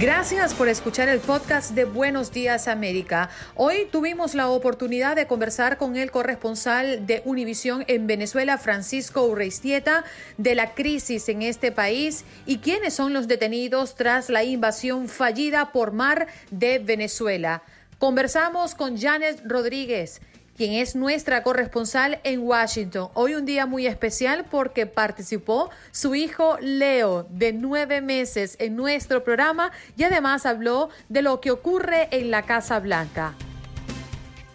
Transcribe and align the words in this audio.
Gracias 0.00 0.54
por 0.54 0.70
escuchar 0.70 1.10
el 1.10 1.20
podcast 1.20 1.72
de 1.72 1.84
Buenos 1.84 2.32
Días 2.32 2.68
América. 2.68 3.28
Hoy 3.54 3.86
tuvimos 3.92 4.34
la 4.34 4.48
oportunidad 4.48 5.14
de 5.14 5.26
conversar 5.26 5.76
con 5.76 5.94
el 5.94 6.10
corresponsal 6.10 7.04
de 7.06 7.20
Univisión 7.26 7.84
en 7.86 8.06
Venezuela, 8.06 8.56
Francisco 8.56 9.26
Urreistieta, 9.26 10.04
de 10.38 10.54
la 10.54 10.72
crisis 10.72 11.28
en 11.28 11.42
este 11.42 11.70
país 11.70 12.24
y 12.46 12.60
quiénes 12.60 12.94
son 12.94 13.12
los 13.12 13.28
detenidos 13.28 13.94
tras 13.94 14.30
la 14.30 14.42
invasión 14.42 15.06
fallida 15.06 15.70
por 15.70 15.92
mar 15.92 16.28
de 16.50 16.78
Venezuela. 16.78 17.62
Conversamos 17.98 18.74
con 18.74 18.96
Janet 18.96 19.42
Rodríguez 19.44 20.22
quien 20.60 20.74
es 20.74 20.94
nuestra 20.94 21.42
corresponsal 21.42 22.20
en 22.22 22.40
Washington. 22.40 23.08
Hoy 23.14 23.34
un 23.34 23.46
día 23.46 23.64
muy 23.64 23.86
especial 23.86 24.44
porque 24.50 24.84
participó 24.84 25.70
su 25.90 26.14
hijo 26.14 26.58
Leo, 26.60 27.26
de 27.30 27.54
nueve 27.54 28.02
meses, 28.02 28.56
en 28.58 28.76
nuestro 28.76 29.24
programa 29.24 29.72
y 29.96 30.02
además 30.02 30.44
habló 30.44 30.90
de 31.08 31.22
lo 31.22 31.40
que 31.40 31.50
ocurre 31.50 32.08
en 32.10 32.30
la 32.30 32.42
Casa 32.42 32.78
Blanca. 32.78 33.34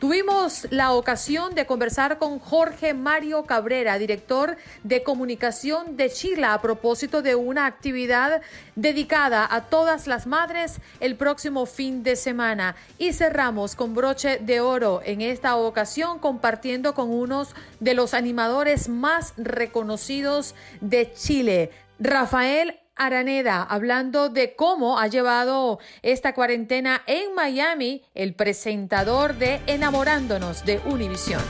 Tuvimos 0.06 0.68
la 0.70 0.94
ocasión 0.94 1.56
de 1.56 1.66
conversar 1.66 2.20
con 2.20 2.38
Jorge 2.38 2.94
Mario 2.94 3.46
Cabrera, 3.46 3.98
director 3.98 4.56
de 4.84 5.02
comunicación 5.02 5.98
de 5.98 6.12
Chile, 6.12 6.46
a 6.46 6.62
propósito 6.62 7.24
de 7.24 7.34
una 7.34 7.66
actividad 7.66 8.44
dedicada 8.76 9.48
a 9.50 9.62
todas 9.62 10.06
las 10.06 10.28
madres 10.28 10.80
el 11.00 11.16
próximo 11.16 11.66
fin 11.66 12.04
de 12.04 12.16
semana. 12.16 12.76
Y 13.00 13.14
cerramos 13.14 13.76
con 13.76 13.96
broche 13.96 14.38
de 14.38 14.60
oro 14.60 15.02
en 15.04 15.22
esta 15.22 15.56
ocasión 15.56 16.20
compartiendo 16.20 16.94
con 16.94 17.10
unos 17.10 17.56
de 17.80 17.96
los 17.96 18.14
animadores 18.14 18.88
más 18.88 19.34
reconocidos 19.38 20.54
de 20.82 21.12
Chile, 21.16 21.72
Rafael 21.98 22.80
Araneda, 22.95 23.61
hablando 23.63 24.29
de 24.29 24.56
cómo 24.56 25.00
ha 25.00 25.07
llevado 25.07 25.79
esta 26.01 26.33
cuarentena 26.33 27.01
en 27.07 27.35
Miami 27.35 28.03
el 28.13 28.33
presentador 28.33 29.35
de 29.35 29.61
Enamorándonos 29.67 30.63
de 30.66 30.79
Univisión. 30.85 31.41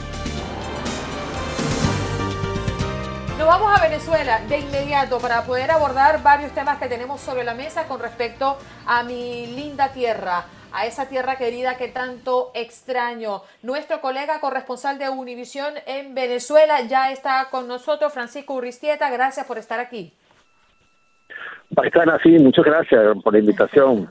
Nos 3.38 3.47
vamos 3.47 3.79
a 3.79 3.83
Venezuela 3.83 4.39
de 4.47 4.57
inmediato 4.57 5.19
para 5.19 5.44
poder 5.44 5.69
abordar 5.69 6.23
varios 6.23 6.51
temas 6.53 6.79
que 6.79 6.88
tenemos 6.88 7.22
sobre 7.22 7.44
la 7.44 7.53
mesa 7.53 7.83
con 7.88 8.00
respecto 8.00 8.57
a 8.88 9.03
mi 9.03 9.45
linda 9.45 9.89
tierra, 9.89 10.45
a 10.72 10.88
esa 10.88 11.06
tierra 11.06 11.35
querida 11.35 11.77
que 11.77 11.89
tanto 11.89 12.50
extraño. 12.56 13.44
Nuestro 13.62 14.01
colega 14.01 14.39
corresponsal 14.39 14.97
de 14.97 15.09
Univisión 15.09 15.75
en 15.85 16.16
Venezuela 16.16 16.81
ya 16.81 17.12
está 17.12 17.50
con 17.51 17.67
nosotros, 17.67 18.12
Francisco 18.12 18.56
Urristieta. 18.56 19.12
Gracias 19.12 19.45
por 19.45 19.59
estar 19.59 19.79
aquí. 19.79 20.12
Están 21.84 22.09
así, 22.09 22.30
muchas 22.40 22.66
gracias 22.66 23.18
por 23.24 23.34
la 23.34 23.40
invitación. 23.40 24.09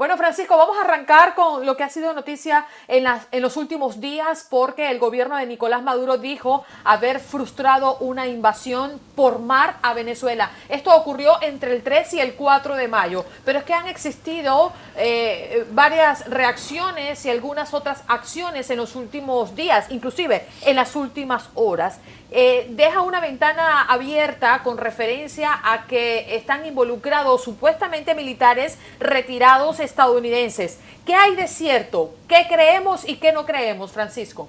Bueno, 0.00 0.16
Francisco, 0.16 0.56
vamos 0.56 0.78
a 0.78 0.80
arrancar 0.80 1.34
con 1.34 1.66
lo 1.66 1.76
que 1.76 1.82
ha 1.82 1.90
sido 1.90 2.14
noticia 2.14 2.64
en, 2.88 3.04
las, 3.04 3.28
en 3.32 3.42
los 3.42 3.58
últimos 3.58 4.00
días 4.00 4.46
porque 4.48 4.90
el 4.90 4.98
gobierno 4.98 5.36
de 5.36 5.44
Nicolás 5.44 5.82
Maduro 5.82 6.16
dijo 6.16 6.64
haber 6.84 7.20
frustrado 7.20 7.98
una 7.98 8.26
invasión 8.26 8.98
por 9.14 9.40
mar 9.40 9.76
a 9.82 9.92
Venezuela. 9.92 10.52
Esto 10.70 10.96
ocurrió 10.96 11.34
entre 11.42 11.76
el 11.76 11.82
3 11.82 12.14
y 12.14 12.20
el 12.20 12.32
4 12.32 12.76
de 12.76 12.88
mayo, 12.88 13.26
pero 13.44 13.58
es 13.58 13.64
que 13.66 13.74
han 13.74 13.88
existido 13.88 14.72
eh, 14.96 15.66
varias 15.72 16.26
reacciones 16.30 17.26
y 17.26 17.28
algunas 17.28 17.74
otras 17.74 18.02
acciones 18.08 18.70
en 18.70 18.78
los 18.78 18.96
últimos 18.96 19.54
días, 19.54 19.90
inclusive 19.90 20.46
en 20.64 20.76
las 20.76 20.96
últimas 20.96 21.50
horas. 21.54 22.00
Eh, 22.32 22.66
deja 22.70 23.02
una 23.02 23.20
ventana 23.20 23.82
abierta 23.82 24.60
con 24.62 24.78
referencia 24.78 25.50
a 25.64 25.86
que 25.86 26.36
están 26.36 26.64
involucrados 26.64 27.42
supuestamente 27.42 28.14
militares 28.14 28.78
retirados 29.00 29.80
estadounidenses. 29.80 30.80
¿Qué 31.04 31.14
hay 31.14 31.34
de 31.34 31.48
cierto? 31.48 32.14
¿Qué 32.28 32.46
creemos 32.48 33.08
y 33.08 33.16
qué 33.16 33.32
no 33.32 33.44
creemos, 33.46 33.90
Francisco? 33.90 34.48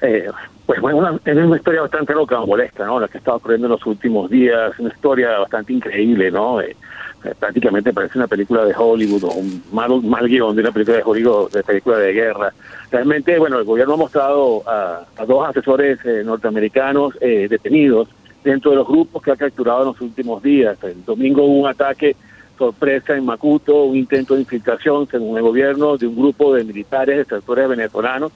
Eh, 0.00 0.30
pues 0.64 0.80
bueno, 0.80 1.20
es 1.24 1.36
una 1.36 1.56
historia 1.56 1.82
bastante 1.82 2.14
loca, 2.14 2.40
molesta, 2.40 2.86
¿no? 2.86 3.00
La 3.00 3.08
que 3.08 3.18
estaba 3.18 3.36
ocurriendo 3.36 3.66
en 3.66 3.72
los 3.72 3.84
últimos 3.84 4.30
días, 4.30 4.78
una 4.78 4.90
historia 4.90 5.38
bastante 5.38 5.74
increíble, 5.74 6.30
¿no? 6.30 6.60
Eh, 6.60 6.74
prácticamente 7.38 7.92
parece 7.92 8.18
una 8.18 8.26
película 8.26 8.64
de 8.64 8.74
Hollywood 8.76 9.24
o 9.24 9.32
un 9.32 9.62
mal, 9.72 10.02
mal 10.02 10.28
guion 10.28 10.54
de 10.54 10.62
una 10.62 10.72
película 10.72 10.98
de 10.98 11.02
Hollywood, 11.04 11.50
de 11.50 11.62
película 11.62 11.98
de 11.98 12.12
guerra. 12.12 12.52
Realmente, 12.90 13.38
bueno, 13.38 13.58
el 13.58 13.64
gobierno 13.64 13.94
ha 13.94 13.98
mostrado 13.98 14.62
a, 14.66 15.04
dos 15.26 15.48
asesores 15.48 15.98
eh, 16.04 16.22
norteamericanos 16.24 17.14
eh, 17.20 17.48
detenidos 17.48 18.08
dentro 18.44 18.70
de 18.70 18.78
los 18.78 18.86
grupos 18.86 19.22
que 19.22 19.32
ha 19.32 19.36
capturado 19.36 19.82
en 19.82 19.88
los 19.88 20.00
últimos 20.00 20.42
días. 20.42 20.78
El 20.82 21.04
domingo 21.04 21.44
hubo 21.44 21.60
un 21.60 21.68
ataque 21.68 22.16
sorpresa 22.56 23.16
en 23.16 23.24
Macuto, 23.24 23.84
un 23.84 23.96
intento 23.96 24.34
de 24.34 24.40
infiltración, 24.40 25.06
según 25.08 25.36
el 25.36 25.42
gobierno, 25.42 25.96
de 25.96 26.06
un 26.06 26.16
grupo 26.16 26.54
de 26.54 26.64
militares 26.64 27.20
extractores 27.20 27.68
venezolanos 27.68 28.32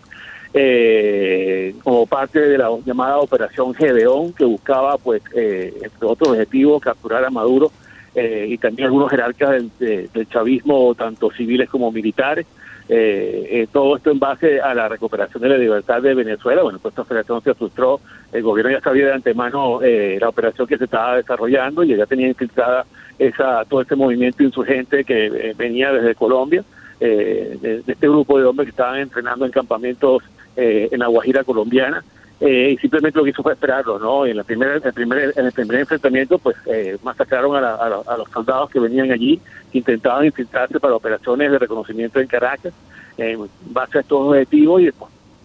eh, 0.55 1.75
como 1.82 2.06
parte 2.06 2.38
de 2.40 2.58
la 2.58 2.69
llamada 2.84 3.19
Operación 3.19 3.75
Gedeón, 3.75 4.32
que 4.32 4.44
buscaba, 4.44 4.99
pues, 4.99 5.23
eh, 5.34 5.73
entre 5.82 6.06
otros 6.06 6.37
capturar 6.81 7.25
a 7.25 7.31
Maduro 7.31 7.73
eh, 8.14 8.47
y 8.49 8.59
también 8.59 8.87
algunos 8.87 9.11
jerarcas 9.11 9.50
del, 9.50 9.70
de- 9.79 10.09
del 10.12 10.29
chavismo, 10.29 10.94
tanto 10.94 11.31
civiles 11.31 11.69
como 11.70 11.91
militares. 11.93 12.47
eh, 12.88 13.47
eh, 13.50 13.67
todo 13.73 13.97
esto 13.97 14.11
en 14.11 14.19
base 14.19 14.61
a 14.61 14.75
la 14.75 14.88
recuperación 14.88 15.41
de 15.43 15.49
la 15.50 15.56
libertad 15.56 16.03
de 16.03 16.14
Venezuela. 16.14 16.62
Bueno, 16.62 16.79
pues 16.81 16.93
esta 16.93 17.03
operación 17.03 17.41
se 17.43 17.55
frustró, 17.55 18.00
el 18.32 18.43
gobierno 18.43 18.73
ya 18.73 18.81
sabía 18.81 19.06
de 19.06 19.12
antemano 19.14 19.81
eh, 19.82 20.19
la 20.20 20.29
operación 20.29 20.67
que 20.67 20.76
se 20.76 20.85
estaba 20.85 21.17
desarrollando 21.17 21.85
y 21.85 21.97
ya 21.97 22.06
tenía 22.06 22.29
infiltrada 22.29 22.85
esa, 23.19 23.64
todo 23.67 23.81
este 23.82 23.94
movimiento 23.97 24.43
insurgente 24.43 25.05
que 25.05 25.26
eh, 25.26 25.55
venía 25.56 25.93
desde 25.93 26.15
Colombia, 26.17 26.65
de, 27.00 27.82
de 27.87 27.93
este 27.93 28.08
grupo 28.08 28.38
de 28.38 28.44
hombres 28.44 28.67
que 28.67 28.70
estaban 28.70 28.99
entrenando 29.00 29.44
en 29.47 29.53
campamentos 29.53 30.23
en 30.55 30.99
la 31.00 31.06
Guajira 31.06 31.44
colombiana. 31.44 32.05
Eh, 32.40 32.70
y 32.73 32.76
simplemente 32.79 33.19
lo 33.19 33.25
que 33.25 33.31
hizo 33.31 33.43
fue 33.43 33.52
esperarlo, 33.52 33.99
¿no? 34.00 34.26
En, 34.26 34.37
la 34.37 34.43
primera, 34.43 34.75
el, 34.75 34.93
primer, 34.93 35.32
en 35.37 35.46
el 35.46 35.52
primer 35.52 35.79
enfrentamiento, 35.81 36.38
pues 36.38 36.56
eh, 36.67 36.96
masacraron 37.02 37.55
a, 37.55 37.61
la- 37.61 37.75
a 37.76 37.88
la- 37.88 38.02
a 38.06 38.17
los 38.17 38.29
soldados 38.31 38.69
que 38.70 38.81
venían 38.81 39.12
allí, 39.12 39.40
que 39.70 39.79
intentaban 39.79 40.25
infiltrarse 40.25 40.81
para 40.81 40.94
operaciones 40.96 41.52
de 41.52 41.58
reconocimiento 41.58 42.19
en 42.20 42.26
Caracas, 42.26 42.73
en 43.17 43.38
base 43.67 43.99
a 43.99 44.00
estos 44.00 44.26
objetivos, 44.26 44.82
y, 44.82 44.90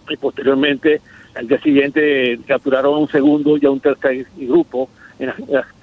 y 0.09 0.17
posteriormente, 0.17 1.01
al 1.35 1.47
día 1.47 1.61
siguiente, 1.61 2.39
capturaron 2.47 2.95
a 2.95 2.97
un 2.97 3.07
segundo 3.09 3.57
y 3.57 3.65
a 3.67 3.69
un 3.69 3.79
tercer 3.79 4.25
grupo 4.35 4.89
en, 5.19 5.31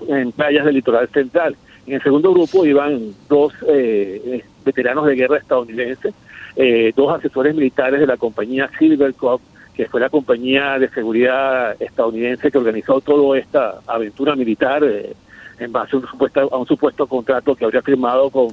en 0.08 0.32
playas 0.32 0.64
del 0.64 0.74
litoral 0.74 1.08
central. 1.10 1.54
En 1.86 1.94
el 1.94 2.02
segundo 2.02 2.32
grupo 2.32 2.64
iban 2.66 3.12
dos 3.28 3.52
eh, 3.68 4.42
veteranos 4.64 5.06
de 5.06 5.14
guerra 5.14 5.36
estadounidenses, 5.36 6.12
eh, 6.56 6.92
dos 6.96 7.16
asesores 7.16 7.54
militares 7.54 8.00
de 8.00 8.06
la 8.06 8.16
compañía 8.16 8.68
Silvercorp, 8.78 9.42
que 9.74 9.86
fue 9.86 10.00
la 10.00 10.08
compañía 10.08 10.78
de 10.78 10.88
seguridad 10.90 11.74
estadounidense 11.80 12.50
que 12.50 12.58
organizó 12.58 13.00
toda 13.00 13.38
esta 13.38 13.80
aventura 13.86 14.36
militar 14.36 14.82
eh, 14.84 15.12
en 15.58 15.72
base 15.72 15.96
a 15.96 15.98
un, 16.00 16.06
supuesto, 16.06 16.48
a 16.52 16.56
un 16.56 16.66
supuesto 16.66 17.06
contrato 17.06 17.54
que 17.54 17.64
habría 17.64 17.82
firmado 17.82 18.30
con 18.30 18.48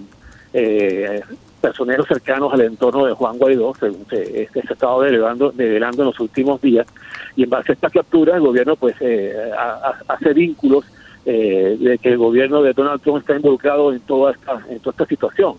eh, 0.54 1.22
personeros 1.62 2.08
cercanos 2.08 2.52
al 2.54 2.62
entorno 2.62 3.06
de 3.06 3.14
Juan 3.14 3.38
Guaidó, 3.38 3.74
según 3.80 4.06
se, 4.10 4.42
este 4.44 4.62
se 4.64 4.70
ha 4.70 4.74
estado 4.74 5.02
develando, 5.02 5.54
en 5.58 6.06
los 6.06 6.20
últimos 6.20 6.60
días. 6.62 6.88
Y 7.36 7.44
en 7.44 7.50
base 7.52 7.72
a 7.72 7.76
esta 7.76 7.90
captura, 7.90 8.36
el 8.36 8.42
gobierno 8.42 8.76
pues 8.76 8.96
eh, 9.00 9.34
ha- 9.58 9.94
ha- 10.08 10.14
hace 10.14 10.34
vínculos 10.34 10.86
eh, 11.26 11.78
de 11.80 11.98
que 12.00 12.10
el 12.10 12.18
gobierno 12.18 12.64
de 12.64 12.74
Donald 12.74 13.00
Trump 13.02 13.20
está 13.20 13.36
involucrado 13.36 13.94
en 13.94 14.00
toda 14.02 14.32
esta, 14.32 14.60
en 14.70 14.80
toda 14.80 14.92
esta 14.92 15.06
situación. 15.06 15.54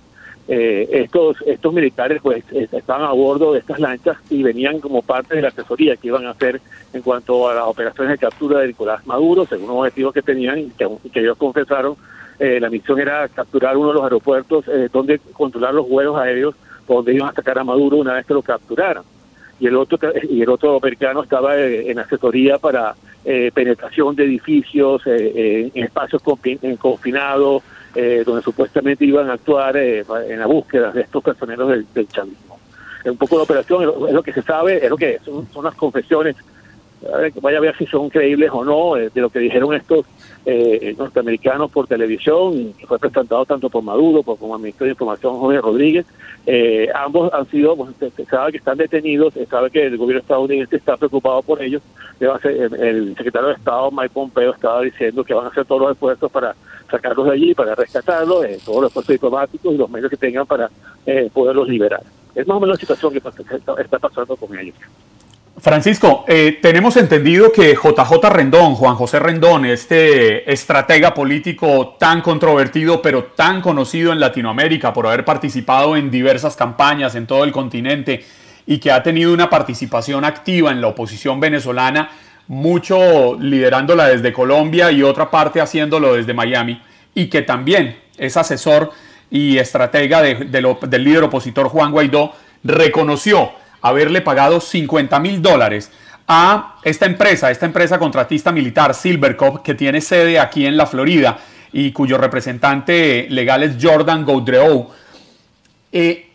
Eh, 0.49 0.89
estos 0.91 1.37
estos 1.47 1.73
militares 1.73 2.21
pues 2.21 2.43
estaban 2.53 3.05
a 3.05 3.13
bordo 3.13 3.53
de 3.53 3.61
estas 3.61 3.79
lanchas 3.79 4.17
y 4.29 4.43
venían 4.43 4.81
como 4.81 5.01
parte 5.01 5.37
de 5.37 5.43
la 5.43 5.49
asesoría 5.49 5.97
que 5.97 6.09
iban 6.09 6.27
a 6.27 6.31
hacer 6.31 6.61
en 6.93 7.01
cuanto 7.03 7.49
a 7.49 7.55
las 7.55 7.65
operaciones 7.65 8.13
de 8.13 8.27
captura 8.27 8.59
de 8.59 8.69
Nicolás 8.69 9.07
Maduro, 9.07 9.47
según 9.47 9.69
los 9.69 9.77
objetivos 9.77 10.13
que 10.13 10.23
tenían 10.23 10.59
y 10.59 10.71
que, 10.71 11.21
ellos 11.21 11.39
confesaron, 11.39 11.95
eh, 12.41 12.59
la 12.59 12.71
misión 12.71 12.99
era 12.99 13.29
capturar 13.29 13.77
uno 13.77 13.89
de 13.89 13.95
los 13.95 14.03
aeropuertos 14.03 14.67
eh, 14.67 14.89
donde 14.93 15.21
controlar 15.33 15.75
los 15.75 15.89
vuelos 15.89 16.17
aéreos 16.17 16.57
donde 16.89 17.15
iban 17.15 17.31
a 17.31 17.33
sacar 17.33 17.59
a 17.59 17.65
Maduro 17.65 17.99
una 17.99 18.15
vez 18.15 18.27
que 18.27 18.35
lo 18.35 18.43
capturaran. 18.43 19.05
Y 19.61 19.67
el 19.67 19.77
otro 19.77 19.99
y 20.29 20.43
el 20.43 20.49
otro 20.51 20.77
americano 20.77 21.23
estaba 21.23 21.57
eh, 21.57 21.91
en 21.91 21.99
asesoría 21.99 22.59
para 22.59 22.95
eh, 23.25 23.51
penetración 23.55 24.17
de 24.17 24.25
edificios, 24.25 25.03
eh, 25.07 25.71
en 25.73 25.85
espacios 25.85 26.23
confinados, 26.79 27.63
eh, 27.95 28.23
donde 28.25 28.43
supuestamente 28.43 29.05
iban 29.05 29.29
a 29.31 29.35
actuar 29.35 29.77
eh, 29.77 30.05
en 30.29 30.39
la 30.39 30.47
búsqueda 30.47 30.91
de 30.93 31.03
estos 31.03 31.23
personeros 31.23 31.69
del, 31.69 31.87
del 31.93 32.09
chavismo. 32.09 32.59
Es 33.05 33.11
un 33.11 33.17
poco 33.17 33.37
la 33.37 33.43
operación, 33.43 33.83
es 33.83 33.87
lo, 33.87 34.09
es 34.09 34.15
lo 34.15 34.23
que 34.23 34.33
se 34.33 34.43
sabe, 34.43 34.85
es 34.85 34.89
lo 34.89 34.97
que 34.97 35.19
son, 35.25 35.49
son 35.53 35.65
las 35.65 35.75
confesiones. 35.75 36.37
Vaya 37.41 37.59
a 37.59 37.61
ver 37.61 37.77
si 37.77 37.87
son 37.87 38.09
creíbles 38.09 38.51
o 38.53 38.65
no 38.65 38.97
eh, 38.97 39.11
de 39.13 39.21
lo 39.21 39.31
que 39.31 39.41
dijeron 39.41 39.75
estos 39.75 40.07
eh, 40.47 40.95
norteamericanos 40.97 41.71
por 41.71 41.87
televisión, 41.87 42.73
que 42.75 42.87
fue 42.87 42.99
presentado 42.99 43.45
tanto 43.45 43.69
por 43.71 43.83
Maduro 43.83 44.23
como 44.23 44.55
el 44.57 44.63
Ministerio 44.63 44.87
de 44.87 44.93
Información 44.93 45.39
Jorge 45.39 45.61
Rodríguez. 45.61 46.07
Eh, 46.45 46.89
ambos 46.95 47.33
han 47.33 47.49
sido, 47.51 47.77
pues, 47.77 47.91
se, 47.99 48.25
sabe 48.25 48.53
que 48.53 48.59
están 48.59 48.77
detenidos, 48.77 49.35
se 49.35 49.47
sabe 49.47 49.71
que 49.71 49.87
el 49.87 49.97
gobierno 49.97 50.21
estadounidense 50.21 50.77
está 50.77 50.97
preocupado 50.97 51.43
por 51.43 51.63
ellos. 51.63 51.83
El, 52.21 53.17
secretario 53.17 53.49
de 53.49 53.55
Estado, 53.55 53.91
Mike 53.91 54.11
Pompeo, 54.13 54.53
estaba 54.53 54.83
diciendo 54.83 55.25
que 55.25 55.35
van 55.35 55.47
a 55.47 55.49
hacer 55.49 55.65
todos 55.65 55.83
los 55.83 55.93
esfuerzos 55.93 56.31
para 56.31 56.55
sacarlos 56.91 57.27
de 57.27 57.33
allí, 57.33 57.55
para 57.55 57.75
rescatarlos, 57.75 58.45
eh, 58.45 58.59
todos 58.65 58.83
los 58.83 58.91
esfuerzos 58.91 59.13
diplomáticos 59.13 59.75
y 59.75 59.77
los 59.77 59.91
medios 59.91 60.11
que 60.11 60.17
tengan 60.17 60.47
para 60.47 60.71
eh, 61.07 61.31
poderlos 61.33 61.69
liberar. 61.69 62.03
Es 62.35 62.47
más 62.47 62.57
o 62.57 62.61
menos 62.61 62.77
la 62.77 62.81
situación 62.81 63.13
que 63.13 63.19
está 63.19 63.99
pasando 63.99 64.37
con 64.37 64.59
ellos. 64.59 64.77
Francisco, 65.59 66.25
eh, 66.27 66.59
tenemos 66.63 66.97
entendido 66.97 67.53
que 67.53 67.75
JJ 67.75 68.31
Rendón, 68.31 68.75
Juan 68.75 68.97
José 68.97 69.19
Rendón, 69.19 69.67
este 69.67 70.51
estratega 70.51 71.13
político 71.13 71.97
tan 71.99 72.23
controvertido 72.23 73.03
pero 73.03 73.25
tan 73.25 73.61
conocido 73.61 74.13
en 74.13 74.21
Latinoamérica 74.21 74.93
por 74.93 75.07
haber 75.07 75.25
participado 75.25 75.97
en 75.97 76.11
diversas 76.11 76.57
campañas 76.57 77.15
en 77.15 77.27
todo 77.27 77.45
el 77.45 77.53
continente 77.53 78.25
y 78.67 78.79
que 78.79 78.91
ha 78.91 79.03
tenido 79.03 79.33
una 79.33 79.51
participación 79.51 80.25
activa 80.25 80.71
en 80.71 80.81
la 80.81 80.89
oposición 80.89 81.39
venezolana, 81.39 82.11
mucho 82.49 83.39
liderándola 83.39 84.09
desde 84.09 84.33
Colombia 84.33 84.91
y 84.91 85.03
otra 85.03 85.31
parte 85.31 85.61
haciéndolo 85.61 86.15
desde 86.15 86.33
Miami, 86.33 86.81
y 87.15 87.27
que 87.27 87.43
también 87.43 87.99
es 88.17 88.37
asesor 88.37 88.91
y 89.31 89.59
estratega 89.59 90.23
del 90.23 91.05
líder 91.05 91.25
opositor 91.25 91.69
Juan 91.69 91.93
Guaidó, 91.93 92.33
reconoció 92.65 93.62
haberle 93.83 94.21
pagado 94.21 94.61
50 94.61 95.19
mil 95.21 95.43
dólares 95.43 95.91
a 96.27 96.77
esta 96.85 97.07
empresa, 97.07 97.51
esta 97.51 97.67
empresa 97.67 97.99
contratista 97.99 98.53
militar 98.53 98.95
Silvercop, 98.95 99.63
que 99.63 99.75
tiene 99.75 100.01
sede 100.01 100.39
aquí 100.39 100.65
en 100.65 100.77
la 100.77 100.87
Florida 100.87 101.39
y 101.73 101.93
cuyo 101.93 102.17
representante 102.17 103.27
legal 103.29 103.63
es 103.63 103.77
Jordan 103.81 104.25
Gaudreau. 104.25 104.91
Eh, 105.91 106.29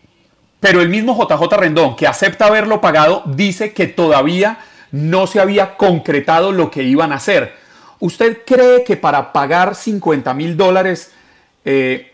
pero 0.60 0.80
el 0.80 0.88
mismo 0.88 1.16
JJ 1.16 1.56
Rendón, 1.56 1.96
que 1.96 2.06
acepta 2.06 2.46
haberlo 2.46 2.80
pagado, 2.80 3.22
dice 3.26 3.72
que 3.72 3.86
todavía 3.86 4.58
no 4.90 5.26
se 5.26 5.40
había 5.40 5.76
concretado 5.76 6.52
lo 6.52 6.70
que 6.70 6.82
iban 6.82 7.12
a 7.12 7.16
hacer. 7.16 7.54
¿Usted 8.00 8.38
cree 8.44 8.84
que 8.84 8.96
para 8.96 9.32
pagar 9.32 9.74
50 9.74 10.34
mil 10.34 10.56
dólares 10.56 11.12
eh, 11.64 12.12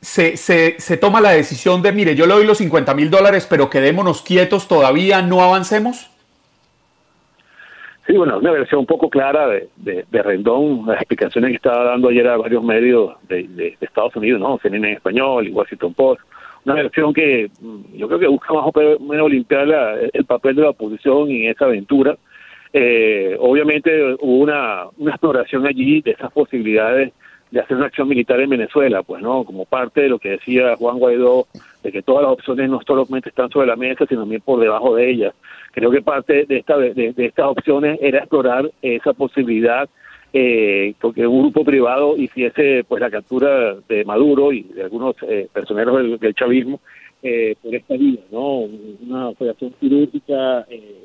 se, 0.00 0.36
se- 0.36 0.76
se 0.78 0.96
toma 0.96 1.20
la 1.20 1.30
decisión 1.30 1.82
de, 1.82 1.92
mire, 1.92 2.14
yo 2.14 2.26
le 2.26 2.34
doy 2.34 2.46
los 2.46 2.58
50 2.58 2.94
mil 2.94 3.10
dólares, 3.10 3.46
pero 3.48 3.68
quedémonos 3.70 4.22
quietos 4.22 4.68
todavía, 4.68 5.22
no 5.22 5.40
avancemos? 5.42 6.10
Sí, 8.06 8.12
bueno, 8.16 8.38
una 8.38 8.52
versión 8.52 8.80
un 8.80 8.86
poco 8.86 9.10
clara 9.10 9.48
de, 9.48 9.68
de, 9.76 10.04
de 10.08 10.22
Rendón, 10.22 10.84
las 10.86 10.98
explicaciones 10.98 11.50
que 11.50 11.56
estaba 11.56 11.82
dando 11.84 12.08
ayer 12.08 12.28
a 12.28 12.36
varios 12.36 12.62
medios 12.62 13.14
de, 13.28 13.48
de- 13.48 13.76
Estados 13.80 14.14
Unidos, 14.14 14.40
¿no? 14.40 14.58
CNN 14.62 14.88
en 14.90 14.94
español 14.96 15.48
y 15.48 15.50
Washington 15.50 15.92
Post. 15.94 16.20
Una 16.64 16.74
versión 16.74 17.12
que 17.12 17.50
mm, 17.60 17.96
yo 17.96 18.06
creo 18.06 18.20
que 18.20 18.26
busca 18.28 18.52
más 18.52 18.64
o 18.64 19.00
menos 19.00 19.28
limpiar 19.30 19.66
la- 19.66 19.96
el 20.12 20.24
papel 20.24 20.54
de 20.54 20.62
la 20.62 20.70
oposición 20.70 21.30
en 21.30 21.50
esa 21.50 21.64
aventura. 21.64 22.16
Eh, 22.72 23.36
obviamente 23.40 23.90
hubo 24.20 24.38
una, 24.38 24.84
una 24.98 25.10
exploración 25.12 25.66
allí 25.66 26.00
de 26.02 26.12
esas 26.12 26.30
posibilidades 26.30 27.12
de 27.50 27.60
hacer 27.60 27.76
una 27.76 27.86
acción 27.86 28.08
militar 28.08 28.40
en 28.40 28.50
Venezuela, 28.50 29.02
pues 29.02 29.22
no, 29.22 29.44
como 29.44 29.64
parte 29.64 30.02
de 30.02 30.08
lo 30.08 30.18
que 30.18 30.30
decía 30.30 30.76
Juan 30.76 30.98
Guaidó, 30.98 31.46
de 31.82 31.92
que 31.92 32.02
todas 32.02 32.22
las 32.22 32.32
opciones 32.32 32.68
no 32.68 32.80
solamente 32.86 33.28
están 33.28 33.50
sobre 33.50 33.68
la 33.68 33.76
mesa, 33.76 34.04
sino 34.06 34.22
también 34.22 34.40
por 34.40 34.60
debajo 34.60 34.96
de 34.96 35.10
ellas. 35.10 35.34
Creo 35.72 35.90
que 35.90 36.02
parte 36.02 36.44
de, 36.46 36.58
esta, 36.58 36.76
de, 36.76 37.14
estas 37.16 37.46
opciones 37.46 37.98
era 38.02 38.20
explorar 38.20 38.70
esa 38.82 39.12
posibilidad, 39.12 39.88
eh, 40.32 40.94
porque 41.00 41.26
un 41.26 41.40
grupo 41.40 41.64
privado 41.64 42.16
hiciese 42.16 42.84
pues 42.86 43.00
la 43.00 43.10
captura 43.10 43.76
de 43.88 44.04
Maduro 44.04 44.52
y 44.52 44.62
de 44.62 44.82
algunos 44.82 45.14
eh, 45.22 45.48
personeros 45.52 45.96
del, 45.96 46.18
del 46.18 46.34
chavismo 46.34 46.80
eh, 47.22 47.56
por 47.62 47.74
esta 47.74 47.96
vía, 47.96 48.20
¿no? 48.30 48.68
Una 49.06 49.30
operación 49.30 49.72
quirúrgica 49.80 50.66
eh, 50.68 50.96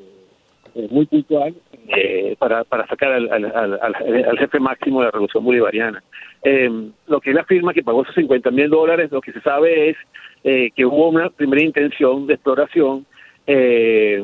eh, 0.76 0.88
muy 0.92 1.06
puntual 1.06 1.56
eh, 1.88 2.36
para, 2.40 2.64
para 2.64 2.88
sacar 2.88 3.12
al, 3.12 3.32
al, 3.32 3.46
al, 3.46 3.80
al- 3.82 4.38
jefe 4.40 4.60
máximo 4.60 5.00
de 5.00 5.06
la 5.06 5.12
revolución 5.12 5.44
bolivariana. 5.44 6.04
Eh, 6.44 6.70
lo 7.08 7.20
que 7.22 7.32
él 7.32 7.38
afirma 7.38 7.74
que 7.74 7.84
pagó 7.84 8.04
esos 8.04 8.16
50 8.16 8.52
mil 8.52 8.70
dólares, 8.70 9.12
lo 9.12 9.22
que 9.22 9.32
se 9.34 9.42
sabe 9.42 9.90
es 9.90 9.98
eh, 10.44 10.70
que 10.76 10.86
hubo 10.86 11.10
una 11.10 11.30
primera 11.30 11.62
intención 11.62 12.26
de 12.28 12.34
exploración 12.36 13.06
eh, 13.48 14.24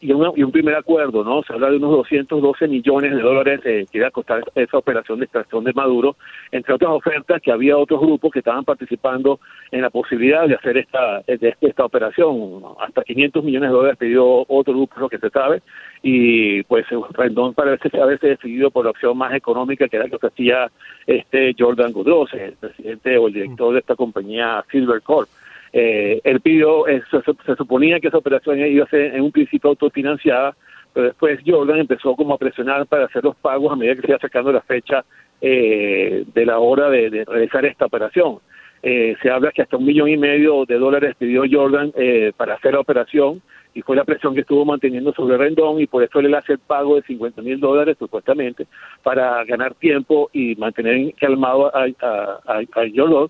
y, 0.00 0.12
una- 0.12 0.32
y 0.36 0.42
un 0.42 0.52
primer 0.52 0.74
acuerdo, 0.74 1.24
¿no? 1.24 1.42
Se 1.42 1.52
habla 1.52 1.70
de 1.70 1.76
unos 1.76 1.90
212 1.92 2.68
millones 2.68 3.14
de 3.14 3.22
dólares 3.22 3.60
eh, 3.64 3.86
que 3.90 3.98
iba 3.98 4.08
a 4.08 4.10
costar 4.10 4.42
esa 4.54 4.78
operación 4.78 5.18
de 5.18 5.24
extracción 5.24 5.64
de 5.64 5.72
Maduro, 5.72 6.16
entre 6.52 6.74
otras 6.74 6.90
ofertas 6.92 7.40
que 7.42 7.50
había 7.52 7.76
otros 7.76 8.00
grupos 8.00 8.30
que 8.32 8.40
estaban 8.40 8.64
participando 8.64 9.40
en 9.70 9.82
la 9.82 9.90
posibilidad 9.90 10.46
de 10.46 10.54
hacer 10.54 10.76
esta 10.78 11.20
de 11.26 11.54
esta 11.60 11.84
operación. 11.84 12.62
Hasta 12.80 13.02
500 13.02 13.42
millones 13.44 13.70
de 13.70 13.74
dólares 13.76 13.98
pidió 13.98 14.44
otro 14.48 14.74
grupo, 14.74 15.00
lo 15.00 15.08
que 15.08 15.18
se 15.18 15.30
sabe, 15.30 15.62
y 16.02 16.62
pues 16.64 16.84
Rendón 17.12 17.54
parece 17.54 17.90
haberse 18.00 18.28
decidido 18.28 18.70
por 18.70 18.84
la 18.84 18.90
opción 18.90 19.16
más 19.16 19.34
económica, 19.34 19.88
que 19.88 19.96
era 19.96 20.06
lo 20.06 20.18
que 20.18 20.26
hacía 20.28 20.70
este 21.06 21.54
Jordan 21.58 21.92
Goodrow, 21.92 22.26
el 22.32 22.52
presidente 22.54 23.16
o 23.18 23.28
el 23.28 23.34
director 23.34 23.72
de 23.72 23.80
esta 23.80 23.94
compañía 23.96 24.64
Silver 24.70 25.00
Corp. 25.02 25.28
Eh, 25.78 26.22
él 26.24 26.40
pidió, 26.40 26.88
eh, 26.88 27.02
se, 27.10 27.54
suponía 27.54 28.00
que 28.00 28.08
esa 28.08 28.16
operación 28.16 28.58
iba 28.60 28.84
a 28.84 28.88
ser 28.88 29.14
en 29.14 29.20
un 29.20 29.30
principio 29.30 29.68
autofinanciada, 29.68 30.56
pero 30.94 31.08
después 31.08 31.38
Jordan 31.46 31.80
empezó 31.80 32.16
como 32.16 32.32
a 32.32 32.38
presionar 32.38 32.86
para 32.86 33.04
hacer 33.04 33.22
los 33.22 33.36
pagos 33.36 33.70
a 33.70 33.76
medida 33.76 33.94
que 33.94 34.00
se 34.00 34.08
iba 34.08 34.18
sacando 34.18 34.50
la 34.52 34.62
fecha 34.62 35.04
eh, 35.42 36.24
de 36.32 36.46
la 36.46 36.60
hora 36.60 36.88
de, 36.88 37.10
de 37.10 37.24
realizar 37.26 37.66
esta 37.66 37.84
operación. 37.84 38.38
Eh, 38.82 39.16
se 39.20 39.30
habla 39.30 39.52
que 39.52 39.62
hasta 39.62 39.76
un 39.76 39.84
millón 39.84 40.08
y 40.08 40.16
medio 40.16 40.64
de 40.64 40.78
dólares 40.78 41.14
pidió 41.18 41.42
Jordan 41.50 41.92
eh, 41.96 42.32
para 42.36 42.54
hacer 42.54 42.72
la 42.72 42.80
operación 42.80 43.42
y 43.74 43.82
fue 43.82 43.96
la 43.96 44.04
presión 44.04 44.34
que 44.34 44.42
estuvo 44.42 44.64
manteniendo 44.64 45.12
sobre 45.12 45.36
Rendón 45.36 45.80
y 45.80 45.86
por 45.86 46.02
eso 46.02 46.20
él 46.20 46.34
hace 46.34 46.54
el 46.54 46.58
pago 46.58 46.96
de 46.96 47.02
50 47.02 47.42
mil 47.42 47.60
dólares 47.60 47.96
supuestamente 47.98 48.66
para 49.02 49.44
ganar 49.44 49.74
tiempo 49.74 50.30
y 50.32 50.54
mantener 50.56 51.12
calmado 51.14 51.74
a, 51.74 51.84
a, 52.00 52.60
a 52.60 52.84
Jordan 52.94 53.28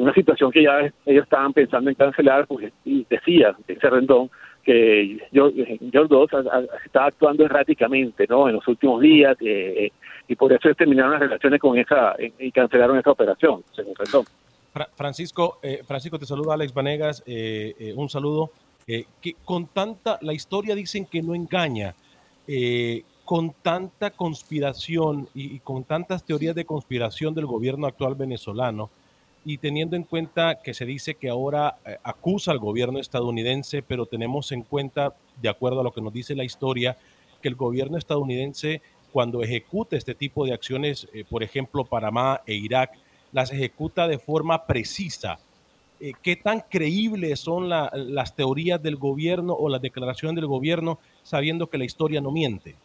una 0.00 0.14
situación 0.14 0.50
que 0.50 0.62
ya 0.62 0.80
ellos 1.06 1.24
estaban 1.24 1.52
pensando 1.52 1.90
en 1.90 1.96
cancelar 1.96 2.46
porque 2.46 2.72
y 2.84 3.06
decía 3.08 3.56
ese 3.66 3.90
Rendón 3.90 4.30
que 4.62 5.18
Jordan 5.34 6.28
estaba 6.84 7.06
actuando 7.06 7.44
erráticamente 7.44 8.26
no 8.28 8.48
en 8.48 8.54
los 8.54 8.68
últimos 8.68 9.00
días 9.00 9.36
eh, 9.40 9.90
y 10.26 10.36
por 10.36 10.52
eso 10.52 10.74
terminaron 10.74 11.12
las 11.12 11.20
relaciones 11.20 11.60
con 11.60 11.76
esa 11.76 12.16
y 12.38 12.50
cancelaron 12.50 12.98
esa 12.98 13.10
operación 13.10 13.62
según 13.74 13.94
Rendón. 13.94 14.24
Francisco, 14.96 15.58
eh, 15.62 15.82
Francisco, 15.86 16.18
te 16.18 16.26
saluda 16.26 16.54
Alex 16.54 16.74
Vanegas, 16.74 17.22
eh, 17.26 17.74
eh, 17.78 17.94
un 17.94 18.08
saludo. 18.08 18.50
que 18.86 19.36
con 19.44 19.68
tanta, 19.68 20.18
la 20.20 20.34
historia 20.34 20.74
dicen 20.74 21.06
que 21.06 21.22
no 21.22 21.34
engaña, 21.34 21.94
con 23.24 23.54
tanta 23.62 24.10
conspiración 24.10 25.26
y, 25.34 25.60
con 25.60 25.84
tantas 25.84 26.22
teorías 26.22 26.54
de 26.54 26.66
conspiración 26.66 27.34
del 27.34 27.46
gobierno 27.46 27.86
actual 27.86 28.14
venezolano, 28.14 28.90
y 29.44 29.58
teniendo 29.58 29.96
en 29.96 30.04
cuenta 30.04 30.60
que 30.62 30.74
se 30.74 30.86
dice 30.86 31.14
que 31.14 31.28
ahora 31.28 31.76
acusa 32.02 32.50
al 32.50 32.58
gobierno 32.58 32.98
estadounidense, 32.98 33.82
pero 33.82 34.06
tenemos 34.06 34.52
en 34.52 34.62
cuenta, 34.62 35.14
de 35.40 35.48
acuerdo 35.48 35.80
a 35.80 35.84
lo 35.84 35.92
que 35.92 36.00
nos 36.00 36.12
dice 36.12 36.34
la 36.34 36.44
historia, 36.44 36.96
que 37.42 37.48
el 37.48 37.54
gobierno 37.54 37.98
estadounidense, 37.98 38.80
cuando 39.12 39.42
ejecuta 39.42 39.96
este 39.96 40.14
tipo 40.14 40.46
de 40.46 40.54
acciones, 40.54 41.06
por 41.28 41.42
ejemplo, 41.42 41.84
Panamá 41.84 42.40
e 42.46 42.54
Irak, 42.54 42.92
las 43.32 43.52
ejecuta 43.52 44.08
de 44.08 44.18
forma 44.18 44.64
precisa. 44.64 45.38
Eh, 46.00 46.12
¿Qué 46.22 46.36
tan 46.36 46.60
creíbles 46.60 47.40
son 47.40 47.68
la, 47.68 47.90
las 47.94 48.34
teorías 48.34 48.82
del 48.82 48.96
gobierno 48.96 49.52
o 49.54 49.68
las 49.68 49.82
declaraciones 49.82 50.36
del 50.36 50.46
gobierno 50.46 50.98
sabiendo 51.22 51.68
que 51.68 51.78
la 51.78 51.84
historia 51.84 52.20
no 52.20 52.30
miente? 52.30 52.76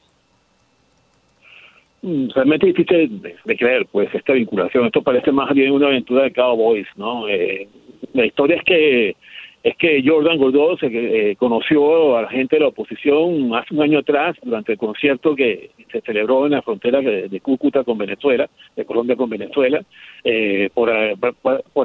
Mm, 2.01 2.29
realmente 2.33 2.67
difícil 2.67 3.21
de, 3.21 3.57
creer, 3.57 3.85
pues, 3.91 4.13
esta 4.13 4.33
vinculación. 4.33 4.85
Esto 4.85 5.01
parece 5.01 5.31
más 5.31 5.53
bien 5.53 5.71
una 5.71 5.87
aventura 5.87 6.23
de 6.23 6.33
Cowboys, 6.33 6.87
¿no? 6.95 7.27
Eh, 7.27 7.67
la 8.13 8.25
historia 8.25 8.57
es 8.57 8.63
que 8.63 9.15
es 9.61 9.75
que 9.75 10.01
Jordan 10.05 10.37
Gordó 10.37 10.77
se 10.77 10.87
eh, 10.87 11.35
conoció 11.35 12.15
a 12.17 12.21
la 12.23 12.29
gente 12.29 12.55
de 12.55 12.61
la 12.61 12.69
oposición 12.69 13.53
hace 13.53 13.73
un 13.73 13.81
año 13.81 13.99
atrás 13.99 14.37
durante 14.41 14.73
el 14.73 14.77
concierto 14.77 15.35
que 15.35 15.71
se 15.91 16.01
celebró 16.01 16.45
en 16.45 16.53
la 16.53 16.61
frontera 16.61 17.01
de, 17.01 17.39
Cúcuta 17.41 17.83
con 17.83 17.97
Venezuela, 17.97 18.49
de 18.75 18.85
Colombia 18.85 19.15
con 19.15 19.29
Venezuela, 19.29 19.81
eh, 20.23 20.69
por, 20.73 20.89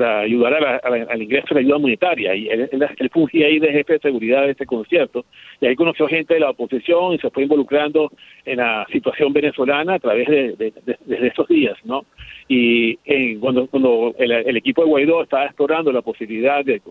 ayudar 0.04 0.54
a 0.54 0.61
la, 0.61 0.76
al 1.09 1.23
ingreso 1.23 1.49
de 1.49 1.54
la 1.54 1.61
ayuda 1.61 1.76
humanitaria. 1.76 2.35
Y 2.35 2.49
él, 2.49 2.69
él, 2.71 3.11
fungía 3.11 3.47
ahí 3.47 3.59
de 3.59 3.73
jefe 3.73 3.95
de 3.95 3.99
seguridad 4.00 4.43
de 4.43 4.50
este 4.52 4.66
concierto. 4.66 5.25
Y 5.61 5.66
ahí 5.66 5.75
conoció 5.75 6.07
gente 6.07 6.35
de 6.35 6.40
la 6.40 6.50
oposición 6.50 7.14
y 7.14 7.19
se 7.19 7.31
fue 7.31 7.45
involucrando 7.45 8.11
en 8.45 8.59
la 8.59 8.87
situación 8.93 9.33
venezolana 9.33 9.95
a 9.95 9.99
través 9.99 10.28
de, 10.28 10.54
de, 10.57 11.26
esos 11.26 11.49
días, 11.49 11.76
¿no? 11.85 12.04
Y 12.47 12.99
eh, 13.07 13.38
cuando, 13.40 13.66
cuando 13.69 14.14
el, 14.19 14.57
equipo 14.57 14.83
de 14.83 14.90
Guaidó 14.90 15.23
estaba 15.23 15.47
explorando 15.47 15.90
la 15.93 16.02
posibilidad 16.02 16.64
de, 16.64 16.83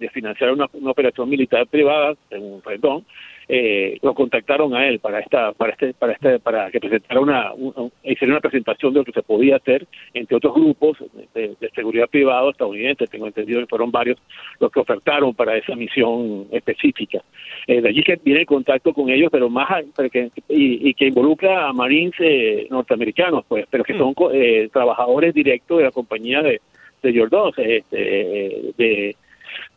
de 0.00 0.08
financiar 0.08 0.50
una, 0.50 0.66
una, 0.72 0.90
operación 0.90 1.28
militar 1.28 1.66
privada, 1.66 2.14
en 2.30 2.62
Rendón, 2.64 3.04
eh, 3.52 3.98
lo 4.02 4.14
contactaron 4.14 4.74
a 4.74 4.86
él 4.86 5.00
para 5.00 5.18
esta 5.18 5.52
para 5.52 5.72
este 5.72 5.92
para 5.92 6.12
este 6.12 6.38
para 6.38 6.70
que 6.70 6.78
presentara 6.78 7.20
una, 7.20 7.52
una 7.52 7.90
hiciera 8.04 8.34
una 8.34 8.40
presentación 8.40 8.92
de 8.92 9.00
lo 9.00 9.04
que 9.04 9.10
se 9.10 9.24
podía 9.24 9.56
hacer 9.56 9.88
entre 10.14 10.36
otros 10.36 10.54
grupos 10.54 10.98
de, 11.34 11.56
de 11.60 11.70
seguridad 11.74 12.08
privado 12.08 12.50
estadounidense 12.50 13.08
tengo 13.08 13.26
entendido 13.26 13.60
que 13.60 13.66
fueron 13.66 13.90
varios 13.90 14.18
los 14.60 14.70
que 14.70 14.78
ofertaron 14.78 15.34
para 15.34 15.56
esa 15.56 15.74
misión 15.74 16.46
específica. 16.52 17.24
Eh, 17.66 17.80
de 17.80 17.88
allí 17.88 18.04
que 18.04 18.20
viene 18.22 18.42
el 18.42 18.46
contacto 18.46 18.92
con 18.92 19.10
ellos 19.10 19.30
pero 19.32 19.50
más 19.50 19.84
que, 20.12 20.30
y, 20.48 20.88
y, 20.88 20.94
que 20.94 21.08
involucra 21.08 21.66
a 21.66 21.72
marines 21.72 22.14
eh, 22.20 22.68
norteamericanos 22.70 23.44
pues 23.48 23.66
pero 23.68 23.82
que 23.82 23.98
son 23.98 24.14
eh, 24.32 24.68
trabajadores 24.72 25.34
directos 25.34 25.78
de 25.78 25.84
la 25.84 25.90
compañía 25.90 26.40
de 26.40 26.60
de 27.02 27.18
Jordan 27.18 27.50
este, 27.56 27.96
de 28.76 29.16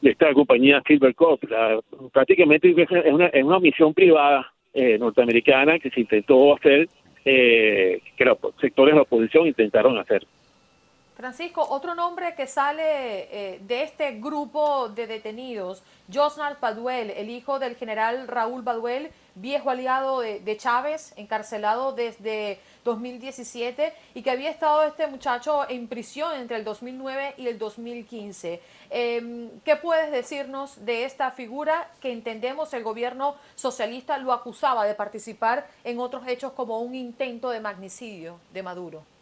de 0.01 0.11
esta 0.11 0.33
compañía 0.33 0.81
Silver 0.85 1.15
Corp. 1.15 1.43
La, 1.49 1.79
prácticamente 2.11 2.73
es 2.75 3.11
una, 3.11 3.27
es 3.27 3.43
una 3.43 3.59
misión 3.59 3.93
privada 3.93 4.51
eh, 4.73 4.97
norteamericana 4.97 5.79
que 5.79 5.89
se 5.89 6.01
intentó 6.01 6.55
hacer, 6.55 6.87
eh, 7.25 8.01
que 8.17 8.25
los 8.25 8.37
sectores 8.59 8.93
de 8.93 8.97
la 8.97 9.03
oposición 9.03 9.47
intentaron 9.47 9.97
hacer. 9.97 10.25
Francisco, 11.15 11.63
otro 11.69 11.93
nombre 11.93 12.33
que 12.33 12.47
sale 12.47 12.83
eh, 12.83 13.59
de 13.61 13.83
este 13.83 14.13
grupo 14.19 14.89
de 14.89 15.05
detenidos, 15.05 15.83
Josnar 16.11 16.57
Baduel, 16.59 17.11
el 17.11 17.29
hijo 17.29 17.59
del 17.59 17.75
general 17.75 18.27
Raúl 18.27 18.63
Baduel, 18.63 19.11
viejo 19.35 19.69
aliado 19.69 20.21
de, 20.21 20.57
Chávez, 20.57 21.13
encarcelado 21.15 21.91
desde 21.93 22.59
2017 22.83 23.93
y 24.15 24.23
que 24.23 24.31
había 24.31 24.49
estado 24.49 24.83
este 24.83 25.05
muchacho 25.05 25.69
en 25.69 25.87
prisión 25.87 26.35
entre 26.35 26.57
el 26.57 26.63
2009 26.63 27.35
y 27.37 27.47
el 27.47 27.59
2015. 27.59 28.59
Eh, 28.89 29.49
¿Qué 29.63 29.75
puedes 29.75 30.11
decirnos 30.11 30.83
de 30.83 31.05
esta 31.05 31.29
figura 31.29 31.91
que 32.01 32.11
entendemos 32.11 32.73
el 32.73 32.83
gobierno 32.83 33.35
socialista 33.55 34.17
lo 34.17 34.33
acusaba 34.33 34.85
de 34.85 34.95
participar 34.95 35.67
en 35.83 35.99
otros 35.99 36.27
hechos 36.27 36.53
como 36.53 36.79
un 36.79 36.95
intento 36.95 37.51
de 37.51 37.59
magnicidio 37.59 38.39
de 38.51 38.63
Maduro? 38.63 39.12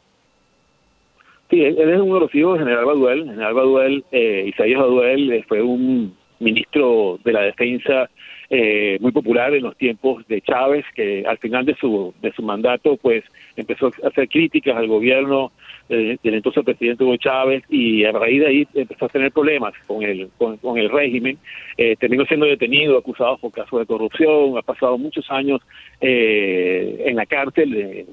Sí, 1.51 1.61
él 1.61 1.77
es 1.77 1.99
uno 1.99 2.13
de 2.13 2.19
los 2.21 2.33
hijos 2.33 2.53
del 2.53 2.65
general 2.65 2.85
Baduel. 2.85 3.25
General 3.25 3.53
Baduel, 3.53 4.05
eh, 4.13 4.45
Isaías 4.47 4.79
Baduel, 4.79 5.33
eh, 5.33 5.43
fue 5.49 5.61
un 5.61 6.15
ministro 6.39 7.19
de 7.25 7.33
la 7.33 7.41
defensa 7.41 8.09
eh, 8.49 8.97
muy 9.01 9.11
popular 9.11 9.53
en 9.53 9.63
los 9.63 9.75
tiempos 9.75 10.25
de 10.27 10.41
Chávez, 10.41 10.85
que 10.95 11.25
al 11.27 11.37
final 11.39 11.65
de 11.65 11.75
su, 11.75 12.13
de 12.21 12.31
su 12.31 12.41
mandato, 12.41 12.95
pues 12.95 13.25
empezó 13.55 13.87
a 13.87 14.07
hacer 14.07 14.27
críticas 14.29 14.75
al 14.77 14.87
gobierno 14.87 15.51
eh, 15.89 16.17
del 16.23 16.35
entonces 16.35 16.63
presidente 16.63 17.03
Hugo 17.03 17.17
Chávez 17.17 17.63
y 17.69 18.05
a 18.05 18.11
raíz 18.11 18.39
de 18.39 18.47
ahí 18.47 18.67
empezó 18.73 19.05
a 19.05 19.09
tener 19.09 19.31
problemas 19.31 19.73
con 19.87 20.03
el, 20.03 20.29
con, 20.37 20.57
con 20.57 20.77
el 20.77 20.89
régimen. 20.89 21.37
Eh, 21.77 21.95
terminó 21.97 22.25
siendo 22.25 22.45
detenido, 22.45 22.97
acusado 22.97 23.37
por 23.37 23.51
casos 23.51 23.79
de 23.79 23.85
corrupción, 23.85 24.57
ha 24.57 24.61
pasado 24.61 24.97
muchos 24.97 25.29
años 25.31 25.61
eh, 25.99 27.03
en 27.05 27.15
la 27.15 27.25
cárcel, 27.25 28.05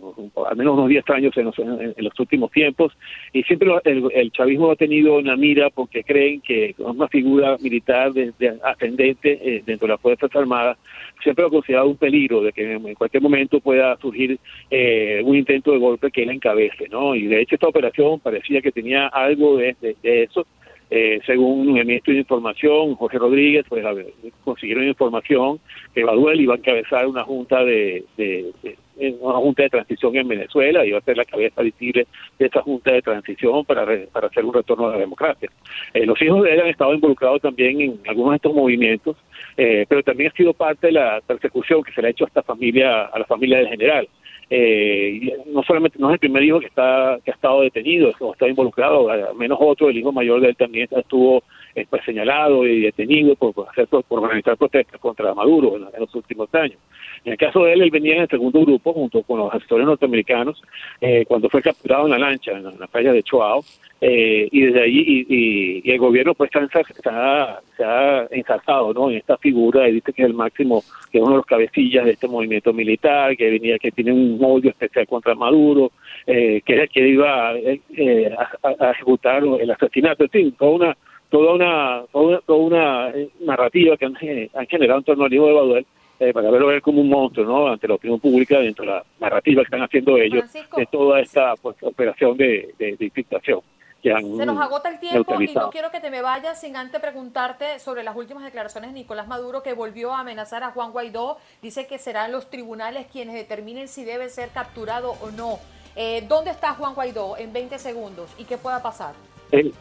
al 0.49 0.57
menos 0.57 0.75
unos 0.75 0.89
10 0.89 1.11
años 1.11 1.37
en 1.37 1.45
los, 1.45 1.59
en, 1.59 1.95
los 1.97 2.19
últimos 2.19 2.51
tiempos, 2.51 2.93
y 3.33 3.43
siempre 3.45 3.71
el, 3.85 4.05
el, 4.13 4.33
chavismo 4.33 4.71
ha 4.71 4.77
tenido 4.77 5.17
una 5.17 5.37
mira 5.37 5.71
porque 5.71 6.05
creen 6.05 6.41
que 6.41 6.75
una 6.79 7.09
figura 7.09 7.57
militar 7.61 8.13
de, 8.13 8.33
de 8.39 8.59
ascendente 8.65 9.39
eh, 9.43 9.63
dentro 9.65 9.87
de 9.87 9.93
las 9.93 10.01
Fuerzas 10.01 10.35
Armadas, 10.35 10.79
siempre 11.23 11.43
lo 11.43 11.49
ha 11.49 11.51
considerado 11.51 11.89
un 11.89 11.97
peligro 11.97 12.43
de 12.43 12.53
que 12.53 12.73
en 12.73 12.95
cualquier 12.95 13.23
momento 13.23 13.61
pueda 13.61 13.97
surgir 13.99 14.39
eh, 14.71 15.23
un 15.29 15.37
intento 15.37 15.73
de 15.73 15.79
golpe 15.79 16.11
que 16.11 16.23
él 16.23 16.31
encabece, 16.31 16.89
¿no? 16.89 17.15
Y 17.15 17.27
de 17.27 17.43
hecho 17.43 17.57
esta 17.57 17.69
operación 17.69 18.19
parecía 18.21 18.63
que 18.63 18.73
tenía 18.73 19.09
algo 19.09 19.59
de, 19.59 19.77
de, 19.81 19.97
de 20.03 20.23
eso, 20.23 20.47
eh, 20.91 21.21
según 21.27 21.77
el 21.77 21.85
ministro 21.85 22.15
de 22.15 22.21
Información, 22.21 22.95
Jorge 22.95 23.19
Rodríguez, 23.19 23.67
pues 23.69 23.85
a 23.85 23.93
ver, 23.93 24.07
consiguieron 24.43 24.89
información 24.89 25.61
que 25.95 26.03
Baduel 26.03 26.41
iba 26.41 26.55
a 26.55 26.57
encabezar 26.57 27.07
una 27.07 27.25
junta 27.25 27.63
de, 27.63 28.05
de, 28.17 28.53
de, 28.99 29.17
una 29.21 29.39
junta 29.39 29.63
de 29.63 29.71
transición 29.71 30.17
en 30.17 30.29
Venezuela, 30.29 30.85
iba 30.85 30.99
a 30.99 31.03
ser 31.03 31.17
la 31.17 31.25
cabeza 31.25 31.63
visible 31.63 32.07
de 32.39 32.47
esta 32.47 32.63
junta 32.63 32.93
de 32.93 33.03
transición 33.03 33.65
para, 33.65 33.87
para 34.13 34.29
hacer 34.29 34.45
un 34.45 34.55
retorno 34.55 34.89
a 34.89 34.93
la 34.93 34.99
democracia. 34.99 35.51
Eh, 35.95 36.07
los 36.07 36.21
hijos 36.21 36.43
de 36.43 36.55
él 36.55 36.61
han 36.61 36.69
estado 36.69 36.95
involucrados 36.95 37.41
también 37.43 37.81
en 37.81 38.01
algunos 38.09 38.33
de 38.33 38.37
estos 38.37 38.55
movimientos, 38.55 39.17
eh, 39.57 39.87
pero 39.89 40.03
también 40.03 40.31
ha 40.31 40.37
sido 40.37 40.53
parte 40.53 40.89
de 40.89 40.93
la 40.95 41.21
persecución 41.27 41.83
que 41.83 41.93
se 41.93 42.03
le 42.03 42.09
ha 42.09 42.11
hecho 42.11 42.25
a 42.25 42.29
esta 42.29 42.43
familia, 42.43 43.07
a 43.07 43.19
la 43.19 43.25
familia 43.25 43.59
del 43.59 43.69
general 43.69 44.09
eh, 44.51 45.37
no 45.47 45.63
solamente 45.63 45.99
no 45.99 46.09
es 46.09 46.15
el 46.15 46.21
primer 46.21 46.43
hijo 46.43 46.59
que 46.59 46.67
está 46.67 47.19
que 47.23 47.31
ha 47.31 47.35
estado 47.35 47.61
detenido 47.61 48.13
o 48.19 48.33
está 48.33 48.49
involucrado 48.49 49.07
menos 49.35 49.59
otro 49.61 49.91
el 49.91 49.99
hijo 49.99 50.11
mayor 50.11 50.41
de 50.41 50.49
él 50.49 50.57
también 50.57 50.89
estuvo 50.91 51.43
pues, 51.91 52.05
señalado 52.05 52.67
y 52.67 52.81
detenido 52.81 53.37
por, 53.37 53.53
por 53.53 53.69
hacer 53.69 53.87
por 53.89 54.25
organizar 54.25 54.57
protestas 54.57 54.99
contra 55.01 55.35
Maduro 55.35 55.77
en, 55.77 55.83
en, 55.83 56.01
los 56.01 56.15
últimos 56.15 56.49
años 56.55 56.79
en 57.27 57.33
el 57.33 57.39
caso 57.39 57.65
de 57.65 57.75
él 57.75 57.83
él 57.83 57.91
venía 57.91 58.15
en 58.15 58.23
el 58.23 58.29
segundo 58.29 58.61
grupo 58.63 58.88
junto 58.93 59.23
con 59.23 59.39
los 59.39 59.53
asesores 59.55 59.87
norteamericanos 59.87 60.63
eh, 61.01 61.25
cuando 61.27 61.49
fue 61.49 61.63
capturado 61.63 62.05
en 62.05 62.13
la 62.13 62.19
lancha 62.19 62.53
en 62.53 62.65
la, 62.65 62.87
playa 62.87 63.13
de 63.13 63.23
Choao 63.23 63.65
eh, 64.01 64.49
y 64.51 64.61
desde 64.63 64.83
ahí 64.83 65.27
y, 65.29 65.81
y, 65.85 65.91
el 65.91 65.99
gobierno 65.99 66.35
pues 66.35 66.51
está, 66.55 67.61
se 67.77 67.85
ha 67.85 68.27
ensalzado 68.31 68.95
¿no? 68.95 69.11
en 69.11 69.17
esta 69.17 69.37
figura 69.39 69.89
y 69.89 69.95
dice 69.95 70.13
que 70.13 70.23
es 70.23 70.29
el 70.29 70.35
máximo 70.35 70.83
que 71.11 71.19
es 71.19 71.23
uno 71.23 71.33
de 71.33 71.37
los 71.39 71.47
cabecillas 71.47 72.05
de 72.05 72.13
este 72.13 72.29
movimiento 72.29 72.73
militar 72.73 73.37
que 73.37 73.51
venía 73.51 73.79
que 73.79 73.91
tiene 73.91 74.13
un 74.13 74.39
odio 74.43 74.71
especial 74.71 75.07
contra 75.07 75.35
Maduro 75.35 75.93
eh, 76.27 76.63
que, 76.65 76.89
que 76.89 77.09
iba 77.09 77.55
eh, 77.57 78.33
a, 78.63 78.87
a, 78.87 78.91
ejecutar 78.93 79.43
el 79.43 79.71
asesinato 79.71 80.25
en 80.25 80.31
fin 80.31 80.53
toda 80.53 80.73
una 80.73 80.97
toda 81.31 81.55
una 81.55 82.03
toda 82.13 82.59
una, 82.59 83.13
narrativa 83.41 83.97
que 83.97 84.07
han, 84.07 84.17
han, 84.55 84.67
generado 84.67 84.99
en 84.99 85.05
torno 85.05 85.25
al 85.25 85.33
hijo 85.33 85.47
de 85.47 85.53
Baduel 85.53 85.87
eh, 86.21 86.33
para 86.33 86.51
verlo 86.51 86.67
ver 86.69 86.83
como 86.83 87.01
un 87.01 87.09
monstruo 87.09 87.47
¿no? 87.47 87.69
ante 87.69 87.87
la 87.89 87.95
opinión 87.95 88.19
pública 88.21 88.59
dentro 88.59 88.85
de 88.85 88.91
la 88.93 89.05
narrativa 89.21 89.63
que 89.63 89.67
están 89.67 89.83
haciendo 89.83 90.17
ellos 90.19 90.41
Francisco, 90.51 90.77
de 90.79 90.87
toda 90.87 91.21
esta 91.21 91.55
pues, 91.57 91.77
operación 91.83 92.37
de, 92.37 92.75
de, 92.79 92.97
de 92.97 93.05
infiltración. 93.05 93.61
que 94.03 94.13
han 94.13 94.37
Se 94.37 94.47
nos 94.47 94.61
agota 94.61 94.89
el 94.89 94.99
tiempo 95.01 95.41
y 95.41 95.53
no 95.55 95.71
quiero 95.71 95.91
que 95.91 96.01
te 96.01 96.11
me 96.11 96.23
vayas 96.23 96.61
sin 96.61 96.77
antes 96.77 97.01
preguntarte 97.01 97.79
sobre 97.79 98.03
las 98.03 98.17
últimas 98.17 98.45
declaraciones 98.45 98.91
de 98.93 98.95
Nicolás 99.01 99.29
Maduro 99.29 99.63
que 99.63 99.75
volvió 99.75 100.13
a 100.13 100.21
amenazar 100.21 100.63
a 100.65 100.71
Juan 100.71 100.93
Guaidó. 100.93 101.39
Dice 101.63 101.87
que 101.87 101.99
serán 101.99 102.33
los 102.33 102.49
tribunales 102.51 103.07
quienes 103.13 103.35
determinen 103.35 103.89
si 103.89 104.05
debe 104.05 104.29
ser 104.29 104.49
capturado 104.51 105.13
o 105.23 105.31
no. 105.31 105.59
Eh, 105.97 106.25
¿Dónde 106.29 106.51
está 106.53 106.75
Juan 106.75 106.95
Guaidó 106.95 107.37
en 107.39 107.53
20 107.53 107.79
segundos 107.79 108.31
y 108.39 108.45
qué 108.45 108.57
pueda 108.57 108.83
pasar? 108.83 109.15
Él- 109.51 109.73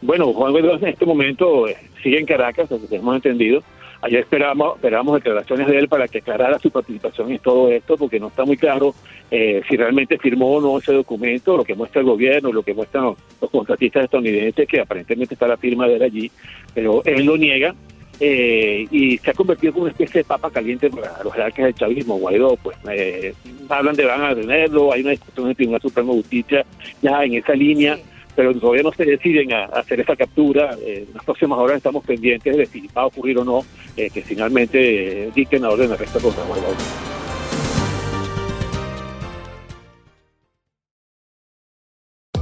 bueno, 0.00 0.32
Juan 0.32 0.50
Guaidó 0.52 0.74
en 0.76 0.86
este 0.88 1.04
momento 1.06 1.68
eh, 1.68 1.76
sigue 2.02 2.18
en 2.18 2.26
Caracas, 2.26 2.70
lo 2.70 2.78
que 2.88 2.96
hemos 2.96 3.14
entendido. 3.16 3.62
Ayer 4.04 4.18
esperamos, 4.18 4.74
esperamos 4.74 5.14
declaraciones 5.14 5.68
de 5.68 5.78
él 5.78 5.88
para 5.88 6.08
que 6.08 6.18
aclarara 6.18 6.58
su 6.58 6.72
participación 6.72 7.30
en 7.30 7.38
todo 7.38 7.70
esto, 7.70 7.96
porque 7.96 8.18
no 8.18 8.28
está 8.28 8.44
muy 8.44 8.56
claro 8.56 8.96
eh, 9.30 9.62
si 9.68 9.76
realmente 9.76 10.18
firmó 10.18 10.54
o 10.54 10.60
no 10.60 10.78
ese 10.78 10.92
documento, 10.92 11.56
lo 11.56 11.62
que 11.62 11.76
muestra 11.76 12.00
el 12.00 12.08
gobierno, 12.08 12.52
lo 12.52 12.64
que 12.64 12.74
muestran 12.74 13.14
los, 13.40 13.50
contratistas 13.50 14.04
estadounidenses, 14.04 14.66
que 14.66 14.80
aparentemente 14.80 15.34
está 15.34 15.46
la 15.46 15.56
firma 15.56 15.86
de 15.86 15.94
él 15.94 16.02
allí, 16.02 16.30
pero 16.74 17.02
él 17.04 17.24
lo 17.24 17.36
niega. 17.36 17.76
eh, 18.20 18.86
y 18.90 19.18
se 19.18 19.30
ha 19.30 19.34
convertido 19.34 19.72
en 19.74 19.82
una 19.82 19.90
especie 19.90 20.20
de 20.20 20.24
papa 20.24 20.50
caliente 20.50 20.90
para 20.90 21.22
los 21.24 21.32
jerarcas 21.32 21.64
del 21.64 21.74
chavismo. 21.74 22.18
Guaidó, 22.18 22.56
pues, 22.56 22.76
eh, 22.90 23.34
hablan 23.68 23.94
de 23.94 24.04
van 24.04 24.22
a 24.22 24.34
detenerlo, 24.34 24.92
hay 24.92 25.02
una 25.02 25.10
discusión 25.10 25.46
en 25.46 25.50
el 25.50 25.56
Tribunal 25.56 25.80
Supremo 25.80 26.12
de 26.12 26.18
Justicia 26.22 26.66
ya 27.00 27.24
en 27.24 27.34
esa 27.34 27.54
línea 27.54 27.98
pero 28.34 28.54
todavía 28.54 28.82
no 28.82 28.92
se 28.92 29.04
deciden 29.04 29.52
a, 29.52 29.64
hacer 29.64 30.00
esa 30.00 30.16
captura. 30.16 30.76
Eh, 30.80 31.04
en 31.08 31.14
las 31.14 31.24
próximas 31.24 31.58
horas 31.58 31.76
estamos 31.78 32.04
pendientes 32.04 32.56
de 32.56 32.66
si 32.66 32.88
va 32.88 33.02
a 33.02 33.06
ocurrir 33.06 33.38
o 33.38 33.44
no, 33.44 33.64
eh, 33.96 34.10
que 34.10 34.22
finalmente 34.22 35.26
eh, 35.26 35.30
dicten 35.34 35.62
la 35.62 35.70
orden 35.70 35.88
de 35.88 35.94
arresto 35.94 36.20
contra 36.20 36.44
Guaidó. 36.44 37.11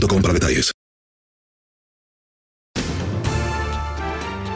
para 0.00 0.34
detalles. 0.34 0.70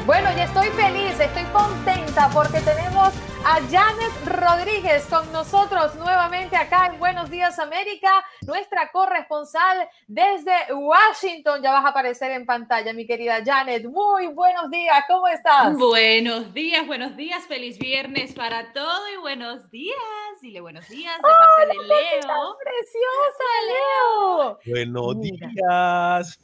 Bueno, 0.06 0.30
ya 0.36 0.44
estoy 0.44 0.68
feliz, 0.68 1.18
estoy 1.18 1.44
contenta 1.52 2.30
porque 2.30 2.60
tenemos 2.60 3.12
a 3.48 3.60
Janet 3.70 4.12
Rodríguez 4.26 5.06
con 5.06 5.30
nosotros 5.30 5.94
nuevamente 5.94 6.56
acá 6.56 6.86
en 6.92 6.98
Buenos 6.98 7.30
Días 7.30 7.60
América, 7.60 8.10
nuestra 8.42 8.90
corresponsal 8.90 9.88
desde 10.08 10.52
Washington. 10.74 11.62
Ya 11.62 11.70
vas 11.70 11.84
a 11.84 11.88
aparecer 11.90 12.32
en 12.32 12.44
pantalla, 12.44 12.92
mi 12.92 13.06
querida 13.06 13.38
Janet. 13.44 13.84
Muy 13.84 14.26
buenos 14.26 14.68
días, 14.68 15.04
¿cómo 15.06 15.28
estás? 15.28 15.76
Buenos 15.78 16.52
días, 16.54 16.84
buenos 16.88 17.16
días, 17.16 17.44
feliz 17.46 17.78
viernes 17.78 18.32
para 18.34 18.72
todo 18.72 19.08
y 19.14 19.16
buenos 19.18 19.70
días. 19.70 19.96
Dile 20.42 20.60
buenos 20.60 20.88
días 20.88 21.16
de 21.16 21.22
parte 21.22 21.66
de 21.78 21.86
Leo. 21.86 22.56
preciosa, 22.64 23.48
Leo! 23.68 24.58
Buenos 24.66 25.16
Mira. 25.16 25.48
días. 25.48 26.38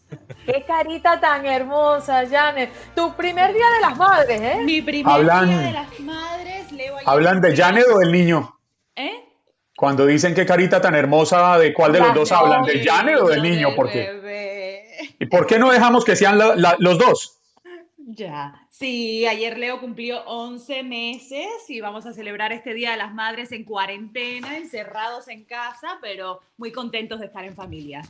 Qué 0.46 0.62
carita 0.64 1.18
tan 1.18 1.44
hermosa, 1.46 2.24
Janet. 2.30 2.70
Tu 2.94 3.12
primer 3.14 3.52
día 3.52 3.68
de 3.70 3.80
las 3.80 3.96
madres, 3.96 4.40
¿eh? 4.40 4.60
Mi 4.62 4.80
primer 4.80 5.12
Hablan- 5.12 5.46
día 5.48 5.58
de 5.58 5.72
las 5.72 6.00
madres, 6.00 6.70
Leo. 6.72 6.91
¿Hablan 7.06 7.40
de 7.40 7.56
Janet 7.56 7.86
o 7.92 7.98
del 7.98 8.12
niño? 8.12 8.58
¿Eh? 8.96 9.24
Cuando 9.76 10.06
dicen 10.06 10.34
qué 10.34 10.46
carita 10.46 10.80
tan 10.80 10.94
hermosa, 10.94 11.58
¿de 11.58 11.72
cuál 11.74 11.92
de 11.92 12.00
los 12.00 12.14
dos 12.14 12.32
hablan? 12.32 12.62
¿Del 12.64 12.84
Janet 12.86 13.18
o 13.20 13.28
del 13.28 13.42
niño? 13.42 13.74
¿Por 13.74 13.90
qué? 13.90 15.14
¿Y 15.18 15.26
por 15.26 15.46
qué 15.46 15.58
no 15.58 15.70
dejamos 15.72 16.04
que 16.04 16.14
sean 16.16 16.38
la- 16.38 16.54
la- 16.56 16.76
los 16.78 16.98
dos? 16.98 17.38
Ya. 17.96 18.66
Sí, 18.70 19.26
ayer 19.26 19.58
Leo 19.58 19.80
cumplió 19.80 20.22
11 20.26 20.82
meses 20.82 21.46
y 21.68 21.80
vamos 21.80 22.04
a 22.06 22.12
celebrar 22.12 22.52
este 22.52 22.74
Día 22.74 22.90
de 22.92 22.96
las 22.96 23.14
Madres 23.14 23.52
en 23.52 23.64
cuarentena, 23.64 24.56
encerrados 24.56 25.28
en 25.28 25.44
casa, 25.44 25.98
pero 26.00 26.40
muy 26.56 26.72
contentos 26.72 27.20
de 27.20 27.26
estar 27.26 27.44
en 27.44 27.54
familia. 27.54 28.02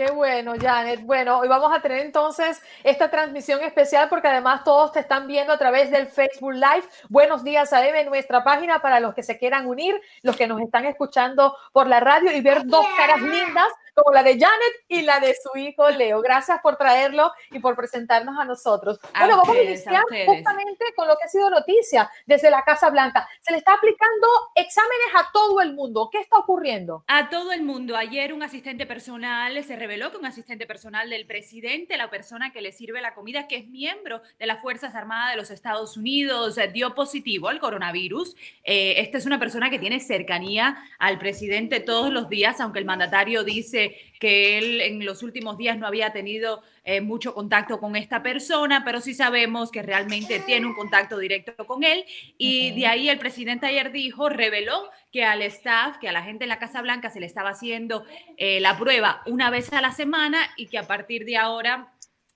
Qué 0.00 0.10
bueno, 0.10 0.54
Janet. 0.58 1.02
Bueno, 1.02 1.40
hoy 1.40 1.48
vamos 1.48 1.70
a 1.76 1.82
tener 1.82 1.98
entonces 1.98 2.62
esta 2.84 3.10
transmisión 3.10 3.62
especial 3.62 4.08
porque 4.08 4.28
además 4.28 4.64
todos 4.64 4.92
te 4.92 5.00
están 5.00 5.26
viendo 5.26 5.52
a 5.52 5.58
través 5.58 5.90
del 5.90 6.06
Facebook 6.06 6.54
Live. 6.54 6.84
Buenos 7.10 7.44
días 7.44 7.70
a 7.74 7.86
en 7.86 8.06
nuestra 8.06 8.42
página 8.42 8.80
para 8.80 8.98
los 8.98 9.14
que 9.14 9.22
se 9.22 9.36
quieran 9.36 9.66
unir, 9.66 10.00
los 10.22 10.38
que 10.38 10.46
nos 10.46 10.58
están 10.62 10.86
escuchando 10.86 11.54
por 11.74 11.86
la 11.86 12.00
radio 12.00 12.32
y 12.32 12.40
ver 12.40 12.64
dos 12.64 12.86
caras 12.96 13.20
lindas 13.20 13.66
como 13.94 14.12
la 14.12 14.22
de 14.22 14.32
Janet 14.32 14.74
y 14.88 15.02
la 15.02 15.20
de 15.20 15.34
su 15.34 15.56
hijo 15.58 15.88
Leo. 15.90 16.20
Gracias 16.20 16.60
por 16.62 16.76
traerlo 16.76 17.32
y 17.50 17.58
por 17.58 17.76
presentarnos 17.76 18.38
a 18.38 18.44
nosotros. 18.44 18.98
A 19.14 19.20
bueno, 19.20 19.38
vamos 19.38 19.48
a 19.48 19.52
ustedes, 19.52 19.68
a 19.68 19.72
iniciar 19.72 20.04
ustedes. 20.04 20.26
justamente 20.26 20.84
con 20.96 21.08
lo 21.08 21.16
que 21.16 21.24
ha 21.24 21.28
sido 21.28 21.50
noticia 21.50 22.10
desde 22.26 22.50
la 22.50 22.62
Casa 22.62 22.90
Blanca. 22.90 23.28
Se 23.40 23.52
le 23.52 23.58
está 23.58 23.74
aplicando 23.74 24.26
exámenes 24.54 25.08
a 25.16 25.30
todo 25.32 25.60
el 25.60 25.74
mundo. 25.74 26.08
¿Qué 26.10 26.18
está 26.18 26.38
ocurriendo? 26.38 27.04
A 27.06 27.28
todo 27.28 27.52
el 27.52 27.62
mundo. 27.62 27.96
Ayer 27.96 28.32
un 28.32 28.42
asistente 28.42 28.86
personal 28.86 29.62
se 29.64 29.76
reveló 29.76 30.10
que 30.10 30.16
un 30.16 30.26
asistente 30.26 30.66
personal 30.66 31.10
del 31.10 31.26
presidente, 31.26 31.96
la 31.96 32.10
persona 32.10 32.52
que 32.52 32.60
le 32.60 32.72
sirve 32.72 33.00
la 33.00 33.14
comida, 33.14 33.48
que 33.48 33.56
es 33.56 33.68
miembro 33.68 34.22
de 34.38 34.46
las 34.46 34.60
Fuerzas 34.60 34.94
Armadas 34.94 35.32
de 35.32 35.36
los 35.36 35.50
Estados 35.50 35.96
Unidos, 35.96 36.58
eh, 36.58 36.68
dio 36.68 36.94
positivo 36.94 37.48
al 37.48 37.60
coronavirus. 37.60 38.36
Eh, 38.64 38.94
esta 38.98 39.18
es 39.18 39.26
una 39.26 39.38
persona 39.38 39.70
que 39.70 39.78
tiene 39.78 40.00
cercanía 40.00 40.76
al 40.98 41.18
presidente 41.18 41.80
todos 41.80 42.12
los 42.12 42.28
días, 42.28 42.60
aunque 42.60 42.78
el 42.78 42.84
mandatario 42.84 43.44
dice 43.44 43.79
que 44.18 44.58
él 44.58 44.80
en 44.80 45.04
los 45.04 45.22
últimos 45.22 45.56
días 45.56 45.78
no 45.78 45.86
había 45.86 46.12
tenido 46.12 46.62
eh, 46.84 47.00
mucho 47.00 47.34
contacto 47.34 47.78
con 47.78 47.96
esta 47.96 48.22
persona, 48.22 48.82
pero 48.84 49.00
sí 49.00 49.14
sabemos 49.14 49.70
que 49.70 49.82
realmente 49.82 50.40
tiene 50.40 50.66
un 50.66 50.74
contacto 50.74 51.18
directo 51.18 51.66
con 51.66 51.84
él. 51.84 52.04
Y 52.38 52.72
de 52.72 52.86
ahí 52.86 53.08
el 53.08 53.18
presidente 53.18 53.66
ayer 53.66 53.92
dijo, 53.92 54.28
reveló 54.28 54.90
que 55.12 55.24
al 55.24 55.42
staff, 55.42 55.98
que 55.98 56.08
a 56.08 56.12
la 56.12 56.22
gente 56.22 56.44
en 56.44 56.48
la 56.48 56.58
Casa 56.58 56.82
Blanca 56.82 57.10
se 57.10 57.20
le 57.20 57.26
estaba 57.26 57.50
haciendo 57.50 58.04
eh, 58.36 58.60
la 58.60 58.78
prueba 58.78 59.22
una 59.26 59.50
vez 59.50 59.72
a 59.72 59.80
la 59.80 59.92
semana 59.92 60.38
y 60.56 60.66
que 60.66 60.78
a 60.78 60.86
partir 60.86 61.24
de 61.24 61.36
ahora 61.36 61.92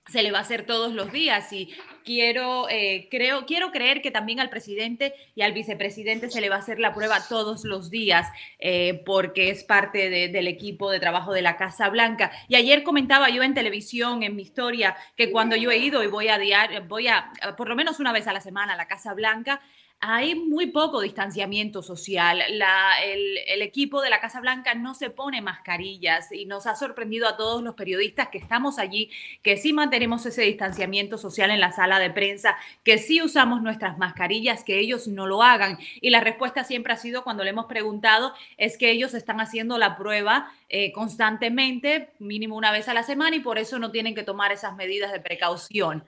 se 0.06 0.22
le 0.22 0.30
va 0.32 0.38
a 0.38 0.42
hacer 0.42 0.66
todos 0.66 0.92
los 0.92 1.10
días 1.12 1.50
y 1.52 1.74
quiero, 2.04 2.68
eh, 2.68 3.08
creo, 3.10 3.46
quiero 3.46 3.72
creer 3.72 4.02
que 4.02 4.10
también 4.10 4.38
al 4.38 4.50
presidente 4.50 5.14
y 5.34 5.40
al 5.42 5.52
vicepresidente 5.54 6.30
se 6.30 6.40
le 6.42 6.50
va 6.50 6.56
a 6.56 6.58
hacer 6.58 6.78
la 6.78 6.92
prueba 6.92 7.18
todos 7.28 7.64
los 7.64 7.90
días 7.90 8.28
eh, 8.58 9.02
porque 9.06 9.48
es 9.50 9.64
parte 9.64 10.10
de- 10.10 10.28
del 10.28 10.46
equipo 10.46 10.90
de 10.90 11.00
trabajo 11.00 11.32
de 11.32 11.40
la 11.42 11.56
Casa 11.56 11.88
Blanca. 11.88 12.30
Y 12.48 12.56
ayer 12.56 12.82
comentaba 12.82 13.30
yo 13.30 13.42
en 13.42 13.54
televisión, 13.54 14.22
en 14.22 14.36
mi 14.36 14.42
historia, 14.42 14.94
que 15.16 15.30
cuando 15.30 15.56
yo 15.56 15.70
he 15.70 15.78
ido 15.78 16.02
y 16.04 16.06
voy 16.06 16.28
a 16.28 16.38
diario, 16.38 16.84
voy 16.86 17.08
a 17.08 17.30
por 17.56 17.68
lo 17.68 17.74
menos 17.74 17.98
una 17.98 18.12
vez 18.12 18.26
a 18.28 18.32
la 18.34 18.40
semana 18.42 18.74
a 18.74 18.76
la 18.76 18.86
Casa 18.86 19.14
Blanca, 19.14 19.60
hay 20.00 20.34
muy 20.34 20.66
poco 20.66 21.00
distanciamiento 21.00 21.82
social. 21.82 22.42
La- 22.50 23.02
el, 23.04 23.62
equipo 23.62 24.02
de 24.02 24.10
la 24.10 24.20
Casa 24.20 24.40
Blanca 24.40 24.74
no 24.74 24.94
se 24.94 25.08
pone 25.08 25.40
mascarillas 25.40 26.30
y 26.30 26.44
nos 26.44 26.66
ha 26.66 26.76
sorprendido 26.76 27.26
a 27.26 27.36
todos 27.38 27.62
los 27.62 27.74
periodistas 27.74 28.28
que 28.28 28.36
estamos 28.36 28.78
allí, 28.78 29.10
que 29.42 29.56
sí 29.56 29.72
mantenemos 29.72 30.26
ese 30.26 30.42
distanciamiento 30.42 31.16
social 31.16 31.50
en 31.50 31.60
la 31.60 31.72
sala 31.72 31.98
de 31.98 32.10
prensa, 32.10 32.56
que 32.82 32.98
sí 32.98 33.22
usamos 33.22 33.62
nuestras 33.62 33.96
mascarillas, 33.96 34.64
que 34.64 34.78
ellos 34.78 35.08
no 35.08 35.26
lo 35.26 35.42
hagan. 35.42 35.78
Y 36.02 36.10
la 36.10 36.20
respuesta 36.20 36.64
siempre 36.64 36.92
ha 36.92 36.96
sido 36.96 37.24
cuando 37.24 37.42
le 37.42 37.50
hemos 37.50 37.66
preguntado 37.66 38.34
es 38.58 38.76
que 38.76 38.90
ellos 38.90 39.14
están 39.14 39.40
haciendo 39.40 39.78
la 39.78 39.96
prueba 39.96 40.52
eh, 40.68 40.92
constantemente, 40.92 42.10
mínimo 42.18 42.56
una 42.56 42.72
vez 42.72 42.88
a 42.88 42.94
la 42.94 43.02
semana, 43.02 43.36
y 43.36 43.40
por 43.40 43.58
eso 43.58 43.78
no 43.78 43.90
tienen 43.90 44.14
que 44.14 44.22
tomar 44.22 44.52
esas 44.52 44.76
medidas 44.76 45.12
de 45.12 45.20
precaución 45.20 46.04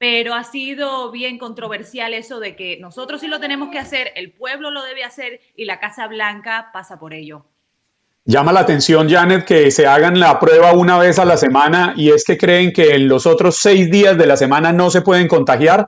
pero 0.00 0.32
ha 0.32 0.44
sido 0.44 1.10
bien 1.10 1.36
controversial 1.36 2.14
eso 2.14 2.40
de 2.40 2.56
que 2.56 2.78
nosotros 2.80 3.20
sí 3.20 3.26
lo 3.26 3.38
tenemos 3.38 3.68
que 3.68 3.78
hacer, 3.78 4.12
el 4.16 4.32
pueblo 4.32 4.70
lo 4.70 4.82
debe 4.82 5.04
hacer 5.04 5.40
y 5.54 5.66
la 5.66 5.78
Casa 5.78 6.08
Blanca 6.08 6.70
pasa 6.72 6.98
por 6.98 7.12
ello. 7.12 7.44
Llama 8.24 8.50
la 8.54 8.60
atención, 8.60 9.10
Janet, 9.10 9.44
que 9.44 9.70
se 9.70 9.86
hagan 9.86 10.18
la 10.18 10.40
prueba 10.40 10.72
una 10.72 10.96
vez 10.96 11.18
a 11.18 11.26
la 11.26 11.36
semana 11.36 11.92
y 11.98 12.10
es 12.12 12.24
que 12.24 12.38
creen 12.38 12.72
que 12.72 12.94
en 12.94 13.08
los 13.08 13.26
otros 13.26 13.56
seis 13.56 13.90
días 13.90 14.16
de 14.16 14.26
la 14.26 14.38
semana 14.38 14.72
no 14.72 14.88
se 14.88 15.02
pueden 15.02 15.28
contagiar. 15.28 15.86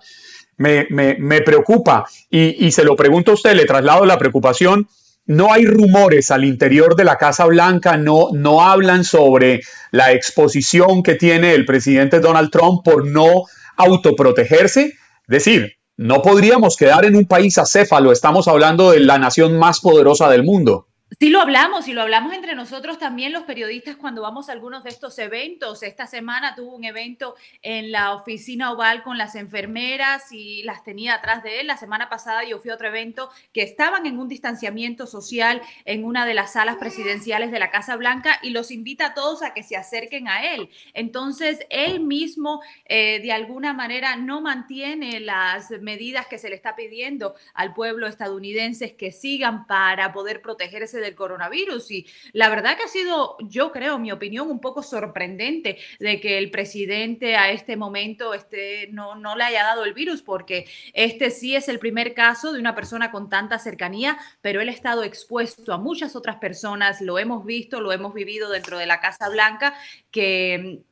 Me, 0.59 0.87
me- 0.91 1.17
me 1.19 1.41
preocupa 1.41 2.05
y, 2.29 2.67
y 2.67 2.71
se 2.71 2.85
lo 2.85 2.95
pregunto 2.97 3.31
a 3.31 3.35
usted, 3.35 3.55
le 3.57 3.65
traslado 3.65 4.05
la 4.05 4.19
preocupación. 4.19 4.89
No 5.25 5.55
hay 5.55 5.65
rumores 5.65 6.31
al 6.31 6.45
interior 6.45 6.97
de 6.97 7.05
la 7.05 7.17
Casa 7.17 7.47
Blanca, 7.47 7.97
no, 7.97 8.29
no 8.35 8.63
hablan 8.63 9.05
sobre 9.05 9.63
la 9.91 10.13
exposición 10.13 11.03
que 11.03 11.15
tiene 11.15 11.55
el 11.55 11.65
presidente 11.65 12.21
Donald 12.21 12.51
Trump 12.51 12.85
por 12.85 13.07
no 13.07 13.45
autoprotegerse. 13.77 14.95
Decir, 15.27 15.77
no 15.97 16.23
podríamos 16.23 16.77
quedar 16.77 17.05
en 17.05 17.17
un 17.17 17.27
país 17.27 17.59
acéfalo, 17.59 18.13
estamos 18.13 18.49
hablando 18.49 18.91
de 18.91 19.01
la 19.01 19.19
nación 19.19 19.59
más 19.59 19.81
poderosa 19.81 20.29
del 20.31 20.43
mundo. 20.43 20.89
Sí 21.21 21.29
lo 21.29 21.43
hablamos 21.43 21.89
y 21.89 21.93
lo 21.93 22.01
hablamos 22.01 22.33
entre 22.33 22.55
nosotros 22.55 22.99
también 22.99 23.35
los 23.35 23.43
periodistas 23.43 23.97
cuando 23.97 24.23
vamos 24.23 24.49
a 24.49 24.53
algunos 24.53 24.83
de 24.83 24.89
estos 24.89 25.19
eventos. 25.19 25.83
Esta 25.83 26.07
semana 26.07 26.55
tuvo 26.55 26.75
un 26.75 26.85
evento 26.85 27.35
en 27.61 27.93
la 27.93 28.15
oficina 28.15 28.73
oval 28.73 29.03
con 29.03 29.19
las 29.19 29.35
enfermeras 29.35 30.33
y 30.33 30.63
las 30.63 30.83
tenía 30.85 31.17
atrás 31.17 31.43
de 31.43 31.61
él. 31.61 31.67
La 31.67 31.77
semana 31.77 32.09
pasada 32.09 32.45
yo 32.45 32.59
fui 32.61 32.71
a 32.71 32.75
otro 32.75 32.89
evento 32.89 33.29
que 33.53 33.63
estaban 33.63 34.07
en 34.07 34.19
un 34.19 34.27
distanciamiento 34.27 35.07
social 35.07 35.61
en 35.85 36.05
una 36.07 36.25
de 36.25 36.33
las 36.33 36.55
salas 36.55 36.77
presidenciales 36.77 37.51
de 37.51 37.59
la 37.59 37.71
Casa 37.71 37.97
Blanca 37.97 38.39
y 38.43 38.49
los 38.49 38.71
invita 38.71 39.09
a 39.09 39.15
todos 39.15 39.43
a 39.43 39.53
que 39.53 39.63
se 39.63 39.77
acerquen 39.77 40.29
a 40.29 40.55
él. 40.55 40.71
Entonces, 40.95 41.67
él 41.69 42.01
mismo 42.01 42.63
eh, 42.87 43.21
de 43.21 43.33
alguna 43.33 43.75
manera 43.75 44.17
no 44.17 44.41
mantiene 44.41 45.21
las 45.21 45.71
medidas 45.83 46.27
que 46.27 46.39
se 46.39 46.49
le 46.49 46.55
está 46.55 46.75
pidiendo 46.75 47.35
al 47.53 47.75
pueblo 47.75 48.07
estadounidense 48.07 48.97
que 48.97 49.13
sigan 49.13 49.67
para 49.67 50.15
poder 50.15 50.41
protegerse 50.41 51.02
del 51.03 51.15
coronavirus. 51.15 51.91
Y 51.91 52.07
la 52.33 52.49
verdad 52.49 52.77
que 52.77 52.85
ha 52.85 52.89
sido, 52.89 53.37
yo 53.41 53.73
creo, 53.73 53.99
mi 53.99 54.13
opinión, 54.13 54.51
un 54.51 54.61
poco 54.61 54.83
sorprendente 54.83 55.79
de 55.99 56.21
que 56.21 56.39
el 56.39 56.51
presidente 56.51 57.37
a 57.37 57.51
este 57.51 57.77
momento 57.77 58.35
este, 58.35 58.89
no, 58.93 59.15
no 59.15 59.37
le 59.37 59.45
haya 59.45 59.65
dado 59.65 59.85
el 59.85 59.95
virus, 59.95 60.23
porque 60.23 60.67
este 60.95 61.31
sí 61.31 61.55
es 61.55 61.69
el 61.69 61.79
primer 61.79 62.15
caso 62.15 62.53
de 62.53 62.61
una 62.61 62.75
persona 62.75 63.11
con 63.11 63.29
tanta 63.29 63.59
cercanía, 63.59 64.19
pero 64.41 64.61
él 64.61 64.69
ha 64.69 64.73
estado 64.73 65.03
expuesto 65.03 65.73
a 65.73 65.79
muchas 65.79 66.17
otras 66.17 66.37
personas, 66.37 67.01
lo 67.01 67.19
hemos 67.19 67.45
visto, 67.45 67.81
lo 67.81 67.93
hemos 67.93 68.15
vivido 68.15 68.51
dentro 68.51 68.79
de 68.79 68.87
la 68.87 69.01
Casa 69.01 69.29
Blanca, 69.29 69.75
que 70.11 70.83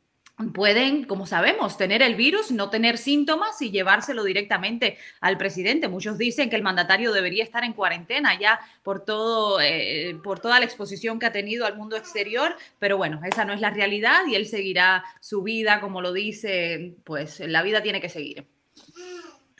pueden, 0.53 1.05
como 1.05 1.27
sabemos, 1.27 1.77
tener 1.77 2.03
el 2.03 2.15
virus, 2.15 2.51
no 2.51 2.71
tener 2.71 2.99
síntomas 2.99 3.61
y 3.63 3.71
llevárselo 3.71 4.25
directamente 4.25 4.99
al 5.21 5.37
presidente. 5.39 5.89
Muchos 5.89 6.19
dicen 6.19 6.51
que 6.51 6.57
el 6.57 6.63
mandatario 6.63 7.13
debería 7.13 7.45
estar 7.45 7.65
en 7.65 7.73
cuarentena 7.73 8.39
ya 8.39 8.61
por, 8.83 9.05
todo, 9.05 9.61
eh, 9.61 10.19
por 10.23 10.41
toda 10.41 10.59
la 10.59 10.65
exposición 10.65 11.19
que 11.19 11.27
ha 11.27 11.33
tenido 11.33 11.67
al 11.67 11.77
mundo 11.77 11.97
exterior, 11.97 12.57
pero 12.79 12.97
bueno, 12.97 13.21
esa 13.25 13.45
no 13.45 13.53
es 13.53 13.61
la 13.61 13.71
realidad 13.71 14.21
y 14.29 14.35
él 14.35 14.47
seguirá 14.47 15.05
su 15.21 15.43
vida, 15.43 15.81
como 15.81 16.01
lo 16.01 16.13
dice, 16.13 16.97
pues 17.05 17.41
la 17.41 17.63
vida 17.63 17.83
tiene 17.83 18.01
que 18.01 18.09
seguir. 18.09 18.47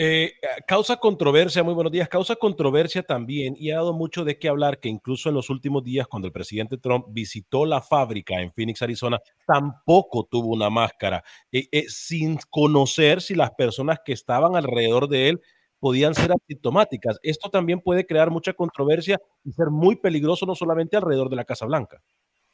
Eh, 0.03 0.33
causa 0.67 0.97
controversia, 0.97 1.63
muy 1.63 1.75
buenos 1.75 1.93
días, 1.93 2.09
causa 2.09 2.35
controversia 2.35 3.03
también 3.03 3.55
y 3.59 3.71
ha 3.71 3.75
dado 3.75 3.93
mucho 3.93 4.25
de 4.25 4.39
qué 4.39 4.49
hablar 4.49 4.81
que 4.81 4.89
incluso 4.89 5.29
en 5.29 5.35
los 5.35 5.51
últimos 5.51 5.85
días 5.85 6.07
cuando 6.07 6.27
el 6.27 6.33
presidente 6.33 6.79
Trump 6.79 7.09
visitó 7.11 7.67
la 7.67 7.83
fábrica 7.83 8.41
en 8.41 8.51
Phoenix, 8.51 8.81
Arizona, 8.81 9.21
tampoco 9.47 10.25
tuvo 10.25 10.55
una 10.55 10.71
máscara, 10.71 11.23
eh, 11.53 11.69
eh, 11.71 11.85
sin 11.89 12.39
conocer 12.49 13.21
si 13.21 13.35
las 13.35 13.51
personas 13.51 13.99
que 14.03 14.15
estaban 14.15 14.57
alrededor 14.57 15.07
de 15.07 15.29
él 15.29 15.43
podían 15.79 16.15
ser 16.15 16.33
asintomáticas. 16.33 17.19
Esto 17.23 17.51
también 17.51 17.83
puede 17.83 18.07
crear 18.07 18.31
mucha 18.31 18.55
controversia 18.55 19.19
y 19.45 19.53
ser 19.53 19.67
muy 19.71 19.97
peligroso 19.97 20.47
no 20.47 20.55
solamente 20.55 20.97
alrededor 20.97 21.29
de 21.29 21.37
la 21.37 21.45
Casa 21.45 21.67
Blanca. 21.67 22.01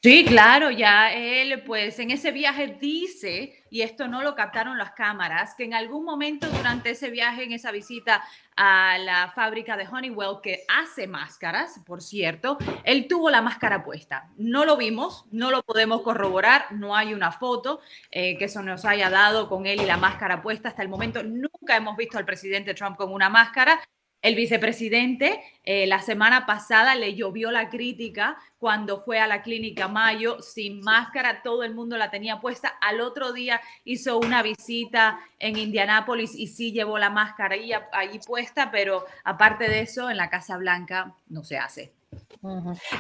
Sí, 0.02 0.24
claro, 0.24 0.70
ya 0.70 1.12
él 1.12 1.64
pues 1.64 1.98
en 1.98 2.12
ese 2.12 2.30
viaje 2.30 2.76
dice, 2.80 3.64
y 3.70 3.82
esto 3.82 4.06
no 4.06 4.22
lo 4.22 4.36
captaron 4.36 4.78
las 4.78 4.92
cámaras, 4.92 5.54
que 5.56 5.64
en 5.64 5.74
algún 5.74 6.04
momento 6.04 6.48
durante 6.48 6.90
ese 6.90 7.10
viaje, 7.10 7.42
en 7.42 7.52
esa 7.52 7.72
visita 7.72 8.22
a 8.56 8.98
la 8.98 9.32
fábrica 9.34 9.76
de 9.76 9.88
Honeywell 9.88 10.36
que 10.42 10.64
hace 10.68 11.08
máscaras, 11.08 11.80
por 11.84 12.02
cierto, 12.02 12.56
él 12.84 13.08
tuvo 13.08 13.30
la 13.30 13.42
máscara 13.42 13.82
puesta. 13.82 14.30
No 14.36 14.64
lo 14.64 14.76
vimos, 14.76 15.24
no 15.32 15.50
lo 15.50 15.62
podemos 15.64 16.02
corroborar, 16.02 16.66
no 16.70 16.94
hay 16.94 17.12
una 17.12 17.32
foto 17.32 17.80
eh, 18.12 18.38
que 18.38 18.44
eso 18.44 18.62
nos 18.62 18.84
haya 18.84 19.10
dado 19.10 19.48
con 19.48 19.66
él 19.66 19.80
y 19.82 19.86
la 19.86 19.96
máscara 19.96 20.40
puesta 20.40 20.68
hasta 20.68 20.82
el 20.82 20.88
momento. 20.88 21.24
Nunca 21.24 21.74
hemos 21.76 21.96
visto 21.96 22.16
al 22.16 22.24
presidente 22.24 22.74
Trump 22.74 22.96
con 22.96 23.12
una 23.12 23.28
máscara. 23.28 23.80
El 24.26 24.34
vicepresidente 24.34 25.40
eh, 25.62 25.86
la 25.86 26.00
semana 26.00 26.46
pasada 26.46 26.96
le 26.96 27.14
llovió 27.14 27.52
la 27.52 27.68
crítica 27.70 28.36
cuando 28.58 28.98
fue 28.98 29.20
a 29.20 29.28
la 29.28 29.40
clínica 29.40 29.86
Mayo 29.86 30.42
sin 30.42 30.80
máscara, 30.80 31.42
todo 31.44 31.62
el 31.62 31.76
mundo 31.76 31.96
la 31.96 32.10
tenía 32.10 32.40
puesta. 32.40 32.74
Al 32.80 33.00
otro 33.00 33.32
día 33.32 33.60
hizo 33.84 34.18
una 34.18 34.42
visita 34.42 35.20
en 35.38 35.56
Indianápolis 35.56 36.34
y 36.34 36.48
sí 36.48 36.72
llevó 36.72 36.98
la 36.98 37.08
máscara 37.08 37.54
ahí, 37.54 37.70
ahí 37.92 38.18
puesta, 38.18 38.72
pero 38.72 39.04
aparte 39.22 39.70
de 39.70 39.82
eso, 39.82 40.10
en 40.10 40.16
la 40.16 40.28
Casa 40.28 40.56
Blanca 40.56 41.14
no 41.28 41.44
se 41.44 41.58
hace. 41.58 41.92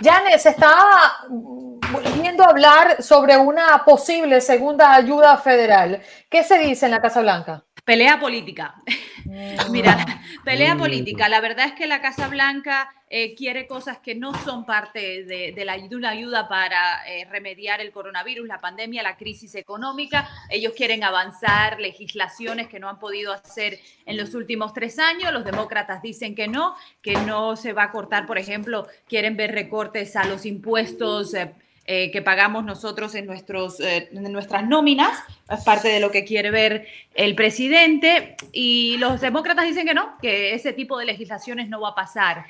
Janet, 0.00 0.38
se 0.38 0.50
está 0.50 1.26
volviendo 1.28 2.44
a 2.44 2.50
hablar 2.50 3.02
sobre 3.02 3.36
una 3.36 3.84
posible 3.84 4.40
segunda 4.40 4.94
ayuda 4.94 5.36
federal. 5.38 6.00
¿Qué 6.30 6.44
se 6.44 6.56
dice 6.56 6.84
en 6.84 6.92
la 6.92 7.02
Casa 7.02 7.20
Blanca? 7.20 7.64
Pelea 7.84 8.20
política. 8.20 8.76
Mira, 9.70 10.22
pelea 10.44 10.76
política. 10.76 11.28
La 11.28 11.40
verdad 11.40 11.66
es 11.66 11.72
que 11.72 11.86
la 11.86 12.00
Casa 12.00 12.28
Blanca 12.28 12.88
eh, 13.08 13.34
quiere 13.34 13.66
cosas 13.66 13.98
que 13.98 14.14
no 14.14 14.32
son 14.44 14.64
parte 14.64 15.24
de, 15.24 15.64
la, 15.64 15.76
una 15.92 16.10
ayuda 16.10 16.48
para 16.48 17.06
eh, 17.08 17.24
remediar 17.30 17.80
el 17.80 17.92
coronavirus, 17.92 18.46
la 18.46 18.60
pandemia, 18.60 19.02
la 19.02 19.16
crisis 19.16 19.54
económica. 19.54 20.28
Ellos 20.50 20.72
quieren 20.76 21.04
avanzar 21.04 21.80
legislaciones 21.80 22.68
que 22.68 22.80
no 22.80 22.88
han 22.88 22.98
podido 22.98 23.32
hacer 23.32 23.78
en 24.06 24.16
los 24.16 24.34
últimos 24.34 24.72
tres 24.72 24.98
años. 24.98 25.32
Los 25.32 25.44
demócratas 25.44 26.02
dicen 26.02 26.34
que 26.34 26.48
no, 26.48 26.74
que 27.02 27.14
no 27.14 27.56
se 27.56 27.72
va 27.72 27.84
a 27.84 27.92
cortar, 27.92 28.26
por 28.26 28.38
ejemplo, 28.38 28.86
quieren 29.08 29.36
ver 29.36 29.52
recortes 29.52 30.16
a 30.16 30.24
los 30.24 30.46
impuestos. 30.46 31.34
Eh, 31.34 31.52
eh, 31.86 32.10
que 32.10 32.20
pagamos 32.22 32.64
nosotros 32.64 33.14
en, 33.14 33.26
nuestros, 33.26 33.78
eh, 33.80 34.08
en 34.12 34.32
nuestras 34.32 34.66
nóminas, 34.66 35.16
es 35.48 35.62
parte 35.62 35.88
de 35.88 36.00
lo 36.00 36.10
que 36.10 36.24
quiere 36.24 36.50
ver 36.50 36.86
el 37.14 37.34
presidente, 37.34 38.36
y 38.52 38.96
los 38.98 39.20
demócratas 39.20 39.66
dicen 39.66 39.86
que 39.86 39.94
no, 39.94 40.16
que 40.20 40.54
ese 40.54 40.72
tipo 40.72 40.98
de 40.98 41.04
legislaciones 41.04 41.68
no 41.68 41.80
va 41.80 41.90
a 41.90 41.94
pasar. 41.94 42.46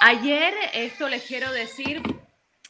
Ayer, 0.00 0.54
esto 0.72 1.08
les 1.08 1.22
quiero 1.22 1.52
decir, 1.52 2.00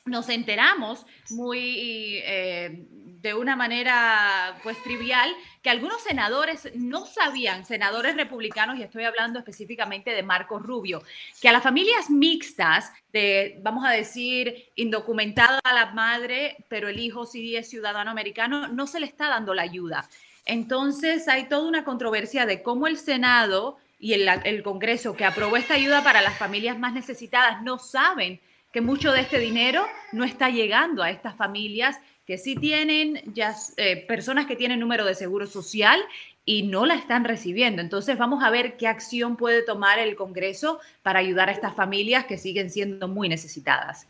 nos 0.06 0.28
enteramos 0.28 1.06
muy 1.30 2.20
eh, 2.24 2.84
de 3.20 3.34
una 3.34 3.56
manera 3.56 4.58
pues 4.62 4.80
trivial 4.82 5.34
que 5.62 5.70
algunos 5.70 6.00
senadores 6.02 6.70
no 6.74 7.04
sabían, 7.06 7.64
senadores 7.64 8.16
republicanos, 8.16 8.78
y 8.78 8.82
estoy 8.82 9.04
hablando 9.04 9.38
específicamente 9.38 10.10
de 10.10 10.22
Marco 10.22 10.58
Rubio, 10.58 11.02
que 11.40 11.48
a 11.48 11.52
las 11.52 11.62
familias 11.62 12.10
mixtas, 12.10 12.92
de, 13.12 13.58
vamos 13.62 13.84
a 13.84 13.90
decir, 13.90 14.70
indocumentada 14.76 15.60
la 15.64 15.86
madre, 15.86 16.64
pero 16.68 16.88
el 16.88 17.00
hijo 17.00 17.26
sí 17.26 17.56
es 17.56 17.68
ciudadano 17.68 18.10
americano, 18.10 18.68
no 18.68 18.86
se 18.86 19.00
le 19.00 19.06
está 19.06 19.28
dando 19.28 19.52
la 19.52 19.62
ayuda. 19.62 20.08
Entonces 20.44 21.28
hay 21.28 21.48
toda 21.48 21.68
una 21.68 21.84
controversia 21.84 22.46
de 22.46 22.62
cómo 22.62 22.86
el 22.86 22.98
Senado 22.98 23.78
y 23.98 24.12
el 24.12 24.62
Congreso 24.62 25.16
que 25.16 25.24
aprobó 25.24 25.56
esta 25.56 25.74
ayuda 25.74 26.04
para 26.04 26.22
las 26.22 26.38
familias 26.38 26.78
más 26.78 26.92
necesitadas 26.92 27.62
no 27.62 27.78
saben 27.78 28.40
que 28.72 28.80
mucho 28.80 29.12
de 29.12 29.22
este 29.22 29.38
dinero 29.38 29.86
no 30.12 30.24
está 30.24 30.50
llegando 30.50 31.02
a 31.02 31.10
estas 31.10 31.34
familias 31.36 31.98
que 32.28 32.36
sí 32.36 32.56
tienen 32.56 33.22
ya 33.32 33.56
eh, 33.78 34.04
personas 34.06 34.44
que 34.44 34.54
tienen 34.54 34.78
número 34.78 35.06
de 35.06 35.14
seguro 35.14 35.46
social 35.46 35.98
y 36.44 36.64
no 36.64 36.84
la 36.84 36.94
están 36.94 37.24
recibiendo. 37.24 37.80
Entonces 37.80 38.18
vamos 38.18 38.44
a 38.44 38.50
ver 38.50 38.76
qué 38.76 38.86
acción 38.86 39.38
puede 39.38 39.62
tomar 39.62 39.98
el 39.98 40.14
Congreso 40.14 40.78
para 41.02 41.20
ayudar 41.20 41.48
a 41.48 41.52
estas 41.52 41.74
familias 41.74 42.26
que 42.26 42.36
siguen 42.36 42.68
siendo 42.68 43.08
muy 43.08 43.30
necesitadas. 43.30 44.06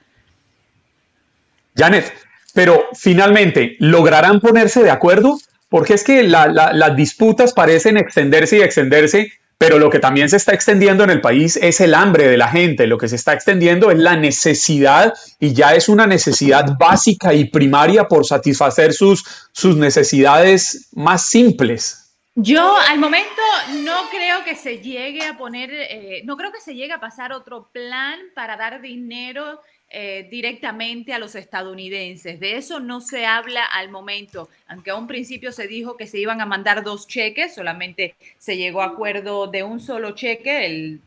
Janet, 1.76 2.12
pero 2.54 2.88
finalmente, 2.92 3.76
¿lograrán 3.78 4.40
ponerse 4.40 4.82
de 4.82 4.90
acuerdo? 4.90 5.38
Porque 5.68 5.94
es 5.94 6.02
que 6.02 6.24
las 6.24 6.96
disputas 6.96 7.52
parecen 7.52 7.96
extenderse 7.98 8.56
y 8.56 8.62
extenderse 8.62 9.32
pero 9.58 9.80
lo 9.80 9.90
que 9.90 9.98
también 9.98 10.28
se 10.28 10.36
está 10.36 10.54
extendiendo 10.54 11.02
en 11.02 11.10
el 11.10 11.20
país 11.20 11.56
es 11.56 11.80
el 11.80 11.94
hambre 11.94 12.28
de 12.28 12.36
la 12.36 12.48
gente, 12.48 12.86
lo 12.86 12.96
que 12.96 13.08
se 13.08 13.16
está 13.16 13.32
extendiendo 13.32 13.90
es 13.90 13.98
la 13.98 14.16
necesidad 14.16 15.14
y 15.40 15.52
ya 15.52 15.74
es 15.74 15.88
una 15.88 16.06
necesidad 16.06 16.78
básica 16.78 17.34
y 17.34 17.46
primaria 17.46 18.04
por 18.04 18.24
satisfacer 18.24 18.92
sus, 18.92 19.24
sus 19.52 19.76
necesidades 19.76 20.88
más 20.92 21.26
simples. 21.26 22.04
Yo 22.36 22.76
al 22.88 23.00
momento 23.00 23.42
no 23.82 24.08
creo 24.10 24.44
que 24.44 24.54
se 24.54 24.78
llegue 24.78 25.24
a 25.24 25.36
poner, 25.36 25.70
eh, 25.72 26.22
no 26.24 26.36
creo 26.36 26.52
que 26.52 26.60
se 26.60 26.76
llegue 26.76 26.92
a 26.92 27.00
pasar 27.00 27.32
otro 27.32 27.68
plan 27.72 28.16
para 28.36 28.56
dar 28.56 28.80
dinero 28.80 29.60
eh, 29.90 30.28
directamente 30.30 31.14
a 31.14 31.18
los 31.18 31.34
estadounidenses. 31.34 32.38
De 32.40 32.56
eso 32.56 32.78
no 32.78 33.00
se 33.00 33.24
habla 33.24 33.64
al 33.64 33.90
momento, 33.90 34.50
aunque 34.66 34.90
a 34.90 34.96
un 34.96 35.06
principio 35.06 35.50
se 35.50 35.66
dijo 35.66 35.96
que 35.96 36.06
se 36.06 36.18
iban 36.18 36.42
a 36.42 36.46
mandar 36.46 36.84
dos 36.84 37.06
cheques, 37.06 37.54
solamente 37.54 38.14
se 38.36 38.58
llegó 38.58 38.82
a 38.82 38.86
acuerdo 38.86 39.46
de 39.46 39.62
un 39.62 39.80
solo 39.80 40.10
cheque. 40.10 40.66
El, 40.66 41.00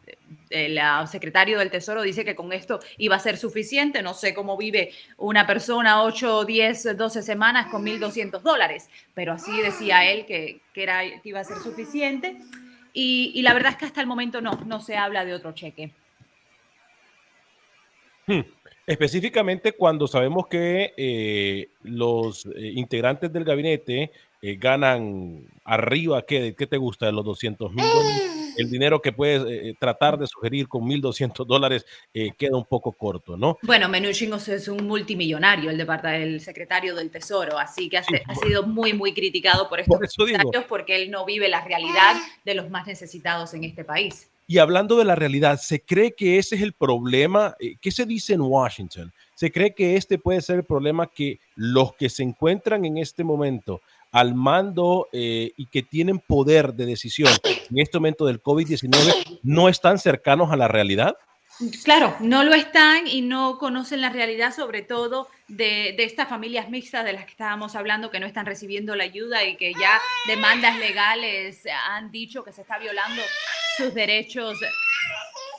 el, 0.50 0.80
secretario 1.08 1.60
del 1.60 1.70
Tesoro 1.70 2.02
dice 2.02 2.26
que 2.26 2.34
con 2.34 2.52
esto 2.54 2.80
iba 2.98 3.16
a 3.16 3.20
ser 3.20 3.38
suficiente. 3.38 4.02
No 4.02 4.16
sé 4.16 4.34
cómo 4.34 4.58
vive 4.58 4.92
una 5.18 5.46
persona 5.46 6.02
8, 6.02 6.46
10, 6.46 6.98
12 6.98 7.22
semanas 7.22 7.68
con 7.68 7.86
1.200 7.86 8.42
dólares, 8.42 8.90
pero 9.14 9.34
así 9.34 9.62
decía 9.62 10.10
él 10.10 10.26
que, 10.26 10.60
que, 10.74 10.82
era, 10.82 11.02
que 11.22 11.30
iba 11.30 11.40
a 11.40 11.44
ser 11.44 11.58
suficiente. 11.58 12.38
Y, 12.94 13.32
y, 13.36 13.44
la 13.44 13.54
verdad 13.54 13.74
es 13.74 13.78
que 13.78 13.86
hasta 13.86 14.02
el 14.02 14.08
momento 14.08 14.42
no, 14.42 14.54
no 14.66 14.80
se 14.80 14.98
habla 14.98 15.24
de 15.24 15.36
otro 15.36 15.52
cheque. 15.54 15.92
Hmm. 18.26 18.42
Específicamente 18.88 19.74
cuando 19.74 20.08
sabemos 20.08 20.48
que 20.48 20.94
eh, 20.98 21.70
los 21.84 22.46
eh, 22.48 22.72
integrantes 22.76 23.32
del 23.32 23.44
gabinete 23.44 24.12
eh, 24.42 24.56
ganan 24.56 25.46
arriba, 25.64 26.24
¿qué, 26.26 26.56
¿qué, 26.58 26.66
te 26.66 26.78
gusta 26.78 27.06
de 27.06 27.12
los 27.12 27.24
200 27.24 27.72
mil 27.74 27.86
el 28.58 28.70
dinero 28.70 29.02
que 29.02 29.14
puedes 29.14 29.44
eh, 29.48 29.74
tratar 29.80 30.18
de 30.18 30.28
sugerir 30.28 30.68
con 30.68 30.84
1.200 30.84 31.46
dólares 31.46 31.86
queda 32.38 32.58
un 32.58 32.66
poco 32.66 32.92
corto, 32.92 33.38
¿no? 33.38 33.58
Bueno, 33.62 33.88
Menuchin 33.88 34.34
es 34.34 34.68
un 34.68 34.86
multimillonario, 34.86 35.72
el, 35.72 35.80
el 35.80 36.42
secretario 36.42 36.94
del 36.94 37.10
Tesoro, 37.10 37.58
así 37.58 37.88
que 37.88 37.98
ha, 37.98 38.04
ha 38.28 38.36
sido 38.36 38.64
muy, 38.64 38.94
muy 38.94 39.14
criticado 39.14 39.70
por 39.70 39.80
estos 39.80 40.14
comentarios 40.18 40.66
porque 40.68 41.02
él 41.02 41.12
no 41.12 41.24
vive 41.24 41.48
la 41.48 41.64
realidad 41.64 42.18
de 42.44 42.56
los 42.56 42.70
más 42.70 42.88
necesitados 42.88 43.54
en 43.54 43.64
este 43.64 43.86
país. 43.86 44.31
Y 44.52 44.58
hablando 44.58 44.98
de 44.98 45.06
la 45.06 45.16
realidad, 45.16 45.62
¿se 45.62 45.80
cree 45.80 46.12
que 46.12 46.38
ese 46.38 46.56
es 46.56 46.62
el 46.62 46.74
problema? 46.74 47.56
Eh, 47.58 47.78
¿Qué 47.80 47.90
se 47.90 48.06
dice 48.06 48.34
en 48.34 48.42
Washington? 48.42 49.14
¿Se 49.34 49.50
cree 49.50 49.74
que 49.74 49.96
este 49.96 50.18
puede 50.18 50.42
ser 50.42 50.58
el 50.58 50.66
problema 50.66 51.08
que 51.08 51.40
los 51.56 51.96
que 51.96 52.10
se 52.10 52.24
encuentran 52.24 52.84
en 52.84 52.98
este 52.98 53.24
momento 53.24 53.80
al 54.12 54.36
mando 54.36 55.08
eh, 55.14 55.54
y 55.56 55.68
que 55.68 55.84
tienen 55.84 56.20
poder 56.20 56.74
de 56.74 56.86
decisión 56.86 57.32
en 57.46 57.80
este 57.80 57.98
momento 57.98 58.26
del 58.26 58.44
COVID-19 58.44 59.40
no 59.42 59.70
están 59.70 59.98
cercanos 59.98 60.52
a 60.52 60.58
la 60.58 60.68
realidad? 60.68 61.16
Claro, 61.86 62.14
no 62.20 62.44
lo 62.44 62.54
están 62.54 63.08
y 63.08 63.22
no 63.22 63.58
conocen 63.58 64.02
la 64.02 64.10
realidad, 64.10 64.54
sobre 64.54 64.82
todo 64.82 65.30
de, 65.48 65.94
de, 65.96 66.04
estas 66.04 66.28
familias 66.28 66.70
mixtas 66.70 67.06
de 67.06 67.14
las 67.14 67.24
que 67.24 67.32
estábamos 67.32 67.78
hablando, 67.78 68.12
que 68.12 68.20
no 68.20 68.26
están 68.26 68.46
recibiendo 68.46 68.98
la 68.98 69.06
ayuda 69.06 69.46
y 69.46 69.56
que 69.56 69.72
ya 69.72 70.02
demandas 70.28 70.78
legales 70.78 71.64
han 71.90 72.12
dicho 72.12 72.44
que 72.44 72.52
se 72.52 72.64
está 72.64 72.80
violando 72.80 73.22
sus 73.82 73.94
derechos. 73.94 74.60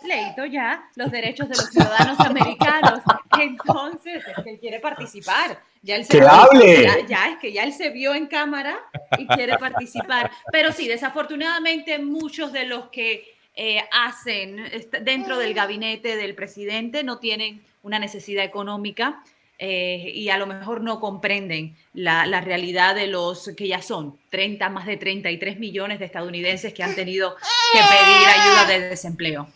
Leito 0.04 0.44
ya 0.46 0.88
los 0.96 1.10
derechos 1.10 1.48
de 1.48 1.56
los 1.56 1.66
ciudadanos 1.66 2.18
americanos. 2.20 3.00
Entonces, 3.40 4.22
es 4.26 4.44
que 4.44 4.50
él 4.50 4.58
quiere 4.58 4.80
participar. 4.80 5.58
Ya 5.82 5.96
él 5.96 6.04
se 6.04 6.18
¡Que 6.18 6.24
hable! 6.24 6.82
Ya, 6.82 7.06
ya, 7.06 7.28
es 7.30 7.38
que 7.38 7.52
ya 7.52 7.64
él 7.64 7.72
se 7.72 7.90
vio 7.90 8.14
en 8.14 8.26
cámara 8.26 8.78
y 9.18 9.26
quiere 9.26 9.58
participar. 9.58 10.30
Pero 10.50 10.72
sí, 10.72 10.88
desafortunadamente 10.88 11.98
muchos 11.98 12.52
de 12.52 12.66
los 12.66 12.88
que 12.88 13.34
eh, 13.54 13.82
hacen 13.92 14.64
dentro 15.02 15.38
del 15.38 15.54
gabinete 15.54 16.16
del 16.16 16.34
presidente 16.34 17.04
no 17.04 17.18
tienen 17.18 17.62
una 17.82 17.98
necesidad 17.98 18.44
económica 18.44 19.22
eh, 19.64 20.10
y 20.12 20.28
a 20.28 20.38
lo 20.38 20.48
mejor 20.48 20.80
no 20.80 20.98
comprenden 20.98 21.76
la, 21.94 22.26
la, 22.26 22.40
realidad 22.40 22.96
de 22.96 23.06
los 23.06 23.52
que 23.56 23.68
ya 23.68 23.80
son 23.80 24.18
30, 24.30 24.68
más 24.70 24.86
de 24.86 24.96
33 24.96 25.60
millones 25.60 26.00
de 26.00 26.06
estadounidenses 26.06 26.74
que 26.74 26.82
han 26.82 26.96
tenido 26.96 27.36
que 27.72 27.78
pedir 27.78 28.28
ayuda 28.28 28.66
de 28.66 28.88
desempleo. 28.88 29.46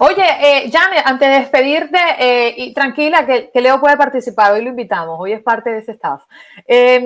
Oye, 0.00 0.22
eh, 0.22 0.70
Janet, 0.70 1.02
antes 1.06 1.30
de 1.30 1.38
despedirte, 1.38 1.98
eh, 2.18 2.54
y 2.58 2.74
tranquila 2.74 3.24
que, 3.24 3.50
que, 3.50 3.60
Leo 3.62 3.80
puede 3.80 3.96
participar, 3.96 4.52
hoy 4.52 4.62
lo 4.62 4.68
invitamos, 4.68 5.18
hoy 5.18 5.32
es 5.32 5.42
parte 5.42 5.70
de 5.70 5.78
ese 5.78 5.92
staff. 5.92 6.24
Eh, 6.66 7.02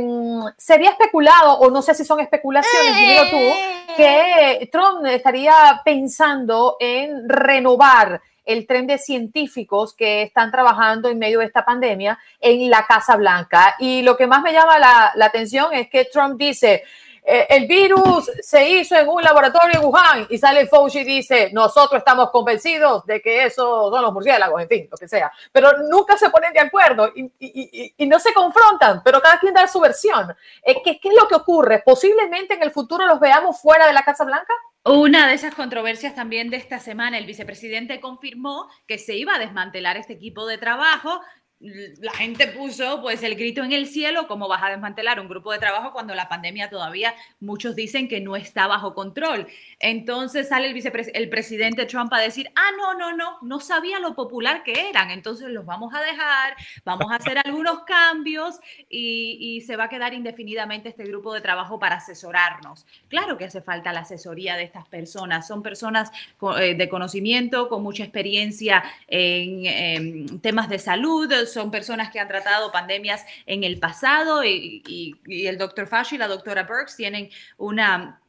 sería 0.59 0.91
especulado, 0.91 1.61
o 1.61 1.71
no 1.71 1.81
sé 1.81 1.95
si 1.95 2.05
son 2.05 2.19
especulaciones, 2.19 2.97
digo 2.97 3.23
tú, 3.31 3.95
que 3.97 4.69
Trump 4.73 5.07
estaría 5.07 5.81
pensando 5.85 6.77
en 6.81 7.29
renovar 7.29 8.21
el 8.47 8.67
tren 8.67 8.87
de 8.87 8.97
científicos 8.97 9.93
que 9.95 10.23
están 10.23 10.51
trabajando 10.51 11.09
en 11.09 11.19
medio 11.19 11.41
de 11.41 11.47
esta 11.47 11.65
pandemia 11.65 12.19
en 12.41 12.71
la 12.71 12.87
Casa 12.87 13.17
Blanca. 13.17 13.75
Y 13.79 14.03
lo 14.03 14.17
que 14.17 14.27
más 14.27 14.43
me 14.43 14.53
llama 14.53 14.79
la, 14.79 15.27
atención 15.27 15.75
es 15.75 15.91
que 15.91 16.05
Trump 16.05 16.39
dice, 16.39 16.85
eh, 17.25 17.47
el 17.51 17.67
virus 17.67 18.31
se 18.41 18.69
hizo 18.69 18.95
en 18.95 19.09
un 19.09 19.21
laboratorio 19.21 19.81
en 19.81 19.85
Wuhan 19.85 20.27
y 20.31 20.39
sale 20.39 20.69
Fauci 20.69 21.01
y 21.01 21.05
dice, 21.05 21.51
nosotros 21.53 21.99
estamos 21.99 22.31
convencidos 22.31 23.05
de 23.05 23.21
que 23.21 23.45
eso 23.45 23.91
son 23.91 24.03
los 24.03 24.13
murciélagos, 24.13 24.63
en 24.63 24.69
fin, 24.69 24.89
lo 24.89 24.97
que 24.97 25.09
sea. 25.09 25.33
Pero 25.51 25.73
nunca 25.91 26.17
se 26.17 26.31
ponen 26.31 26.53
de 26.53 26.61
acuerdo 26.61 27.11
y 27.17 28.07
no 28.07 28.21
se 28.21 28.33
confrontan, 28.33 29.03
pero 29.05 29.21
cada 29.21 29.41
quien 29.41 29.53
da 29.53 29.67
su 29.67 29.81
versión. 29.81 30.35
Eh, 30.63 30.81
¿qué, 30.85 31.01
¿Qué 31.01 31.09
es 31.09 31.15
lo 31.15 31.27
que 31.27 31.35
ocurre? 31.35 31.83
¿Posiblemente 31.85 32.55
en 32.55 32.63
el 32.63 32.71
futuro 32.71 33.05
los 33.07 33.19
veamos 33.19 33.61
fuera 33.61 33.89
de 33.89 33.93
la 33.93 34.05
Casa 34.05 34.25
Blanca? 34.25 34.55
Una 34.89 35.27
de 35.27 35.35
esas 35.35 35.57
controversias 35.57 36.15
también 36.15 36.49
de 36.49 36.59
esta 36.59 36.79
semana, 36.79 37.19
el 37.19 37.27
vicepresidente 37.27 37.99
confirmó 37.99 38.69
que 38.87 38.99
se 38.99 39.17
iba 39.17 39.35
a 39.35 39.39
desmantelar 39.41 39.97
este 39.97 40.13
equipo 40.13 40.47
de 40.47 40.59
trabajo 40.59 41.21
la 41.59 42.13
gente 42.13 42.49
puso 42.49 43.01
pues 43.01 43.23
el 43.23 43.35
grito 43.35 43.65
en 43.65 43.73
el 43.73 43.87
cielo, 43.87 44.29
¿cómo 44.29 44.47
vas 44.47 44.63
a 44.63 44.69
desmantelar 44.69 45.19
un 45.19 45.29
grupo 45.29 45.53
de 45.53 45.59
trabajo 45.59 45.93
cuando 45.93 46.15
la 46.15 46.29
pandemia 46.29 46.69
todavía 46.69 47.15
muchos 47.41 47.75
dicen 47.75 48.09
que 48.09 48.21
no 48.21 48.37
está 48.37 48.67
bajo 48.67 48.95
control? 48.95 49.47
Entonces 49.81 50.49
sale 50.49 50.67
el, 50.67 50.75
vicepres 50.75 51.11
el 51.15 51.31
presidente 51.31 51.87
Trump 51.87 52.13
a 52.13 52.21
decir, 52.21 52.51
ah, 52.57 52.71
no, 52.77 52.99
no, 52.99 53.17
no, 53.17 53.39
no 53.41 53.61
sabía 53.61 53.99
lo 54.01 54.15
popular 54.15 54.63
que 54.65 54.91
eran, 54.91 55.11
entonces 55.11 55.49
los 55.49 55.65
vamos 55.65 55.95
a 55.95 56.03
dejar, 56.03 56.57
vamos 56.85 57.11
a 57.11 57.17
hacer 57.17 57.39
algunos 57.39 57.85
cambios 57.85 58.57
y, 58.91 59.47
se 59.67 59.77
va 59.77 59.85
a 59.85 59.89
quedar 59.89 60.13
indefinidamente 60.13 60.91
este 60.91 61.05
grupo 61.05 61.33
de 61.33 61.41
trabajo 61.41 61.79
para 61.79 61.97
asesorarnos. 61.97 62.87
Claro 63.09 63.39
que 63.39 63.47
hace 63.47 63.63
falta 63.63 63.93
la 63.93 64.01
asesoría 64.01 64.57
de 64.57 64.65
estas 64.65 64.87
personas, 64.89 65.49
son 65.49 65.63
personas 65.63 66.13
de 66.41 66.89
conocimiento, 66.91 67.69
con 67.69 67.83
mucha 67.83 68.05
experiencia 68.05 68.85
en, 69.09 69.67
en 69.67 70.41
temas 70.41 70.69
de 70.69 70.79
salud, 70.79 71.33
son 71.47 71.71
personas 71.71 72.11
que 72.11 72.21
han 72.21 72.29
tratado 72.29 72.73
pandemias 72.73 73.25
en 73.47 73.65
el 73.65 73.79
pasado 73.79 74.45
y, 74.45 74.83
y, 74.87 75.47
el 75.47 75.59
doctor 75.59 75.87
Fauci 75.87 76.17
y 76.17 76.19
la 76.19 76.29
doctora 76.29 76.65
Burks 76.65 76.97
tienen 76.97 77.31
una 77.57 78.21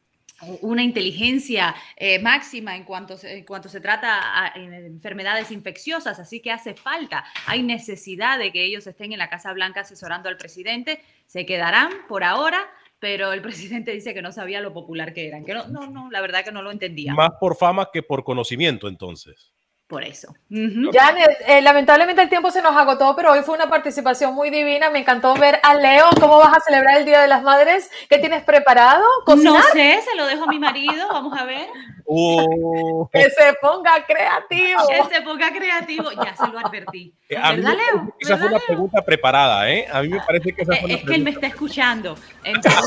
una 0.61 0.83
inteligencia 0.83 1.75
eh, 1.95 2.19
máxima 2.19 2.75
en 2.75 2.83
cuanto, 2.83 3.15
en 3.23 3.43
cuanto 3.43 3.69
se 3.69 3.81
trata 3.81 4.19
a, 4.21 4.53
en 4.55 4.71
enfermedades 4.71 5.51
infecciosas, 5.51 6.19
así 6.19 6.41
que 6.41 6.51
hace 6.51 6.75
falta, 6.75 7.25
hay 7.47 7.63
necesidad 7.63 8.37
de 8.37 8.51
que 8.51 8.63
ellos 8.63 8.85
estén 8.85 9.13
en 9.13 9.19
la 9.19 9.29
Casa 9.29 9.51
Blanca 9.53 9.81
asesorando 9.81 10.29
al 10.29 10.37
presidente, 10.37 11.01
se 11.25 11.45
quedarán 11.45 11.89
por 12.07 12.23
ahora, 12.23 12.59
pero 12.99 13.33
el 13.33 13.41
presidente 13.47 13.91
dice 13.91 14.13
que 14.13 14.21
no 14.21 14.31
sabía 14.31 14.61
lo 14.61 14.73
popular 14.73 15.13
que 15.13 15.27
eran, 15.27 15.43
que 15.43 15.55
no, 15.55 15.67
no, 15.67 15.87
no 15.87 16.11
la 16.11 16.21
verdad 16.21 16.43
que 16.43 16.51
no 16.51 16.61
lo 16.61 16.69
entendía. 16.69 17.13
Más 17.13 17.31
por 17.39 17.55
fama 17.55 17.89
que 17.91 18.03
por 18.03 18.23
conocimiento 18.23 18.87
entonces 18.87 19.56
por 19.87 20.03
eso. 20.03 20.29
Uh 20.51 20.55
-huh. 20.55 20.91
Janet, 20.93 21.29
eh, 21.47 21.61
lamentablemente 21.61 22.21
el 22.21 22.29
tiempo 22.29 22.51
se 22.51 22.61
nos 22.61 22.75
agotó, 22.75 23.15
pero 23.15 23.31
hoy 23.31 23.39
fue 23.41 23.55
una 23.55 23.69
participación 23.69 24.33
muy 24.35 24.49
divina. 24.49 24.89
Me 24.89 24.99
encantó 24.99 25.33
ver 25.35 25.59
a 25.63 25.75
Leo. 25.75 26.05
¿Cómo 26.19 26.37
vas 26.39 26.57
a 26.57 26.59
celebrar 26.59 26.97
el 26.97 27.05
Día 27.05 27.21
de 27.21 27.27
las 27.27 27.41
Madres? 27.41 27.89
¿Qué 28.09 28.17
tienes 28.19 28.43
preparado? 28.43 29.05
¿Cocinar? 29.25 29.53
No 29.53 29.61
sé, 29.71 29.99
se 30.09 30.15
lo 30.17 30.25
dejo 30.25 30.43
a 30.43 30.47
mi 30.47 30.59
marido. 30.59 31.07
Vamos 31.09 31.37
a 31.39 31.45
ver. 31.45 31.67
Oh. 32.09 33.09
que 33.11 33.23
se 33.29 33.53
ponga 33.61 34.05
creativo. 34.05 34.81
Que 34.87 35.15
se 35.15 35.21
ponga 35.21 35.49
creativo. 35.51 36.11
Ya 36.11 36.35
se 36.35 36.47
lo 36.47 36.59
advertí. 36.59 37.13
Eh, 37.29 37.35
a 37.37 37.51
¿Verdad, 37.51 37.71
mí, 37.71 37.77
Leo? 37.77 38.15
Esa 38.19 38.35
¿Verdad, 38.35 38.37
fue 38.39 38.47
una 38.47 38.57
Leo? 38.57 38.67
pregunta 38.67 39.01
preparada, 39.05 39.69
¿eh? 39.69 39.87
A 39.91 40.01
mí 40.01 40.09
me 40.09 40.19
parece 40.21 40.53
que 40.53 40.61
esa 40.63 40.73
fue 40.75 40.85
una 40.85 40.93
Es 40.95 41.03
que 41.03 41.15
él 41.15 41.23
me 41.23 41.31
está 41.31 41.47
escuchando. 41.47 42.15
Entonces, 42.43 42.81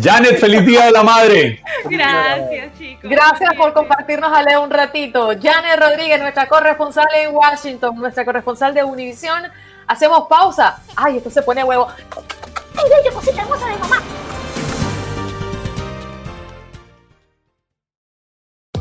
Janet, 0.00 0.38
feliz 0.38 0.64
Día 0.64 0.86
de 0.86 0.92
la 0.92 1.02
Madre. 1.02 1.60
gracias, 1.90 2.78
chicos. 2.78 3.10
Gracias 3.10 3.54
por 3.56 3.72
compartirnos 3.72 4.32
a 4.32 4.42
Leo 4.42 4.62
un 4.62 4.70
ratito. 4.70 5.30
Janet 5.40 5.78
Rodríguez, 5.78 6.20
nuestra 6.20 6.46
corresponsal 6.46 7.06
en 7.16 7.34
Washington, 7.34 7.96
nuestra 7.96 8.24
corresponsal 8.24 8.72
de 8.74 8.84
Univisión. 8.84 9.42
Hacemos 9.88 10.28
pausa. 10.28 10.80
Ay, 10.94 11.16
esto 11.16 11.30
se 11.30 11.42
pone 11.42 11.64
huevo. 11.64 11.88
¡Ay, 12.76 12.84
bello, 12.88 13.14
cosita 13.14 13.42
hermosa 13.42 13.66
de 13.66 13.76
mamá! 13.76 14.02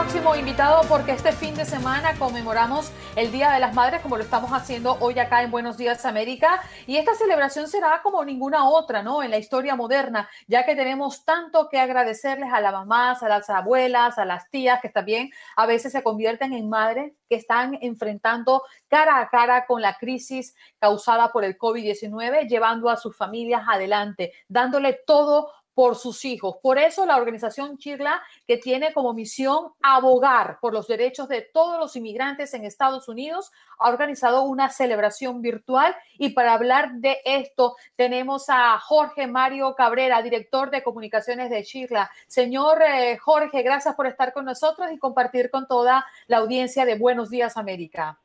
Próximo 0.00 0.36
invitado 0.36 0.82
porque 0.88 1.10
este 1.10 1.32
fin 1.32 1.56
de 1.56 1.64
semana 1.64 2.16
conmemoramos 2.20 2.92
el 3.16 3.32
Día 3.32 3.50
de 3.50 3.58
las 3.58 3.74
Madres 3.74 4.00
como 4.00 4.16
lo 4.16 4.22
estamos 4.22 4.52
haciendo 4.52 4.96
hoy 5.00 5.18
acá 5.18 5.42
en 5.42 5.50
Buenos 5.50 5.76
Días 5.76 6.04
América 6.04 6.62
y 6.86 6.98
esta 6.98 7.16
celebración 7.16 7.66
será 7.66 8.00
como 8.00 8.24
ninguna 8.24 8.68
otra, 8.68 9.02
¿no? 9.02 9.24
En 9.24 9.32
la 9.32 9.38
historia 9.38 9.74
moderna, 9.74 10.30
ya 10.46 10.64
que 10.64 10.76
tenemos 10.76 11.24
tanto 11.24 11.68
que 11.68 11.80
agradecerles 11.80 12.52
a 12.52 12.60
las 12.60 12.72
mamás, 12.72 13.24
a 13.24 13.28
las 13.28 13.50
abuelas, 13.50 14.18
a 14.18 14.24
las 14.24 14.48
tías 14.50 14.80
que 14.80 14.88
también 14.88 15.32
a 15.56 15.66
veces 15.66 15.90
se 15.90 16.04
convierten 16.04 16.52
en 16.52 16.68
madres 16.68 17.12
que 17.28 17.34
están 17.34 17.76
enfrentando 17.80 18.62
cara 18.86 19.18
a 19.18 19.28
cara 19.28 19.66
con 19.66 19.82
la 19.82 19.94
crisis 19.94 20.54
causada 20.78 21.32
por 21.32 21.44
el 21.44 21.58
COVID-19, 21.58 22.48
llevando 22.48 22.88
a 22.88 22.96
sus 22.96 23.16
familias 23.16 23.64
adelante, 23.68 24.32
dándole 24.46 24.92
todo 25.04 25.50
por 25.78 25.94
sus 25.94 26.24
hijos. 26.24 26.56
Por 26.60 26.76
eso 26.76 27.06
la 27.06 27.16
organización 27.16 27.78
Chirla, 27.78 28.20
que 28.48 28.56
tiene 28.56 28.92
como 28.92 29.14
misión 29.14 29.74
abogar 29.80 30.58
por 30.60 30.72
los 30.72 30.88
derechos 30.88 31.28
de 31.28 31.42
todos 31.42 31.78
los 31.78 31.94
inmigrantes 31.94 32.52
en 32.52 32.64
Estados 32.64 33.08
Unidos, 33.08 33.52
ha 33.78 33.88
organizado 33.88 34.42
una 34.42 34.70
celebración 34.70 35.40
virtual 35.40 35.94
y 36.18 36.30
para 36.30 36.54
hablar 36.54 36.94
de 36.94 37.18
esto 37.24 37.76
tenemos 37.94 38.46
a 38.48 38.76
Jorge 38.80 39.28
Mario 39.28 39.76
Cabrera, 39.76 40.20
director 40.20 40.68
de 40.72 40.82
comunicaciones 40.82 41.48
de 41.48 41.62
Chirla. 41.62 42.10
Señor 42.26 42.82
eh, 42.82 43.16
Jorge, 43.18 43.62
gracias 43.62 43.94
por 43.94 44.08
estar 44.08 44.32
con 44.32 44.46
nosotros 44.46 44.90
y 44.90 44.98
compartir 44.98 45.48
con 45.48 45.68
toda 45.68 46.04
la 46.26 46.38
audiencia 46.38 46.86
de 46.86 46.98
Buenos 46.98 47.30
Días 47.30 47.56
América. 47.56 48.18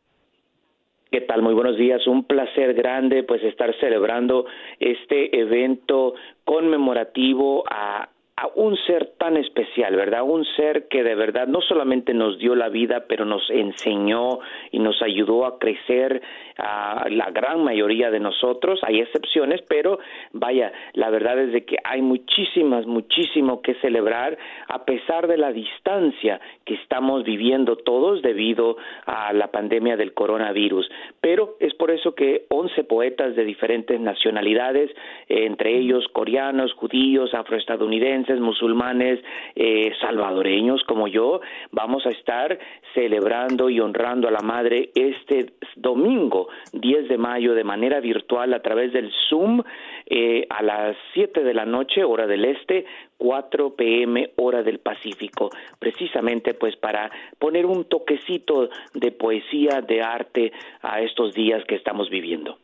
¿Qué 1.14 1.22
tal? 1.22 1.44
Muy 1.44 1.54
buenos 1.54 1.78
días. 1.78 2.08
Un 2.08 2.24
placer 2.24 2.74
grande 2.74 3.22
pues 3.22 3.44
estar 3.44 3.72
celebrando 3.80 4.48
este 4.80 5.40
evento 5.40 6.16
conmemorativo 6.44 7.64
a 7.70 8.10
a 8.36 8.48
un 8.56 8.76
ser 8.88 9.12
tan 9.20 9.38
especial, 9.38 9.96
¿verdad? 9.96 10.24
Un 10.24 10.44
ser 10.58 10.88
que 10.88 11.04
de 11.04 11.14
verdad 11.14 11.48
no 11.48 11.62
solamente 11.62 12.16
nos 12.16 12.40
dio 12.40 12.56
la 12.56 12.70
vida, 12.70 13.06
pero 13.08 13.26
nos 13.26 13.48
enseñó 13.52 14.40
y 14.72 14.80
nos 14.80 15.00
ayudó 15.04 15.46
a 15.46 15.60
crecer 15.60 16.22
a 16.58 17.06
la 17.10 17.30
gran 17.30 17.64
mayoría 17.64 18.10
de 18.10 18.20
nosotros. 18.20 18.80
Hay 18.84 19.02
excepciones, 19.02 19.62
pero 19.68 20.00
vaya, 20.32 20.72
la 20.94 21.12
verdad 21.12 21.38
es 21.40 21.54
de 21.54 21.64
que 21.64 21.78
hay 21.84 22.02
muchísimas, 22.02 22.88
muchísimo 22.88 23.62
que 23.62 23.76
celebrar 23.76 24.36
a 24.68 24.84
pesar 24.84 25.28
de 25.28 25.38
la 25.38 25.52
distancia 25.52 26.42
que 26.66 26.74
estamos 26.76 27.24
viviendo 27.24 27.76
todos 27.76 28.24
debido 28.24 28.78
a 29.06 29.32
la 29.34 29.52
pandemia 29.52 29.96
del 29.96 30.14
coronavirus. 30.14 30.90
Pero 31.22 31.56
es 31.60 31.76
por 31.76 31.92
eso 31.92 32.16
que 32.16 32.46
11 32.50 32.84
poetas 32.86 33.36
de 33.36 33.46
diferentes 33.46 34.00
nacionalidades, 34.00 34.90
entre 35.28 35.78
ellos 35.78 36.08
coreanos, 36.14 36.74
judíos, 36.74 37.34
afroestadounidenses, 37.36 38.23
musulmanes, 38.40 39.20
eh, 39.56 39.92
salvadoreños 40.02 40.84
como 40.84 41.08
yo, 41.08 41.42
vamos 41.72 42.06
a 42.06 42.10
estar 42.10 42.58
celebrando 42.94 43.70
y 43.70 43.80
honrando 43.80 44.28
a 44.28 44.32
la 44.32 44.40
Madre 44.40 44.92
este 44.96 45.54
domingo 45.76 46.48
10 46.74 47.08
de 47.08 47.18
mayo 47.18 47.54
de 47.54 47.64
manera 47.64 48.00
virtual 48.00 48.54
a 48.54 48.62
través 48.62 48.94
del 48.94 49.12
Zoom 49.30 49.62
eh, 50.06 50.46
a 50.50 50.64
las 50.64 50.96
7 51.14 51.44
de 51.44 51.54
la 51.54 51.66
noche, 51.66 52.04
hora 52.04 52.28
del 52.28 52.46
este, 52.46 52.86
4 53.18 53.76
pm, 53.76 54.32
hora 54.36 54.64
del 54.64 54.80
Pacífico, 54.80 55.50
precisamente 55.80 56.54
pues 56.54 56.76
para 56.76 57.12
poner 57.40 57.66
un 57.66 57.86
toquecito 57.86 58.70
de 58.94 59.12
poesía, 59.12 59.82
de 59.82 60.02
arte 60.02 60.52
a 60.82 61.02
estos 61.02 61.34
días 61.34 61.64
que 61.66 61.76
estamos 61.76 62.10
viviendo 62.10 62.58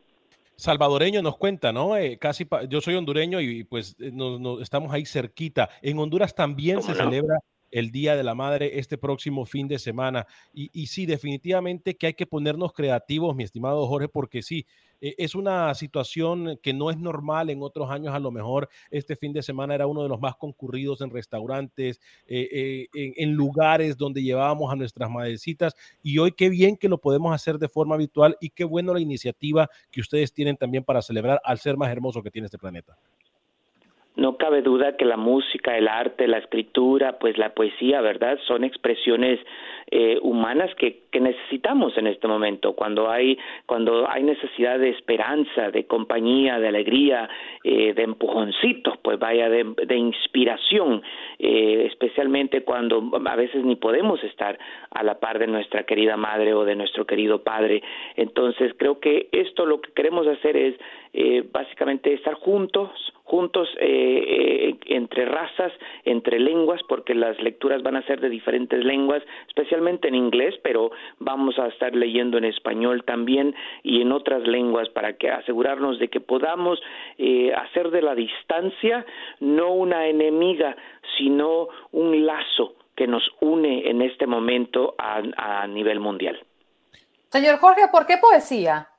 salvadoreño 0.60 1.22
nos 1.22 1.36
cuenta, 1.36 1.72
¿no? 1.72 1.96
Eh, 1.96 2.18
casi 2.18 2.46
yo 2.68 2.80
soy 2.80 2.94
hondureño 2.94 3.40
y 3.40 3.64
pues 3.64 3.96
eh, 3.98 4.12
estamos 4.60 4.92
ahí 4.92 5.06
cerquita. 5.06 5.70
En 5.82 5.98
Honduras 5.98 6.34
también 6.34 6.82
se 6.82 6.94
celebra 6.94 7.40
el 7.70 7.90
Día 7.90 8.16
de 8.16 8.24
la 8.24 8.34
Madre 8.34 8.78
este 8.78 8.98
próximo 8.98 9.46
fin 9.46 9.68
de 9.68 9.78
semana. 9.78 10.26
Y, 10.52 10.86
sí, 10.86 11.06
definitivamente 11.06 11.96
que 11.96 12.08
hay 12.08 12.14
que 12.14 12.26
ponernos 12.26 12.72
creativos, 12.72 13.34
mi 13.34 13.44
estimado 13.44 13.86
Jorge, 13.86 14.08
porque 14.08 14.42
sí, 14.42 14.66
e, 15.00 15.14
es 15.18 15.34
una 15.34 15.74
situación 15.74 16.58
que 16.62 16.72
no 16.72 16.90
es 16.90 16.98
normal. 16.98 17.50
En 17.50 17.62
otros 17.62 17.90
años, 17.90 18.14
a 18.14 18.18
lo 18.18 18.30
mejor, 18.30 18.68
este 18.90 19.16
fin 19.16 19.32
de 19.32 19.42
semana 19.42 19.74
era 19.74 19.86
uno 19.86 20.02
de 20.02 20.08
los 20.08 20.20
más 20.20 20.36
concurridos 20.36 21.00
en 21.00 21.10
restaurantes, 21.10 22.00
eh, 22.26 22.48
eh, 22.52 22.86
en, 22.94 23.12
en, 23.16 23.34
lugares 23.34 23.96
donde 23.96 24.22
llevábamos 24.22 24.72
a 24.72 24.76
nuestras 24.76 25.10
madrecitas. 25.10 25.74
Y 26.02 26.18
hoy 26.18 26.32
qué 26.32 26.48
bien 26.48 26.76
que 26.76 26.88
lo 26.88 26.98
podemos 26.98 27.34
hacer 27.34 27.58
de 27.58 27.68
forma 27.68 27.94
habitual 27.94 28.36
y 28.40 28.50
qué 28.50 28.64
bueno 28.64 28.94
la 28.94 29.00
iniciativa 29.00 29.68
que 29.90 30.00
ustedes 30.00 30.32
tienen 30.32 30.56
también 30.56 30.84
para 30.84 31.02
celebrar 31.02 31.40
al 31.44 31.58
ser 31.58 31.76
más 31.76 31.90
hermoso 31.90 32.22
que 32.22 32.30
tiene 32.30 32.46
este 32.46 32.58
planeta. 32.58 32.96
No 34.20 34.36
cabe 34.36 34.60
duda 34.60 34.98
que 34.98 35.06
la 35.06 35.16
música, 35.16 35.78
el 35.78 35.88
arte, 35.88 36.28
la 36.28 36.36
escritura, 36.36 37.18
pues 37.18 37.38
la 37.38 37.54
poesía, 37.54 38.02
¿verdad? 38.02 38.38
Son 38.46 38.64
expresiones 38.64 39.40
eh, 39.90 40.18
humanas 40.20 40.74
que, 40.74 41.04
que, 41.10 41.20
necesitamos 41.20 41.96
en 41.96 42.06
este 42.06 42.28
momento. 42.28 42.74
Cuando 42.74 43.10
hay, 43.10 43.38
cuando 43.64 44.06
hay 44.06 44.22
necesidad 44.22 44.78
de 44.78 44.90
esperanza, 44.90 45.70
de 45.70 45.86
compañía, 45.86 46.58
de 46.58 46.68
alegría, 46.68 47.30
eh, 47.64 47.94
de 47.94 48.02
empujoncitos, 48.02 48.98
pues 48.98 49.18
vaya, 49.18 49.48
de, 49.48 49.64
de 49.86 49.96
inspiración, 49.96 51.02
eh, 51.38 51.86
especialmente 51.90 52.62
cuando 52.62 53.02
a 53.24 53.36
veces 53.36 53.64
ni 53.64 53.76
podemos 53.76 54.22
estar 54.22 54.58
a 54.90 55.02
la 55.02 55.18
par 55.18 55.38
de 55.38 55.46
nuestra 55.46 55.84
querida 55.84 56.18
madre 56.18 56.52
o 56.52 56.66
de 56.66 56.76
nuestro 56.76 57.06
querido 57.06 57.42
padre. 57.42 57.82
Entonces 58.16 58.74
creo 58.76 59.00
que 59.00 59.30
esto 59.32 59.64
lo 59.64 59.80
que 59.80 59.92
queremos 59.92 60.26
hacer 60.26 60.58
es 60.58 60.74
eh, 61.12 61.42
básicamente 61.50 62.12
estar 62.12 62.34
juntos, 62.34 62.90
juntos 63.30 63.68
eh, 63.78 63.86
eh, 63.86 64.76
entre 64.86 65.24
razas, 65.24 65.72
entre 66.04 66.40
lenguas, 66.40 66.80
porque 66.88 67.14
las 67.14 67.40
lecturas 67.40 67.80
van 67.82 67.94
a 67.94 68.02
ser 68.02 68.20
de 68.20 68.28
diferentes 68.28 68.84
lenguas, 68.84 69.22
especialmente 69.46 70.08
en 70.08 70.16
inglés, 70.16 70.56
pero 70.64 70.90
vamos 71.20 71.56
a 71.60 71.68
estar 71.68 71.94
leyendo 71.94 72.38
en 72.38 72.44
español 72.44 73.04
también 73.04 73.54
y 73.84 74.02
en 74.02 74.10
otras 74.10 74.42
lenguas 74.42 74.88
para 74.88 75.12
que 75.12 75.30
asegurarnos 75.30 76.00
de 76.00 76.08
que 76.08 76.20
podamos 76.20 76.82
eh, 77.18 77.52
hacer 77.54 77.90
de 77.90 78.02
la 78.02 78.16
distancia 78.16 79.06
no 79.38 79.74
una 79.74 80.08
enemiga, 80.08 80.76
sino 81.16 81.68
un 81.92 82.26
lazo 82.26 82.74
que 82.96 83.06
nos 83.06 83.22
une 83.40 83.88
en 83.88 84.02
este 84.02 84.26
momento 84.26 84.96
a, 84.98 85.22
a 85.36 85.66
nivel 85.68 86.00
mundial. 86.00 86.36
Señor 87.28 87.58
Jorge, 87.58 87.82
¿por 87.92 88.06
qué 88.06 88.16
poesía? 88.20 88.89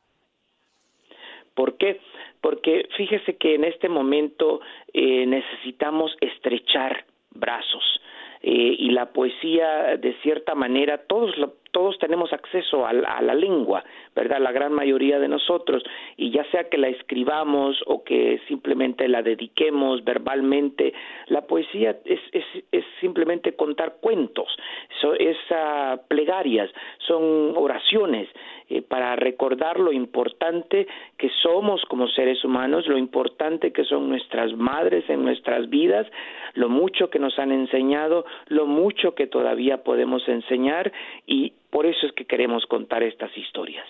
¿Por 1.53 1.77
qué? 1.77 1.99
Porque 2.41 2.87
fíjese 2.97 3.37
que 3.37 3.55
en 3.55 3.63
este 3.63 3.89
momento 3.89 4.61
eh, 4.93 5.25
necesitamos 5.25 6.15
estrechar 6.21 7.05
brazos. 7.31 7.83
Eh, 8.41 8.75
y 8.79 8.89
la 8.89 9.13
poesía, 9.13 9.97
de 9.97 10.13
cierta 10.21 10.55
manera, 10.55 11.05
todos 11.07 11.37
lo, 11.37 11.53
todos 11.71 11.97
tenemos 11.99 12.31
acceso 12.33 12.85
a, 12.85 12.93
la 12.93 13.33
lengua, 13.33 13.83
¿verdad? 14.15 14.39
La 14.39 14.51
gran 14.51 14.73
mayoría 14.73 15.19
de 15.19 15.27
nosotros, 15.27 15.83
y 16.17 16.31
ya 16.31 16.43
sea 16.51 16.69
que 16.69 16.77
la 16.77 16.89
escribamos 16.89 17.81
o 17.85 18.03
que 18.03 18.41
simplemente 18.47 19.07
la 19.07 19.21
dediquemos 19.21 20.03
verbalmente, 20.03 20.93
la 21.27 21.41
poesía 21.41 21.97
es, 22.05 22.19
es, 22.31 22.45
es 22.71 22.85
simplemente 22.99 23.55
contar 23.55 23.95
cuentos, 24.01 24.47
so, 24.99 25.13
es 25.13 25.37
uh, 25.49 25.97
plegarias, 26.07 26.69
son 26.99 27.53
oraciones 27.55 28.27
eh, 28.69 28.81
para 28.81 29.15
recordar 29.15 29.79
lo 29.79 29.91
importante 29.91 30.87
que 31.17 31.29
somos 31.41 31.83
como 31.89 32.07
seres 32.07 32.43
humanos, 32.45 32.87
lo 32.87 32.97
importante 32.97 33.71
que 33.71 33.83
son 33.83 34.09
nuestras 34.09 34.53
madres 34.55 35.03
en 35.09 35.25
nuestras 35.25 35.69
vidas, 35.69 36.07
lo 36.53 36.69
mucho 36.69 37.09
que 37.09 37.19
nos 37.19 37.37
han 37.37 37.51
enseñado, 37.51 38.25
lo 38.47 38.65
mucho 38.65 39.13
que 39.13 39.27
todavía 39.27 39.83
podemos 39.83 40.27
enseñar 40.27 40.91
y 41.27 41.53
por 41.71 41.85
eso 41.85 42.05
es 42.05 42.13
que 42.13 42.25
queremos 42.25 42.65
contar 42.67 43.01
estas 43.01 43.35
historias. 43.35 43.87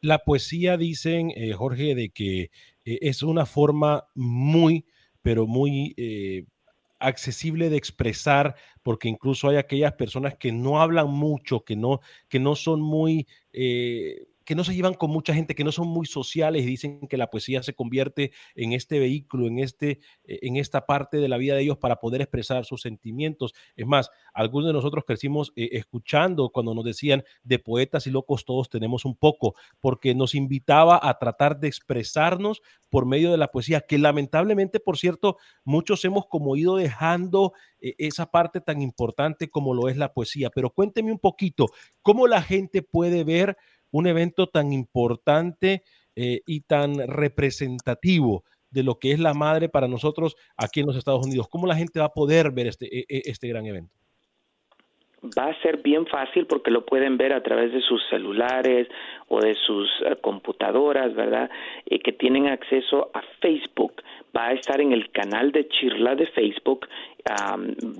La 0.00 0.18
poesía, 0.18 0.76
dicen, 0.76 1.32
eh, 1.34 1.52
Jorge, 1.52 1.94
de 1.94 2.10
que 2.10 2.42
eh, 2.42 2.50
es 2.84 3.22
una 3.22 3.46
forma 3.46 4.04
muy, 4.14 4.84
pero 5.22 5.46
muy 5.46 5.94
eh, 5.96 6.44
accesible 7.00 7.70
de 7.70 7.76
expresar, 7.76 8.54
porque 8.84 9.08
incluso 9.08 9.48
hay 9.48 9.56
aquellas 9.56 9.94
personas 9.94 10.36
que 10.36 10.52
no 10.52 10.80
hablan 10.80 11.08
mucho, 11.10 11.64
que 11.64 11.74
no, 11.74 12.00
que 12.28 12.38
no 12.38 12.54
son 12.54 12.80
muy 12.80 13.26
que 14.48 14.54
no 14.54 14.64
se 14.64 14.74
llevan 14.74 14.94
con 14.94 15.10
mucha 15.10 15.34
gente, 15.34 15.54
que 15.54 15.62
no 15.62 15.72
son 15.72 15.88
muy 15.88 16.06
sociales 16.06 16.62
y 16.62 16.66
dicen 16.66 17.06
que 17.06 17.18
la 17.18 17.26
poesía 17.26 17.62
se 17.62 17.74
convierte 17.74 18.32
en 18.54 18.72
este 18.72 18.98
vehículo, 18.98 19.46
en, 19.46 19.58
este, 19.58 20.00
eh, 20.24 20.38
en 20.40 20.56
esta 20.56 20.86
parte 20.86 21.18
de 21.18 21.28
la 21.28 21.36
vida 21.36 21.54
de 21.54 21.64
ellos 21.64 21.76
para 21.76 21.96
poder 21.96 22.22
expresar 22.22 22.64
sus 22.64 22.80
sentimientos. 22.80 23.52
Es 23.76 23.86
más, 23.86 24.10
algunos 24.32 24.68
de 24.68 24.72
nosotros 24.72 25.04
crecimos 25.06 25.52
eh, 25.54 25.68
escuchando 25.72 26.48
cuando 26.48 26.74
nos 26.74 26.86
decían 26.86 27.24
de 27.42 27.58
poetas 27.58 28.06
y 28.06 28.10
locos 28.10 28.46
todos 28.46 28.70
tenemos 28.70 29.04
un 29.04 29.16
poco, 29.16 29.54
porque 29.80 30.14
nos 30.14 30.34
invitaba 30.34 30.98
a 31.02 31.18
tratar 31.18 31.60
de 31.60 31.68
expresarnos 31.68 32.62
por 32.88 33.04
medio 33.04 33.30
de 33.30 33.36
la 33.36 33.48
poesía, 33.48 33.82
que 33.82 33.98
lamentablemente, 33.98 34.80
por 34.80 34.96
cierto, 34.96 35.36
muchos 35.62 36.02
hemos 36.06 36.24
como 36.24 36.56
ido 36.56 36.76
dejando 36.76 37.52
eh, 37.82 37.96
esa 37.98 38.30
parte 38.30 38.62
tan 38.62 38.80
importante 38.80 39.50
como 39.50 39.74
lo 39.74 39.90
es 39.90 39.98
la 39.98 40.14
poesía. 40.14 40.48
Pero 40.48 40.70
cuénteme 40.70 41.12
un 41.12 41.18
poquito, 41.18 41.66
¿cómo 42.00 42.26
la 42.26 42.40
gente 42.40 42.80
puede 42.80 43.24
ver 43.24 43.58
un 43.90 44.06
evento 44.06 44.48
tan 44.48 44.72
importante 44.72 45.82
eh, 46.16 46.40
y 46.46 46.62
tan 46.62 46.98
representativo 46.98 48.44
de 48.70 48.82
lo 48.82 48.98
que 48.98 49.12
es 49.12 49.18
la 49.18 49.34
madre 49.34 49.68
para 49.68 49.88
nosotros 49.88 50.36
aquí 50.56 50.80
en 50.80 50.86
los 50.86 50.96
Estados 50.96 51.24
Unidos. 51.24 51.48
¿Cómo 51.48 51.66
la 51.66 51.76
gente 51.76 52.00
va 52.00 52.06
a 52.06 52.12
poder 52.12 52.50
ver 52.52 52.66
este, 52.66 52.86
e, 52.86 53.04
e, 53.08 53.22
este 53.26 53.48
gran 53.48 53.66
evento? 53.66 53.94
Va 55.22 55.46
a 55.46 55.62
ser 55.62 55.78
bien 55.78 56.06
fácil 56.06 56.46
porque 56.46 56.70
lo 56.70 56.84
pueden 56.84 57.16
ver 57.16 57.32
a 57.32 57.42
través 57.42 57.72
de 57.72 57.80
sus 57.80 58.00
celulares 58.08 58.88
o 59.28 59.40
de 59.40 59.54
sus 59.66 59.88
eh, 60.06 60.16
computadoras, 60.20 61.14
¿verdad? 61.14 61.50
Y 61.84 61.98
que 61.98 62.12
tienen 62.12 62.46
acceso 62.46 63.10
a 63.12 63.22
Facebook. 63.40 64.02
Va 64.36 64.48
a 64.48 64.52
estar 64.52 64.80
en 64.80 64.92
el 64.92 65.10
canal 65.10 65.52
de 65.52 65.68
Chirla 65.68 66.14
de 66.14 66.26
Facebook. 66.28 66.86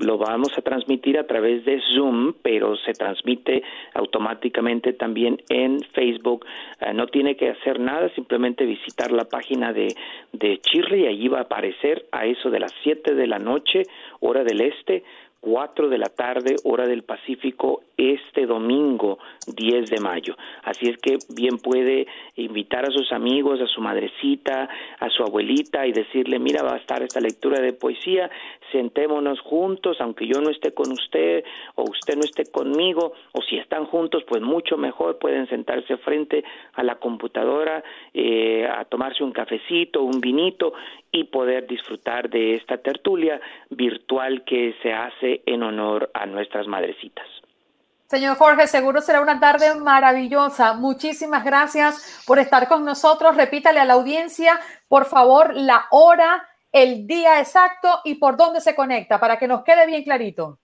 lo 0.00 0.16
vamos 0.16 0.56
a 0.56 0.62
transmitir 0.62 1.18
a 1.18 1.26
través 1.26 1.64
de 1.64 1.80
Zoom, 1.94 2.34
pero 2.42 2.76
se 2.76 2.92
transmite 2.92 3.62
automáticamente 3.94 4.92
también 4.92 5.42
en 5.48 5.80
Facebook. 5.92 6.46
Eh, 6.80 6.94
no 6.94 7.06
tiene 7.08 7.36
que 7.36 7.50
hacer 7.50 7.80
nada, 7.80 8.08
simplemente 8.14 8.64
visitar 8.64 9.10
la 9.10 9.24
página 9.24 9.72
de, 9.72 9.88
de 10.32 10.58
Chirla 10.58 10.96
y 10.96 11.06
allí 11.06 11.28
va 11.28 11.38
a 11.38 11.42
aparecer 11.42 12.06
a 12.12 12.26
eso 12.26 12.50
de 12.50 12.60
las 12.60 12.72
7 12.82 13.14
de 13.14 13.26
la 13.26 13.38
noche, 13.38 13.82
hora 14.20 14.44
del 14.44 14.60
este 14.60 15.02
4 15.40 15.88
de 15.88 15.98
la 15.98 16.08
tarde, 16.08 16.56
hora 16.64 16.86
del 16.86 17.04
Pacífico, 17.04 17.82
este 17.96 18.46
domingo 18.46 19.18
10 19.46 19.90
de 19.90 20.00
mayo. 20.00 20.36
Así 20.62 20.88
es 20.88 20.98
que 20.98 21.18
bien 21.34 21.58
puede 21.58 22.06
invitar 22.36 22.84
a 22.84 22.90
sus 22.90 23.12
amigos, 23.12 23.60
a 23.60 23.66
su 23.66 23.80
madrecita, 23.80 24.68
a 24.98 25.10
su 25.10 25.22
abuelita 25.22 25.86
y 25.86 25.92
decirle, 25.92 26.38
mira, 26.38 26.62
va 26.62 26.74
a 26.74 26.78
estar 26.78 27.02
esta 27.02 27.20
lectura 27.20 27.60
de 27.60 27.72
poesía, 27.72 28.30
sentémonos 28.72 29.40
juntos, 29.40 29.96
aunque 30.00 30.26
yo 30.26 30.40
no 30.40 30.50
esté 30.50 30.72
con 30.72 30.92
usted 30.92 31.44
o 31.74 31.84
usted 31.84 32.16
no 32.16 32.24
esté 32.24 32.50
conmigo, 32.50 33.12
o 33.32 33.42
si 33.42 33.56
están 33.56 33.86
juntos, 33.86 34.24
pues 34.28 34.42
mucho 34.42 34.76
mejor 34.76 35.18
pueden 35.18 35.48
sentarse 35.48 35.96
frente 35.98 36.44
a 36.74 36.82
la 36.82 36.96
computadora 36.96 37.82
eh, 38.12 38.66
a 38.66 38.84
tomarse 38.84 39.24
un 39.24 39.32
cafecito, 39.32 40.02
un 40.02 40.20
vinito 40.20 40.72
y 41.12 41.24
poder 41.24 41.66
disfrutar 41.66 42.28
de 42.28 42.54
esta 42.54 42.78
tertulia 42.78 43.40
virtual 43.70 44.44
que 44.44 44.74
se 44.82 44.92
hace 44.92 45.42
en 45.46 45.62
honor 45.62 46.10
a 46.14 46.26
nuestras 46.26 46.66
madrecitas. 46.66 47.26
Señor 48.06 48.36
Jorge, 48.36 48.66
seguro 48.66 49.02
será 49.02 49.20
una 49.20 49.38
tarde 49.38 49.74
maravillosa. 49.74 50.72
Muchísimas 50.72 51.44
gracias 51.44 52.22
por 52.26 52.38
estar 52.38 52.66
con 52.66 52.84
nosotros. 52.84 53.36
Repítale 53.36 53.80
a 53.80 53.84
la 53.84 53.94
audiencia, 53.94 54.58
por 54.88 55.04
favor, 55.04 55.54
la 55.54 55.84
hora, 55.90 56.48
el 56.72 57.06
día 57.06 57.38
exacto 57.38 58.00
y 58.04 58.14
por 58.14 58.38
dónde 58.38 58.62
se 58.62 58.74
conecta 58.74 59.20
para 59.20 59.38
que 59.38 59.46
nos 59.46 59.62
quede 59.62 59.86
bien 59.86 60.04
clarito. 60.04 60.58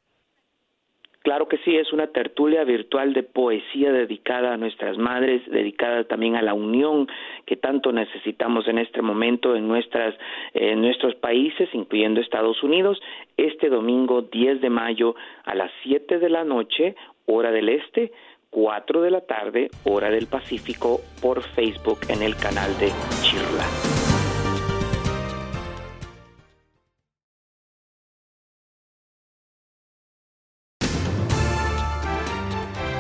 Claro 1.24 1.48
que 1.48 1.56
sí, 1.64 1.74
es 1.74 1.90
una 1.94 2.08
tertulia 2.08 2.64
virtual 2.64 3.14
de 3.14 3.22
poesía 3.22 3.90
dedicada 3.92 4.52
a 4.52 4.56
nuestras 4.58 4.98
madres, 4.98 5.40
dedicada 5.46 6.04
también 6.04 6.36
a 6.36 6.42
la 6.42 6.52
unión 6.52 7.08
que 7.46 7.56
tanto 7.56 7.92
necesitamos 7.92 8.68
en 8.68 8.76
este 8.76 9.00
momento 9.00 9.56
en, 9.56 9.66
nuestras, 9.66 10.14
en 10.52 10.82
nuestros 10.82 11.14
países, 11.14 11.70
incluyendo 11.72 12.20
Estados 12.20 12.62
Unidos, 12.62 13.00
este 13.38 13.70
domingo 13.70 14.20
10 14.20 14.60
de 14.60 14.68
mayo 14.68 15.14
a 15.44 15.54
las 15.54 15.70
7 15.84 16.18
de 16.18 16.28
la 16.28 16.44
noche, 16.44 16.94
hora 17.24 17.50
del 17.50 17.70
este, 17.70 18.12
4 18.50 19.00
de 19.00 19.10
la 19.10 19.22
tarde, 19.22 19.70
hora 19.84 20.10
del 20.10 20.26
Pacífico, 20.26 21.00
por 21.22 21.42
Facebook 21.42 22.00
en 22.10 22.22
el 22.22 22.36
canal 22.36 22.70
de 22.78 22.90
Chirla. 23.22 23.93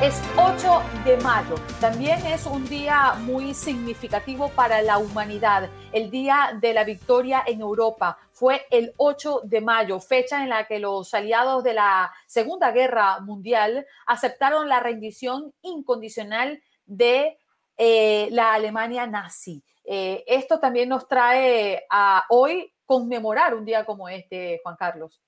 Es 0.04 0.22
8 0.36 0.82
de 1.06 1.16
mayo. 1.22 1.54
También 1.80 2.26
es 2.26 2.44
un 2.44 2.66
día 2.66 3.14
muy 3.20 3.54
significativo 3.54 4.50
para 4.50 4.82
la 4.82 4.98
humanidad. 4.98 5.70
El 5.94 6.10
día 6.10 6.58
de 6.60 6.74
la 6.74 6.84
victoria 6.84 7.42
en 7.46 7.62
Europa 7.62 8.18
fue 8.30 8.66
el 8.70 8.92
8 8.98 9.40
de 9.44 9.62
mayo, 9.62 10.00
fecha 10.00 10.42
en 10.42 10.50
la 10.50 10.66
que 10.66 10.78
los 10.78 11.14
aliados 11.14 11.64
de 11.64 11.72
la 11.72 12.12
Segunda 12.26 12.70
Guerra 12.70 13.20
Mundial 13.20 13.86
aceptaron 14.04 14.68
la 14.68 14.80
rendición 14.80 15.54
incondicional 15.62 16.62
de 16.84 17.38
eh, 17.78 18.28
la 18.30 18.52
Alemania 18.52 19.06
nazi. 19.06 19.64
Eh, 19.86 20.22
esto 20.26 20.60
también 20.60 20.90
nos 20.90 21.08
trae 21.08 21.86
a 21.88 22.24
hoy 22.28 22.74
conmemorar 22.84 23.54
un 23.54 23.64
día 23.64 23.86
como 23.86 24.10
este, 24.10 24.60
Juan 24.62 24.76
Carlos. 24.76 25.22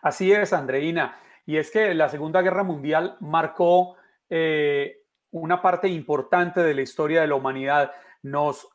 Así 0.00 0.32
es, 0.32 0.54
Andreina. 0.54 1.20
Y 1.50 1.56
es 1.56 1.72
que 1.72 1.92
la 1.94 2.08
Segunda 2.08 2.42
Guerra 2.42 2.62
Mundial 2.62 3.16
marcó 3.18 3.96
eh, 4.28 5.02
una 5.32 5.60
parte 5.60 5.88
importante 5.88 6.60
de 6.62 6.74
la 6.74 6.82
historia 6.82 7.22
de 7.22 7.26
la 7.26 7.34
humanidad. 7.34 7.90
Nos 8.22 8.68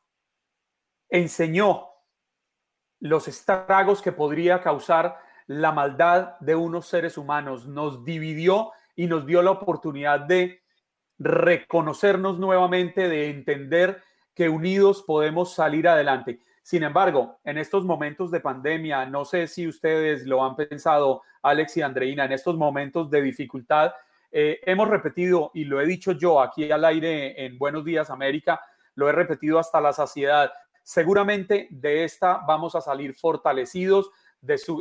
enseñó 1.07 1.88
los 2.99 3.30
estragos 3.30 4.01
que 4.01 4.11
podría 4.11 4.59
causar 4.59 5.17
la 5.47 5.71
maldad 5.71 6.38
de 6.41 6.53
unos 6.55 6.88
seres 6.88 7.17
humanos. 7.17 7.65
Nos 7.65 8.03
dividió 8.03 8.73
y 8.93 9.07
nos 9.07 9.26
dio 9.26 9.41
la 9.41 9.51
oportunidad 9.51 10.19
de 10.19 10.61
reconocernos 11.17 12.39
nuevamente, 12.39 13.07
de 13.07 13.30
entender 13.30 14.03
que 14.34 14.49
unidos 14.49 15.01
podemos 15.01 15.53
salir 15.53 15.88
adelante. 15.88 16.41
Sin 16.66 16.82
embargo, 16.82 17.38
en 17.43 17.59
estos 17.59 17.86
momentos 17.86 18.32
de 18.32 18.39
pandemia, 18.39 19.05
no 19.05 19.24
sé 19.24 19.45
si 19.45 19.68
ustedes 19.68 20.26
lo 20.26 20.43
han 20.43 20.55
pensado, 20.55 21.22
Alex 21.43 21.78
y 21.78 21.84
Andreina, 21.84 22.26
en 22.26 22.32
estos 22.32 22.57
momentos 22.57 23.07
de 23.11 23.22
dificultad, 23.22 23.93
eh, 24.32 24.59
hemos 24.66 24.88
repetido, 24.88 25.51
y 25.53 25.66
lo 25.66 25.80
he 25.80 25.86
dicho 25.86 26.13
yo 26.13 26.41
aquí 26.41 26.72
al 26.72 26.84
aire 26.86 27.45
en 27.45 27.59
Buenos 27.59 27.86
Días 27.86 28.09
América, 28.09 28.59
lo 28.95 29.07
he 29.07 29.11
repetido 29.11 29.59
hasta 29.59 29.80
la 29.80 29.93
saciedad, 29.93 30.51
seguramente 30.82 31.68
de 31.70 32.03
esta 32.03 32.41
vamos 32.47 32.74
a 32.74 32.82
salir 32.82 33.13
fortalecidos, 33.13 34.09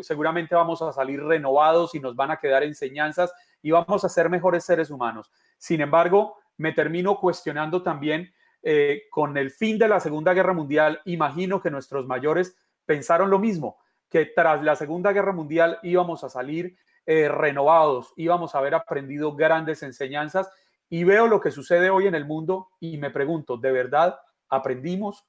seguramente 0.00 0.54
vamos 0.54 0.80
a 0.80 0.90
salir 0.90 1.22
renovados 1.22 1.94
y 1.94 2.00
nos 2.00 2.16
van 2.16 2.30
a 2.30 2.38
quedar 2.38 2.62
enseñanzas 2.62 3.30
y 3.60 3.72
vamos 3.72 4.06
a 4.06 4.08
ser 4.08 4.30
mejores 4.30 4.64
seres 4.64 4.88
humanos. 4.88 5.30
Sin 5.58 5.82
embargo, 5.82 6.38
me 6.56 6.72
termino 6.72 7.20
cuestionando 7.20 7.82
también 7.82 8.32
eh, 8.66 9.02
con 9.10 9.36
el 9.36 9.50
fin 9.50 9.78
de 9.78 9.88
la 9.88 10.00
Segunda 10.00 10.32
Guerra 10.32 10.54
Mundial, 10.54 11.02
imagino 11.04 11.60
que 11.60 11.70
nuestros 11.70 12.06
mayores 12.06 12.56
pensaron 12.86 13.28
lo 13.28 13.38
mismo, 13.38 13.76
que 14.08 14.24
tras 14.24 14.64
la 14.64 14.74
Segunda 14.74 15.12
Guerra 15.12 15.32
Mundial 15.32 15.78
íbamos 15.82 16.24
a 16.24 16.30
salir 16.30 16.78
eh, 17.04 17.28
renovados, 17.28 18.14
íbamos 18.16 18.54
a 18.54 18.58
haber 18.58 18.74
aprendido 18.74 19.36
grandes 19.36 19.82
enseñanzas 19.82 20.50
y 20.88 21.04
veo 21.04 21.26
lo 21.26 21.42
que 21.42 21.50
sucede 21.50 21.90
hoy 21.90 22.06
en 22.06 22.14
el 22.14 22.24
mundo 22.24 22.68
y 22.80 22.96
me 22.96 23.10
pregunto, 23.10 23.58
¿de 23.58 23.70
verdad 23.70 24.18
aprendimos? 24.48 25.26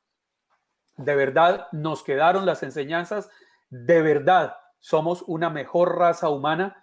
¿De 0.95 1.13
verdad 1.13 1.67
nos 1.73 2.03
quedaron 2.03 2.45
las 2.45 2.63
enseñanzas? 2.63 3.29
¿De 3.69 4.01
verdad 4.01 4.55
somos 4.79 5.25
una 5.27 5.49
mejor 5.49 5.97
raza 5.97 6.29
humana? 6.29 6.81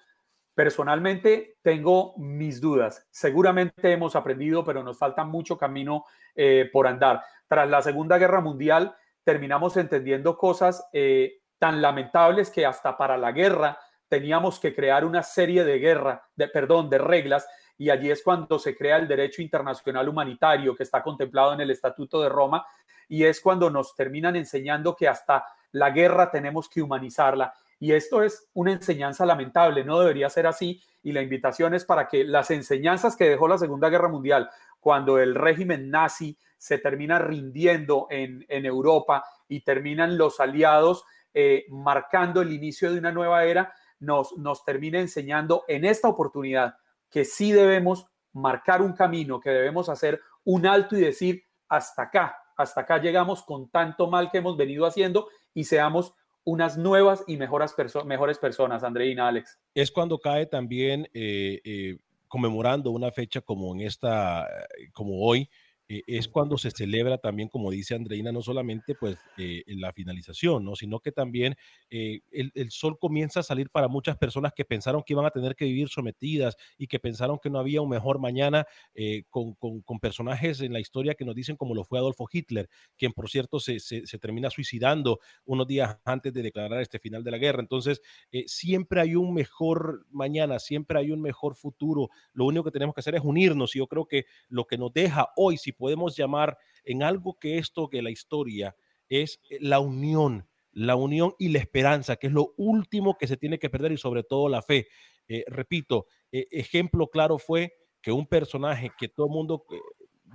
Personalmente 0.63 1.57
tengo 1.61 2.15
mis 2.19 2.61
dudas. 2.61 3.05
Seguramente 3.11 3.91
hemos 3.91 4.15
aprendido, 4.15 4.65
pero 4.65 4.85
nos 4.85 4.97
falta 4.97 5.25
mucho 5.25 5.59
camino 5.59 6.05
eh, 6.37 6.71
por 6.73 6.87
andar. 6.87 7.21
Tras 7.49 7.69
la 7.69 7.83
Segunda 7.83 8.17
Guerra 8.17 8.41
Mundial 8.41 8.95
terminamos 9.25 9.77
entendiendo 9.77 10.39
cosas 10.39 10.89
eh, 10.93 11.41
tan 11.59 11.83
lamentables 11.83 12.49
que 12.49 12.65
hasta 12.65 12.97
para 12.97 13.19
la 13.19 13.33
guerra 13.33 13.77
teníamos 14.07 14.61
que 14.61 14.73
crear 14.73 15.05
una 15.05 15.25
serie 15.25 15.65
de 15.65 15.81
guerra, 15.81 16.29
de 16.37 16.47
perdón, 16.47 16.89
de 16.89 16.99
reglas 16.99 17.45
y 17.77 17.91
allí 17.91 18.13
es 18.13 18.23
cuando 18.23 18.57
se 18.61 18.77
crea 18.77 18.99
el 18.99 19.09
derecho 19.09 19.43
internacional 19.43 20.09
humanitario 20.09 20.77
que 20.77 20.85
está 20.85 21.03
contemplado 21.03 21.55
en 21.55 21.61
el 21.63 21.73
Estatuto 21.73 22.23
de 22.23 22.29
Roma 22.29 22.65
y 23.09 23.25
es 23.25 23.41
cuando 23.41 23.69
nos 23.69 23.97
terminan 23.97 24.37
enseñando 24.37 24.95
que 24.95 25.09
hasta 25.09 25.45
la 25.73 25.91
guerra 25.91 26.31
tenemos 26.31 26.69
que 26.69 26.83
humanizarla 26.83 27.53
y 27.83 27.95
esto 27.95 28.23
es 28.23 28.49
una 28.55 28.71
enseñanza 28.71 29.27
lamentable, 29.27 29.83
no 29.83 29.99
debería 29.99 30.31
ser 30.31 30.47
así. 30.47 30.81
Y 31.03 31.11
la 31.11 31.21
invitación 31.21 31.75
es 31.75 31.85
para 31.85 32.07
que 32.07 32.23
las 32.23 32.53
enseñanzas 32.53 33.17
que 33.17 33.29
dejó 33.29 33.49
la 33.49 33.59
Segunda 33.59 33.89
Guerra 33.89 34.07
Mundial, 34.07 34.49
cuando 34.79 35.19
el 35.19 35.35
régimen 35.35 35.91
nazi 35.91 36.39
se 36.57 36.79
termina 36.79 37.19
rindiendo 37.19 38.07
en, 38.09 38.45
Europa 38.49 39.25
y 39.49 39.63
terminan 39.63 40.17
los 40.17 40.39
aliados 40.39 41.05
eh, 41.35 41.65
marcando 41.71 42.41
el 42.41 42.53
inicio 42.53 42.93
de 42.93 43.01
una 43.01 43.11
nueva 43.11 43.47
era, 43.47 43.75
nos, 43.99 44.39
nos 44.39 44.65
termina 44.65 45.01
enseñando 45.01 45.65
en 45.67 45.85
esta 45.85 46.07
oportunidad 46.07 46.77
que 47.11 47.25
sí 47.25 47.51
debemos 47.51 48.07
marcar 48.33 48.81
un 48.81 48.93
camino, 48.93 49.41
que 49.41 49.51
debemos 49.51 49.89
hacer 49.89 50.21
un 50.45 50.69
alto 50.69 50.97
y 50.97 51.01
decir, 51.01 51.43
hasta 51.69 52.03
acá, 52.03 52.37
hasta 52.57 52.83
acá 52.83 52.99
llegamos 52.99 53.43
con 53.43 53.71
tanto 53.71 54.07
mal 54.07 54.31
que 54.31 54.39
hemos 54.39 54.57
venido 54.57 54.87
haciendo 54.87 55.27
y 55.53 55.65
seamos 55.65 56.15
unas 56.45 56.77
nuevas 56.77 57.25
y 57.27 57.37
mejores, 57.37 57.75
mejores 58.05 58.39
personas, 58.39 58.83
Andreina, 58.83 59.29
Alex. 59.29 59.59
Es 59.75 59.91
cuando 59.91 60.19
cae 60.19 60.47
también 60.47 61.09
eh, 61.15 61.61
eh, 61.65 61.99
conmemorando 62.29 62.91
una 62.91 63.13
fecha 63.13 63.41
como 63.41 63.75
en 63.75 63.83
esta, 63.83 64.49
como 64.93 65.21
hoy, 65.21 65.49
eh, 65.93 66.03
es 66.07 66.27
cuando 66.27 66.57
se 66.57 66.71
celebra 66.71 67.19
también, 67.19 67.51
como 67.51 67.71
dice 67.71 67.95
Andreina, 67.95 68.33
no 68.33 68.41
solamente 68.41 68.95
pues 68.95 69.19
eh, 69.37 69.63
la 69.67 69.93
finalización, 69.93 70.65
¿no? 70.65 70.75
sino 70.75 71.01
que 71.01 71.13
también 71.13 71.55
eh, 71.91 72.21
el, 72.31 72.71
sol 72.71 72.99
comienza 72.99 73.41
a 73.41 73.43
salir 73.43 73.69
para 73.69 73.89
muchas 73.89 74.17
personas 74.17 74.55
que 74.55 74.65
pensaron 74.65 75.03
que 75.05 75.13
iban 75.13 75.27
a 75.27 75.31
tener 75.31 75.55
que 75.55 75.67
vivir 75.67 75.91
sometidas 75.91 76.57
y 76.79 76.87
que 76.87 76.99
pensaron 76.99 77.39
que 77.43 77.51
no 77.51 77.59
había 77.59 77.83
un 77.83 77.91
mejor 77.91 78.19
mañana 78.19 78.65
con, 79.29 79.55
con, 79.55 79.83
con, 79.83 80.01
personajes 80.01 80.61
en 80.63 80.73
la 80.73 80.81
historia 80.81 81.15
que 81.15 81.25
nos 81.27 81.35
dicen 81.35 81.57
como 81.57 81.75
lo 81.75 81.85
fue 81.85 81.99
Adolfo 81.99 82.27
Hitler, 82.33 82.71
quien 82.97 83.13
por 83.13 83.29
cierto 83.29 83.61
se, 83.61 83.79
se, 83.79 84.07
se 84.07 84.19
termina 84.19 84.49
suicidando 84.49 85.21
unos 85.45 85.67
días 85.67 85.99
antes 86.05 86.33
de 86.33 86.43
declarar 86.43 86.81
este 86.81 86.99
final 86.99 87.23
de 87.23 87.31
la 87.31 87.39
guerra. 87.39 87.61
Entonces, 87.61 88.01
siempre 88.47 89.01
hay 89.01 89.15
un 89.15 89.35
mejor 89.35 90.07
mañana, 90.11 90.59
siempre 90.59 90.99
hay 90.99 91.11
un 91.11 91.21
mejor 91.21 91.55
futuro. 91.55 92.09
Lo 92.33 92.47
único 92.47 92.65
que 92.65 92.71
tenemos 92.71 92.95
que 92.95 93.01
hacer 93.01 93.15
es 93.15 93.23
unirnos 93.23 93.77
y 93.77 93.81
yo 93.81 93.87
creo 93.87 94.07
que 94.07 94.25
lo 94.49 94.67
que 94.67 94.79
nos 94.79 94.93
deja 94.93 95.29
hoy, 95.37 95.59
si 95.59 95.73
podemos 95.83 96.17
llamar 96.17 96.57
en 96.85 97.03
algo 97.03 97.37
que 97.41 97.59
esto, 97.59 97.89
que 97.89 98.03
la 98.03 98.11
historia, 98.13 98.77
es 99.09 99.41
eh, 99.51 99.59
la 99.61 99.81
unión, 99.81 100.49
la 100.71 100.95
unión 100.95 101.35
y 101.41 101.49
la 101.49 101.59
esperanza, 101.59 102.15
que 102.15 102.29
es 102.29 102.33
lo 102.33 102.55
último 102.57 103.19
que 103.19 103.27
se 103.27 103.37
tiene 103.37 103.59
que 103.59 103.69
perder 103.69 103.91
y 103.91 103.97
sobre 103.97 104.23
todo 104.23 104.49
la 104.49 104.63
fe. 104.63 104.87
Eh, 105.27 105.43
repito, 105.49 106.07
eh, 106.31 106.47
ejemplo 106.53 107.09
claro 107.09 107.37
fue 107.37 107.73
que 108.01 108.13
un 108.13 108.29
personaje 108.29 108.93
que 108.97 109.09
todo 109.09 109.27
el 109.27 109.33
mundo 109.33 109.65
eh, 109.73 109.81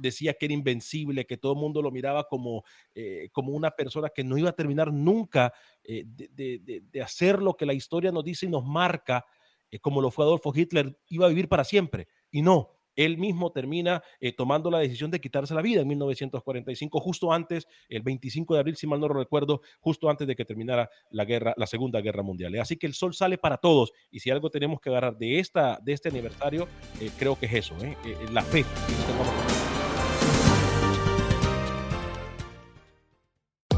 decía 0.02 0.34
que 0.34 0.48
era 0.48 0.54
invencible, 0.54 1.26
que 1.26 1.38
todo 1.38 1.54
el 1.54 1.60
mundo 1.60 1.82
lo 1.82 1.92
miraba 1.92 2.26
como, 2.26 2.66
eh, 2.94 3.30
como 3.32 3.54
una 3.54 3.72
persona 3.72 4.10
que 4.10 4.26
no 4.26 4.38
iba 4.38 4.50
a 4.50 4.56
terminar 4.56 4.92
nunca 4.92 5.54
eh, 5.82 6.04
de, 6.06 6.60
de, 6.60 6.84
de, 6.92 7.02
hacer 7.02 7.42
lo 7.42 7.56
que 7.56 7.66
la 7.66 7.74
historia 7.74 8.12
nos 8.12 8.26
dice 8.26 8.48
y 8.48 8.50
nos 8.50 8.66
marca, 8.66 9.26
como 9.80 10.02
lo 10.02 10.12
fue 10.12 10.26
Adolfo 10.26 10.52
Hitler, 10.54 11.00
iba 11.08 11.26
a 11.26 11.30
vivir 11.30 11.48
para 11.48 11.64
siempre. 11.64 12.10
Y 12.32 12.42
no, 12.42 12.77
él 12.98 13.18
mismo 13.18 13.52
termina 13.52 14.04
eh, 14.20 14.34
tomando 14.34 14.70
la 14.70 14.80
decisión 14.80 15.10
de 15.10 15.22
quitarse 15.22 15.54
la 15.54 15.62
vida 15.62 15.82
en 15.82 15.88
1945, 15.88 17.00
justo 17.00 17.32
antes, 17.32 17.68
el 17.88 18.02
25 18.02 18.56
de 18.56 18.60
abril, 18.60 18.76
si 18.76 18.88
mal 18.88 19.00
no 19.00 19.08
recuerdo, 19.08 19.62
justo 19.80 20.10
antes 20.10 20.28
de 20.28 20.36
que 20.36 20.44
terminara 20.44 20.90
la 21.12 21.24
guerra, 21.24 21.54
la 21.56 21.68
Segunda 21.68 22.02
Guerra 22.02 22.24
Mundial. 22.24 22.60
Así 22.60 22.76
que 22.76 22.88
el 22.88 22.94
sol 22.94 23.14
sale 23.14 23.38
para 23.38 23.58
todos 23.58 23.94
y 24.12 24.20
si 24.20 24.30
algo 24.32 24.50
tenemos 24.50 24.82
que 24.82 24.90
agarrar 24.90 25.18
de, 25.18 25.40
esta, 25.40 25.80
de 25.82 25.94
este 25.94 26.10
aniversario, 26.10 26.68
eh, 27.00 27.12
creo 27.18 27.40
que 27.40 27.46
es 27.46 27.54
eso, 27.54 27.76
eh, 27.82 27.96
eh 28.04 28.18
la 28.32 28.42
fe. 28.42 28.66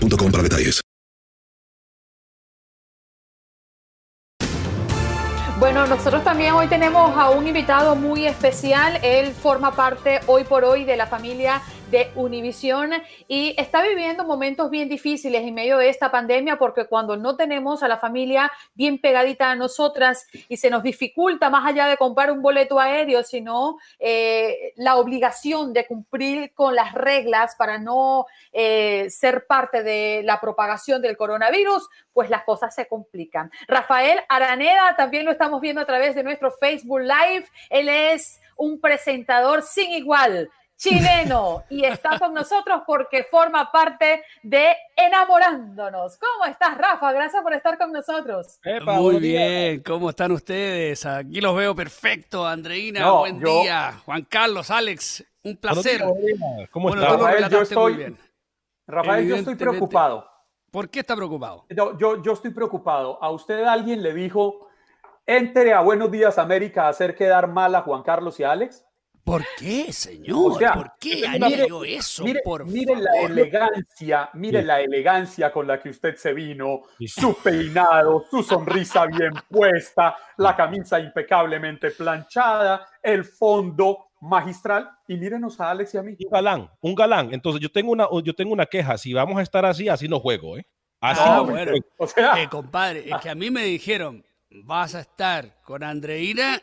para 0.00 0.42
detalles. 0.42 0.80
Bueno, 5.58 5.86
nosotros 5.86 6.24
también 6.24 6.54
hoy 6.54 6.68
tenemos 6.68 7.14
a 7.18 7.28
un 7.28 7.46
invitado 7.46 7.94
muy 7.94 8.26
especial. 8.26 8.98
Él 9.02 9.34
forma 9.34 9.76
parte 9.76 10.20
hoy 10.26 10.44
por 10.44 10.64
hoy 10.64 10.84
de 10.84 10.96
la 10.96 11.06
familia 11.06 11.60
de 11.90 12.10
Univisión 12.14 12.92
y 13.26 13.54
está 13.58 13.82
viviendo 13.82 14.24
momentos 14.24 14.70
bien 14.70 14.88
difíciles 14.88 15.42
en 15.42 15.54
medio 15.54 15.78
de 15.78 15.88
esta 15.88 16.10
pandemia 16.10 16.56
porque 16.56 16.86
cuando 16.86 17.16
no 17.16 17.36
tenemos 17.36 17.82
a 17.82 17.88
la 17.88 17.98
familia 17.98 18.50
bien 18.74 19.00
pegadita 19.00 19.50
a 19.50 19.56
nosotras 19.56 20.26
y 20.48 20.56
se 20.56 20.70
nos 20.70 20.82
dificulta 20.82 21.50
más 21.50 21.66
allá 21.66 21.86
de 21.86 21.96
comprar 21.96 22.30
un 22.30 22.42
boleto 22.42 22.78
aéreo, 22.78 23.22
sino 23.24 23.78
eh, 23.98 24.72
la 24.76 24.96
obligación 24.96 25.72
de 25.72 25.86
cumplir 25.86 26.52
con 26.54 26.74
las 26.74 26.92
reglas 26.94 27.56
para 27.56 27.78
no 27.78 28.26
eh, 28.52 29.08
ser 29.10 29.46
parte 29.46 29.82
de 29.82 30.22
la 30.24 30.40
propagación 30.40 31.02
del 31.02 31.16
coronavirus, 31.16 31.88
pues 32.12 32.30
las 32.30 32.44
cosas 32.44 32.74
se 32.74 32.86
complican. 32.86 33.50
Rafael 33.66 34.20
Araneda 34.28 34.94
también 34.96 35.24
lo 35.24 35.32
estamos 35.32 35.60
viendo 35.60 35.80
a 35.80 35.86
través 35.86 36.14
de 36.14 36.22
nuestro 36.22 36.52
Facebook 36.52 37.00
Live. 37.00 37.46
Él 37.68 37.88
es 37.88 38.40
un 38.56 38.80
presentador 38.80 39.62
sin 39.62 39.90
igual 39.90 40.50
chileno 40.80 41.64
y 41.68 41.84
está 41.84 42.18
con 42.18 42.32
nosotros 42.32 42.82
porque 42.86 43.24
forma 43.24 43.70
parte 43.70 44.24
de 44.42 44.74
Enamorándonos. 44.96 46.16
¿Cómo 46.16 46.46
estás, 46.50 46.76
Rafa? 46.78 47.12
Gracias 47.12 47.42
por 47.42 47.52
estar 47.52 47.76
con 47.76 47.92
nosotros. 47.92 48.58
Epa, 48.64 48.94
Muy 48.94 49.18
bien, 49.18 49.82
¿cómo 49.82 50.08
están 50.08 50.32
ustedes? 50.32 51.04
Aquí 51.04 51.40
los 51.40 51.54
veo 51.54 51.74
perfecto. 51.74 52.46
Andreina, 52.46 53.00
no, 53.00 53.18
buen 53.18 53.40
yo... 53.40 53.60
día. 53.62 54.00
Juan 54.06 54.22
Carlos, 54.22 54.70
Alex, 54.70 55.22
un 55.44 55.56
placer. 55.58 56.02
¿Cómo 56.70 56.88
bueno, 56.88 57.02
estás? 57.02 57.20
Rafael, 57.20 57.48
yo 57.50 57.62
estoy, 57.62 58.16
Rafael, 58.86 59.28
yo 59.28 59.36
estoy 59.36 59.54
preocupado. 59.56 60.26
¿Por 60.70 60.88
qué 60.88 61.00
está 61.00 61.14
preocupado? 61.14 61.66
Yo, 61.68 61.98
yo, 61.98 62.22
yo 62.22 62.32
estoy 62.32 62.52
preocupado. 62.52 63.22
¿A 63.22 63.30
usted 63.30 63.64
alguien 63.64 64.02
le 64.02 64.14
dijo, 64.14 64.68
entre 65.26 65.74
a 65.74 65.80
Buenos 65.80 66.10
Días 66.10 66.38
América 66.38 66.86
a 66.86 66.88
hacer 66.88 67.14
quedar 67.14 67.48
mal 67.48 67.74
a 67.74 67.82
Juan 67.82 68.02
Carlos 68.02 68.40
y 68.40 68.44
a 68.44 68.52
Alex? 68.52 68.86
¿Por 69.24 69.44
qué, 69.58 69.92
señor? 69.92 70.52
O 70.52 70.58
sea, 70.58 70.72
¿Por 70.72 70.92
qué 70.98 71.26
haría 71.26 71.66
yo 71.66 71.84
eso? 71.84 72.24
Mire, 72.24 72.40
por 72.42 72.64
mire 72.64 72.96
la 72.96 73.20
elegancia, 73.22 74.30
mire 74.34 74.60
sí. 74.60 74.66
la 74.66 74.80
elegancia 74.80 75.52
con 75.52 75.66
la 75.66 75.80
que 75.80 75.90
usted 75.90 76.16
se 76.16 76.32
vino, 76.32 76.82
sí. 76.98 77.06
su 77.08 77.34
peinado, 77.34 78.24
su 78.30 78.42
sonrisa 78.42 79.06
bien 79.06 79.32
puesta, 79.48 80.16
la 80.38 80.56
camisa 80.56 80.98
impecablemente 80.98 81.90
planchada, 81.90 82.86
el 83.02 83.24
fondo 83.24 84.10
magistral 84.20 84.90
y 85.06 85.16
mírenos 85.16 85.60
a 85.60 85.70
Alex 85.70 85.94
y 85.94 85.98
a 85.98 86.02
mí. 86.02 86.16
Un 86.18 86.30
galán, 86.30 86.70
un 86.80 86.94
galán. 86.94 87.32
Entonces 87.32 87.60
yo 87.60 87.70
tengo 87.70 87.92
una, 87.92 88.08
yo 88.24 88.34
tengo 88.34 88.52
una 88.52 88.66
queja. 88.66 88.96
Si 88.98 89.12
vamos 89.12 89.38
a 89.38 89.42
estar 89.42 89.64
así, 89.64 89.88
así 89.88 90.08
no 90.08 90.18
juego, 90.18 90.58
¿eh? 90.58 90.66
Así 91.00 91.22
ah, 91.24 91.36
no 91.36 91.44
bueno. 91.46 91.72
juego. 91.72 91.86
O 91.98 92.06
sea, 92.06 92.42
eh, 92.42 92.48
compadre, 92.48 93.08
es 93.08 93.16
que 93.20 93.30
a 93.30 93.34
mí 93.34 93.50
me 93.50 93.64
dijeron, 93.64 94.24
vas 94.64 94.94
a 94.94 95.00
estar 95.00 95.62
con 95.62 95.82
Andreina. 95.82 96.60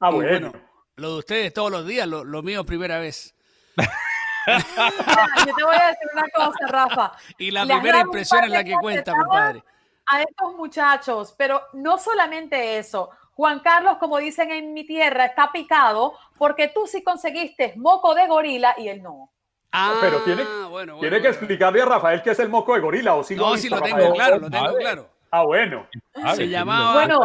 Ah, 0.00 0.10
bueno. 0.10 0.50
bueno 0.50 0.69
lo 1.00 1.12
de 1.12 1.18
ustedes 1.18 1.54
todos 1.54 1.70
los 1.70 1.86
días, 1.86 2.06
lo, 2.06 2.24
lo 2.24 2.42
mío 2.42 2.64
primera 2.64 2.98
vez. 2.98 3.34
Yo 3.76 5.54
te 5.56 5.64
voy 5.64 5.76
a 5.76 5.88
decir 5.88 6.08
una 6.12 6.24
cosa, 6.34 6.66
Rafa. 6.66 7.12
Y 7.38 7.50
la 7.50 7.64
primera 7.64 8.00
impresión 8.00 8.44
es 8.44 8.50
la 8.50 8.64
que 8.64 8.74
cuenta, 8.74 9.12
compadre. 9.12 9.64
A 10.06 10.22
estos 10.22 10.54
muchachos, 10.56 11.34
pero 11.36 11.62
no 11.72 11.98
solamente 11.98 12.78
eso. 12.78 13.10
Juan 13.34 13.60
Carlos, 13.60 13.96
como 13.98 14.18
dicen 14.18 14.50
en 14.50 14.74
mi 14.74 14.84
tierra, 14.84 15.26
está 15.26 15.50
picado 15.52 16.14
porque 16.36 16.68
tú 16.68 16.86
sí 16.86 17.02
conseguiste 17.02 17.74
moco 17.76 18.14
de 18.14 18.26
gorila 18.26 18.74
y 18.76 18.88
él 18.88 19.02
no. 19.02 19.30
Ah, 19.72 19.98
pero 20.00 20.18
tiene, 20.24 20.42
bueno, 20.42 20.68
bueno, 20.68 20.98
tiene 20.98 21.22
que 21.22 21.28
explicarle 21.28 21.80
a 21.80 21.84
Rafael 21.84 22.22
qué 22.22 22.30
es 22.32 22.38
el 22.40 22.48
moco 22.48 22.74
de 22.74 22.80
gorila 22.80 23.14
o 23.14 23.22
si 23.22 23.36
no, 23.36 23.50
lo 23.50 23.56
si 23.56 23.68
lo 23.68 23.76
Rafael. 23.76 23.96
tengo 23.96 24.14
claro, 24.14 24.38
lo 24.40 24.50
tengo 24.50 24.74
claro. 24.74 25.08
Ah, 25.30 25.44
bueno. 25.44 25.86
Se 26.34 26.48
llamaba 26.48 26.92
bueno, 26.92 27.22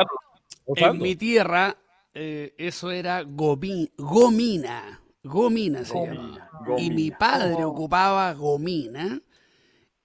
en 0.68 0.98
mi 1.00 1.16
tierra 1.16 1.76
eh, 2.16 2.55
eso 2.57 2.91
era 2.91 3.24
gomi, 3.24 3.91
gomina. 3.97 5.01
Gomina 5.22 5.84
se 5.84 5.93
gomina, 5.93 6.16
llamaba. 6.16 6.49
Gomina. 6.66 6.82
Y 6.82 6.89
mi 6.89 7.11
padre 7.11 7.66
oh. 7.66 7.70
ocupaba 7.70 8.34
gomina. 8.34 9.20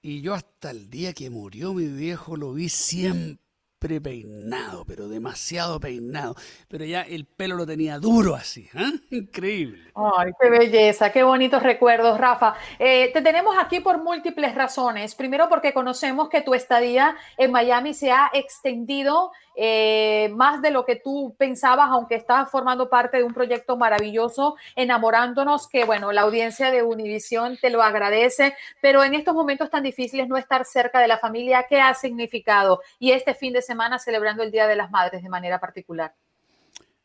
Y 0.02 0.20
yo 0.22 0.34
hasta 0.34 0.70
el 0.70 0.90
día 0.90 1.12
que 1.12 1.30
murió 1.30 1.72
mi 1.72 1.86
viejo 1.86 2.36
lo 2.36 2.52
vi 2.52 2.68
siempre 2.68 3.38
peinado, 4.02 4.84
pero 4.84 5.08
demasiado 5.08 5.78
peinado. 5.78 6.34
Pero 6.68 6.84
ya 6.84 7.02
el 7.02 7.24
pelo 7.26 7.54
lo 7.54 7.66
tenía 7.66 7.98
duro 7.98 8.34
así. 8.34 8.68
¿eh? 8.74 8.92
Increíble. 9.10 9.92
Ay, 9.94 10.32
qué 10.40 10.50
belleza, 10.50 11.12
qué 11.12 11.22
bonitos 11.22 11.62
recuerdos, 11.62 12.18
Rafa. 12.18 12.54
Eh, 12.78 13.10
te 13.12 13.22
tenemos 13.22 13.56
aquí 13.58 13.80
por 13.80 14.02
múltiples 14.02 14.54
razones. 14.54 15.14
Primero 15.14 15.48
porque 15.48 15.72
conocemos 15.72 16.28
que 16.28 16.42
tu 16.42 16.54
estadía 16.54 17.16
en 17.38 17.52
Miami 17.52 17.94
se 17.94 18.10
ha 18.10 18.30
extendido 18.34 19.32
eh, 19.56 20.30
más 20.34 20.62
de 20.62 20.70
lo 20.70 20.84
que 20.84 20.96
tú 20.96 21.34
pensabas, 21.38 21.88
aunque 21.90 22.14
estás 22.14 22.50
formando 22.50 22.88
parte 22.88 23.18
de 23.18 23.24
un 23.24 23.34
proyecto 23.34 23.76
maravilloso, 23.76 24.56
enamorándonos, 24.76 25.68
que 25.68 25.84
bueno, 25.84 26.12
la 26.12 26.22
audiencia 26.22 26.70
de 26.70 26.82
Univisión 26.82 27.58
te 27.60 27.70
lo 27.70 27.82
agradece, 27.82 28.54
pero 28.80 29.04
en 29.04 29.14
estos 29.14 29.34
momentos 29.34 29.70
tan 29.70 29.82
difíciles 29.82 30.28
no 30.28 30.36
estar 30.36 30.64
cerca 30.64 31.00
de 31.00 31.08
la 31.08 31.18
familia, 31.18 31.66
¿qué 31.68 31.80
ha 31.80 31.94
significado? 31.94 32.80
Y 32.98 33.12
este 33.12 33.34
fin 33.34 33.52
de 33.52 33.62
semana 33.62 33.98
celebrando 33.98 34.42
el 34.42 34.50
Día 34.50 34.66
de 34.66 34.76
las 34.76 34.90
Madres 34.90 35.22
de 35.22 35.28
manera 35.28 35.58
particular. 35.58 36.14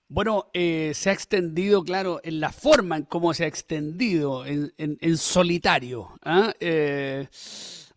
Bueno, 0.07 0.51
eh, 0.53 0.91
se 0.93 1.09
ha 1.09 1.13
extendido, 1.13 1.83
claro, 1.83 2.21
en 2.23 2.39
la 2.39 2.51
forma 2.51 2.97
en 2.97 3.03
cómo 3.03 3.33
se 3.33 3.43
ha 3.43 3.47
extendido, 3.47 4.45
en, 4.45 5.17
solitario. 5.17 6.11
¿eh? 6.59 7.27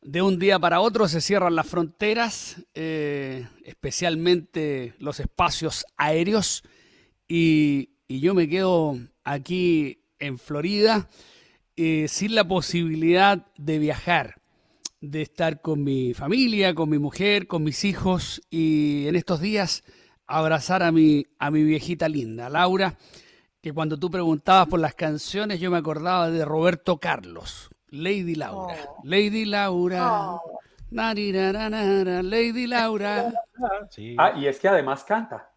De 0.01 0.22
un 0.22 0.38
día 0.38 0.59
para 0.59 0.80
otro 0.80 1.09
se 1.09 1.20
cierran 1.20 1.57
las 1.57 1.66
fronteras, 1.66 2.64
eh, 2.74 3.46
especialmente 3.64 4.94
los 4.99 5.20
espacios 5.20 5.84
aéreos, 5.96 6.62
y, 7.26 7.90
y, 8.07 8.20
yo 8.20 8.32
me 8.32 8.49
quedo 8.49 8.99
aquí 9.24 10.05
en 10.18 10.38
Florida 10.38 11.09
eh, 11.80 12.07
sin 12.09 12.34
la 12.34 12.42
posibilidad 12.42 13.46
de 13.57 13.78
viajar, 13.78 14.42
de 15.01 15.22
estar 15.22 15.61
con 15.61 15.84
mi 15.84 16.12
familia, 16.12 16.74
con 16.74 16.88
mi 16.88 16.99
mujer, 16.99 17.46
con 17.46 17.62
mis 17.62 17.84
hijos 17.84 18.42
y 18.51 19.07
en 19.07 19.14
estos 19.14 19.40
días 19.40 19.84
abrazar 20.26 20.82
a 20.82 20.90
mi, 20.90 21.26
a 21.38 21.53
mi 21.53 21.62
viejita 21.62 22.09
linda, 22.09 22.49
Laura, 22.49 22.99
que 23.61 23.72
cuando 23.72 23.96
tú 23.96 24.11
preguntabas 24.11 24.66
por 24.66 24.80
las 24.80 24.94
canciones 24.94 25.61
yo 25.61 25.70
me 25.70 25.78
acordaba 25.78 26.30
de 26.30 26.44
Roberto 26.44 26.99
Carlos, 26.99 27.70
Lady 27.91 28.34
Laura, 28.34 28.74
Oh. 28.86 29.01
Lady 29.05 29.45
Laura. 29.45 30.39
Narirararara, 30.91 32.22
Lady 32.22 32.66
Laura. 32.66 33.32
Ah, 34.18 34.32
y 34.36 34.47
es 34.47 34.61
que 34.61 34.68
además 34.68 35.03
canta. 35.03 35.51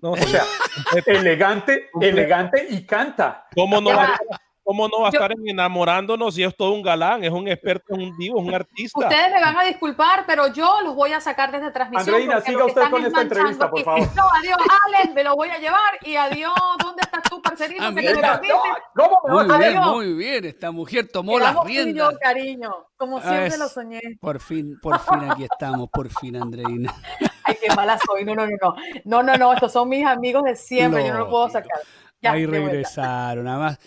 o 0.00 0.16
sea, 0.16 0.44
elegante, 1.06 1.90
elegante 2.00 2.66
y 2.70 2.86
canta. 2.86 3.46
¿Cómo 3.54 3.80
no, 3.82 3.90
va. 3.90 4.18
Cómo 4.64 4.88
no 4.88 5.02
va 5.02 5.08
a 5.08 5.12
Yo- 5.12 5.20
estar 5.20 5.32
enamorándonos 5.46 6.34
si 6.34 6.42
es 6.42 6.56
todo 6.56 6.72
un 6.72 6.82
galán? 6.82 7.22
Es 7.22 7.30
un 7.30 7.46
experto, 7.46 7.94
es 7.94 7.98
un 7.98 8.16
divo, 8.16 8.40
es 8.40 8.46
un 8.48 8.54
artista. 8.54 8.98
Ustedes 8.98 9.32
me 9.32 9.40
van 9.40 9.56
a 9.58 9.62
disculpar, 9.64 10.24
pero 10.26 10.48
yo 10.48 10.80
los 10.82 10.94
voy 10.96 11.12
a 11.12 11.20
sacar 11.20 11.52
de 11.52 11.58
esta 11.58 11.72
transmisión. 11.72 12.08
Andreina, 12.14 12.34
porque 12.36 12.50
siga 12.50 12.64
usted 12.64 12.80
están 12.80 12.90
con 12.90 13.00
es 13.02 13.06
esta 13.08 13.20
entrevista, 13.22 13.66
manchando 13.68 13.84
por 13.84 13.94
aquí. 13.94 14.04
favor. 14.04 14.16
No, 14.16 14.24
adiós, 14.40 14.56
Allen, 14.86 15.14
me 15.14 15.22
lo 15.24 15.36
voy 15.36 15.48
a 15.50 15.58
llevar. 15.58 15.98
Y 16.02 16.16
adiós, 16.16 16.52
¿dónde 16.82 17.02
estás 17.02 17.22
tú, 17.24 17.40
parcerito? 17.42 17.94
Que 17.94 18.02
te? 18.02 18.14
Muy 18.14 19.58
bien, 19.58 19.80
muy 19.82 20.14
bien. 20.14 20.44
Esta 20.44 20.70
mujer 20.70 21.08
tomó 21.12 21.38
las 21.38 21.52
y 21.52 21.56
yo, 21.56 21.62
riendas. 21.64 22.18
cariño, 22.20 22.70
como 22.96 23.18
Ah, 23.18 23.22
siempre 23.22 23.46
es- 23.48 23.58
lo 23.58 23.68
soñé. 23.68 24.00
Por 24.20 24.40
fin, 24.40 24.78
por 24.80 24.98
fin 25.00 25.30
aquí 25.30 25.44
estamos, 25.44 25.88
por 25.90 26.08
fin, 26.10 26.36
Andreina. 26.36 26.92
Ay, 27.44 27.56
qué 27.60 27.74
mala 27.74 27.98
soy. 28.06 28.24
No, 28.24 28.34
no, 28.34 28.46
no, 28.46 28.52
no. 28.60 28.74
No, 29.04 29.22
no, 29.22 29.36
no. 29.36 29.52
Estos 29.52 29.72
son 29.72 29.88
mis 29.88 30.06
amigos 30.06 30.44
de 30.44 30.56
siempre. 30.56 31.06
Yo 31.06 31.12
no 31.12 31.20
lo 31.20 31.28
puedo 31.30 31.48
sacar. 31.50 31.78
Ya, 32.22 32.32
Ahí 32.32 32.46
regresaron, 32.46 33.44
nada 33.44 33.58
más. 33.58 33.78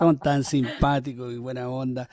Son 0.00 0.18
tan 0.18 0.44
simpáticos 0.44 1.30
y 1.30 1.36
buena 1.36 1.68
onda. 1.68 2.08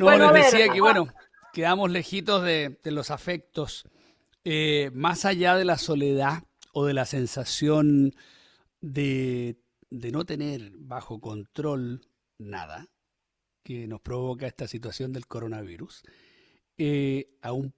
No, 0.00 0.06
Bueno, 0.06 0.32
les 0.32 0.50
decía 0.50 0.68
que, 0.72 0.80
bueno, 0.80 1.06
quedamos 1.52 1.88
lejitos 1.88 2.42
de, 2.42 2.80
de 2.82 2.90
los 2.90 3.12
afectos. 3.12 3.84
Eh, 4.42 4.90
más 4.94 5.24
allá 5.24 5.54
de 5.54 5.64
la 5.64 5.78
soledad 5.78 6.42
o 6.72 6.86
de 6.86 6.92
la 6.92 7.04
sensación 7.04 8.16
de, 8.80 9.60
de 9.90 10.10
no 10.10 10.24
tener 10.24 10.72
bajo 10.74 11.20
control 11.20 12.00
nada 12.38 12.88
que 13.62 13.86
nos 13.86 14.00
provoca 14.00 14.48
esta 14.48 14.66
situación 14.66 15.12
del 15.12 15.28
coronavirus, 15.28 16.02
eh, 16.78 17.30
a, 17.42 17.52
un, 17.52 17.74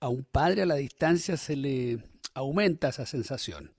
a 0.00 0.08
un 0.08 0.24
padre 0.24 0.62
a 0.62 0.66
la 0.66 0.74
distancia 0.74 1.36
se 1.36 1.54
le 1.54 2.02
aumenta 2.34 2.88
esa 2.88 3.06
sensación. 3.06 3.72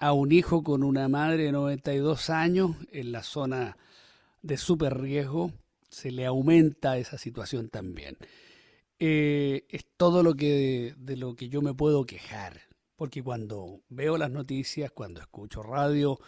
A 0.00 0.12
un 0.12 0.32
hijo 0.32 0.64
con 0.64 0.82
una 0.82 1.08
madre 1.08 1.44
de 1.44 1.52
92 1.52 2.28
años 2.30 2.72
en 2.90 3.12
la 3.12 3.22
zona 3.22 3.76
de 4.44 4.58
super 4.58 5.00
riesgo 5.00 5.52
se 5.88 6.10
le 6.10 6.26
aumenta 6.26 6.98
esa 6.98 7.16
situación 7.16 7.70
también. 7.70 8.18
Eh, 8.98 9.66
es 9.70 9.86
todo 9.96 10.22
lo 10.22 10.34
que 10.34 10.94
de 10.98 11.16
lo 11.16 11.34
que 11.34 11.48
yo 11.48 11.62
me 11.62 11.74
puedo 11.74 12.04
quejar, 12.04 12.60
porque 12.94 13.22
cuando 13.22 13.80
veo 13.88 14.18
las 14.18 14.30
noticias, 14.30 14.90
cuando 14.90 15.20
escucho 15.20 15.62
radio, 15.62 16.18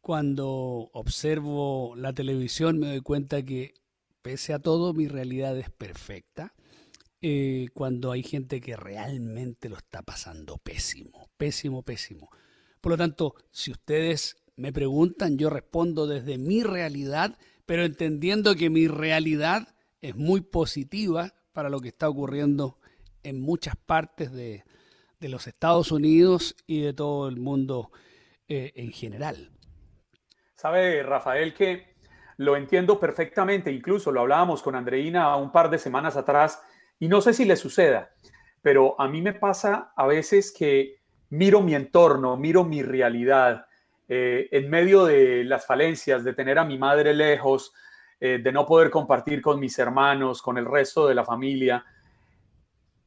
cuando 0.00 0.90
observo 0.92 1.94
la 1.96 2.12
televisión, 2.12 2.78
me 2.78 2.86
doy 2.86 3.00
cuenta 3.00 3.42
que 3.42 3.74
pese 4.22 4.52
a 4.52 4.60
todo 4.60 4.94
mi 4.94 5.08
realidad 5.08 5.58
es 5.58 5.70
perfecta. 5.70 6.54
Eh, 7.20 7.68
cuando 7.74 8.12
hay 8.12 8.22
gente 8.22 8.60
que 8.60 8.76
realmente 8.76 9.68
lo 9.68 9.78
está 9.78 10.02
pasando 10.02 10.58
pésimo, 10.58 11.28
pésimo, 11.36 11.82
pésimo. 11.82 12.28
Por 12.80 12.92
lo 12.92 12.98
tanto, 12.98 13.34
si 13.50 13.70
ustedes 13.70 14.36
me 14.56 14.72
preguntan, 14.72 15.38
yo 15.38 15.50
respondo 15.50 16.06
desde 16.06 16.38
mi 16.38 16.62
realidad, 16.62 17.36
pero 17.66 17.84
entendiendo 17.84 18.54
que 18.54 18.70
mi 18.70 18.88
realidad 18.88 19.68
es 20.00 20.16
muy 20.16 20.40
positiva 20.40 21.34
para 21.52 21.68
lo 21.68 21.80
que 21.80 21.88
está 21.88 22.08
ocurriendo 22.08 22.78
en 23.22 23.40
muchas 23.40 23.76
partes 23.76 24.32
de, 24.32 24.64
de 25.20 25.28
los 25.28 25.46
Estados 25.46 25.90
Unidos 25.90 26.54
y 26.66 26.82
de 26.82 26.92
todo 26.92 27.28
el 27.28 27.38
mundo 27.38 27.90
eh, 28.46 28.72
en 28.76 28.92
general. 28.92 29.50
Sabe, 30.54 31.02
Rafael, 31.02 31.54
que 31.54 31.94
lo 32.36 32.56
entiendo 32.56 33.00
perfectamente, 33.00 33.72
incluso 33.72 34.12
lo 34.12 34.20
hablábamos 34.20 34.62
con 34.62 34.74
Andreina 34.74 35.34
un 35.36 35.50
par 35.50 35.70
de 35.70 35.78
semanas 35.78 36.16
atrás, 36.16 36.62
y 36.98 37.08
no 37.08 37.22
sé 37.22 37.32
si 37.32 37.46
le 37.46 37.56
suceda, 37.56 38.10
pero 38.60 39.00
a 39.00 39.08
mí 39.08 39.22
me 39.22 39.32
pasa 39.32 39.92
a 39.96 40.06
veces 40.06 40.52
que 40.52 40.96
miro 41.30 41.62
mi 41.62 41.74
entorno, 41.74 42.36
miro 42.36 42.64
mi 42.64 42.82
realidad, 42.82 43.66
eh, 44.08 44.48
en 44.52 44.68
medio 44.70 45.04
de 45.04 45.44
las 45.44 45.66
falencias, 45.66 46.24
de 46.24 46.32
tener 46.34 46.58
a 46.58 46.64
mi 46.64 46.78
madre 46.78 47.14
lejos, 47.14 47.72
eh, 48.20 48.38
de 48.42 48.52
no 48.52 48.64
poder 48.66 48.90
compartir 48.90 49.40
con 49.42 49.58
mis 49.60 49.78
hermanos, 49.78 50.40
con 50.42 50.56
el 50.58 50.66
resto 50.66 51.06
de 51.08 51.14
la 51.14 51.24
familia, 51.24 51.84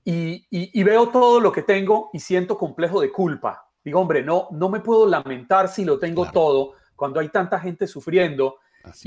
y, 0.03 0.45
y- 0.49 0.79
y 0.79 0.83
veo 0.83 1.09
todo 1.09 1.39
lo 1.39 1.51
que 1.51 1.63
tengo 1.63 2.09
y 2.13 2.19
siento 2.19 2.57
complejo 2.57 3.01
de 3.01 3.11
culpa. 3.11 3.69
Digo, 3.83 3.99
hombre, 3.99 4.23
no, 4.23 4.47
no 4.51 4.69
me 4.69 4.79
puedo 4.79 5.05
lamentar 5.07 5.67
si 5.67 5.83
lo 5.85 5.99
tengo 5.99 6.23
todo 6.31 6.73
cuando 6.95 7.19
hay 7.19 7.29
tanta 7.29 7.59
gente 7.59 7.87
sufriendo. 7.87 8.57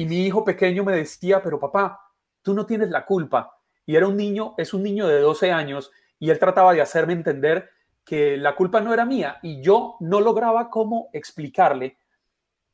y 0.03 0.05
mi 0.05 0.27
hijo 0.27 0.45
pequeño 0.45 0.85
me 0.85 0.95
decía, 0.95 1.43
pero 1.43 1.59
papá, 1.59 2.01
tú 2.43 2.53
no 2.55 2.67
tienes 2.67 2.91
la 2.91 3.05
culpa. 3.07 3.57
Y 3.87 3.97
era 3.97 4.07
un 4.07 4.17
niño, 4.17 4.55
es 4.59 4.75
un 4.75 4.83
niño 4.83 5.07
de 5.07 5.21
12 5.21 5.51
años, 5.53 5.91
y 6.19 6.29
él 6.31 6.39
trataba 6.39 6.75
de 6.75 6.83
hacerme 6.83 7.15
entender 7.15 7.71
que 8.11 8.37
la 8.37 8.57
culpa 8.57 8.81
no 8.81 8.93
era 8.93 9.05
mía. 9.05 9.39
Y 9.41 9.63
yo 9.63 9.95
no 10.01 10.21
lograba 10.21 10.69
cómo 10.69 11.11
explicarle 11.13 11.97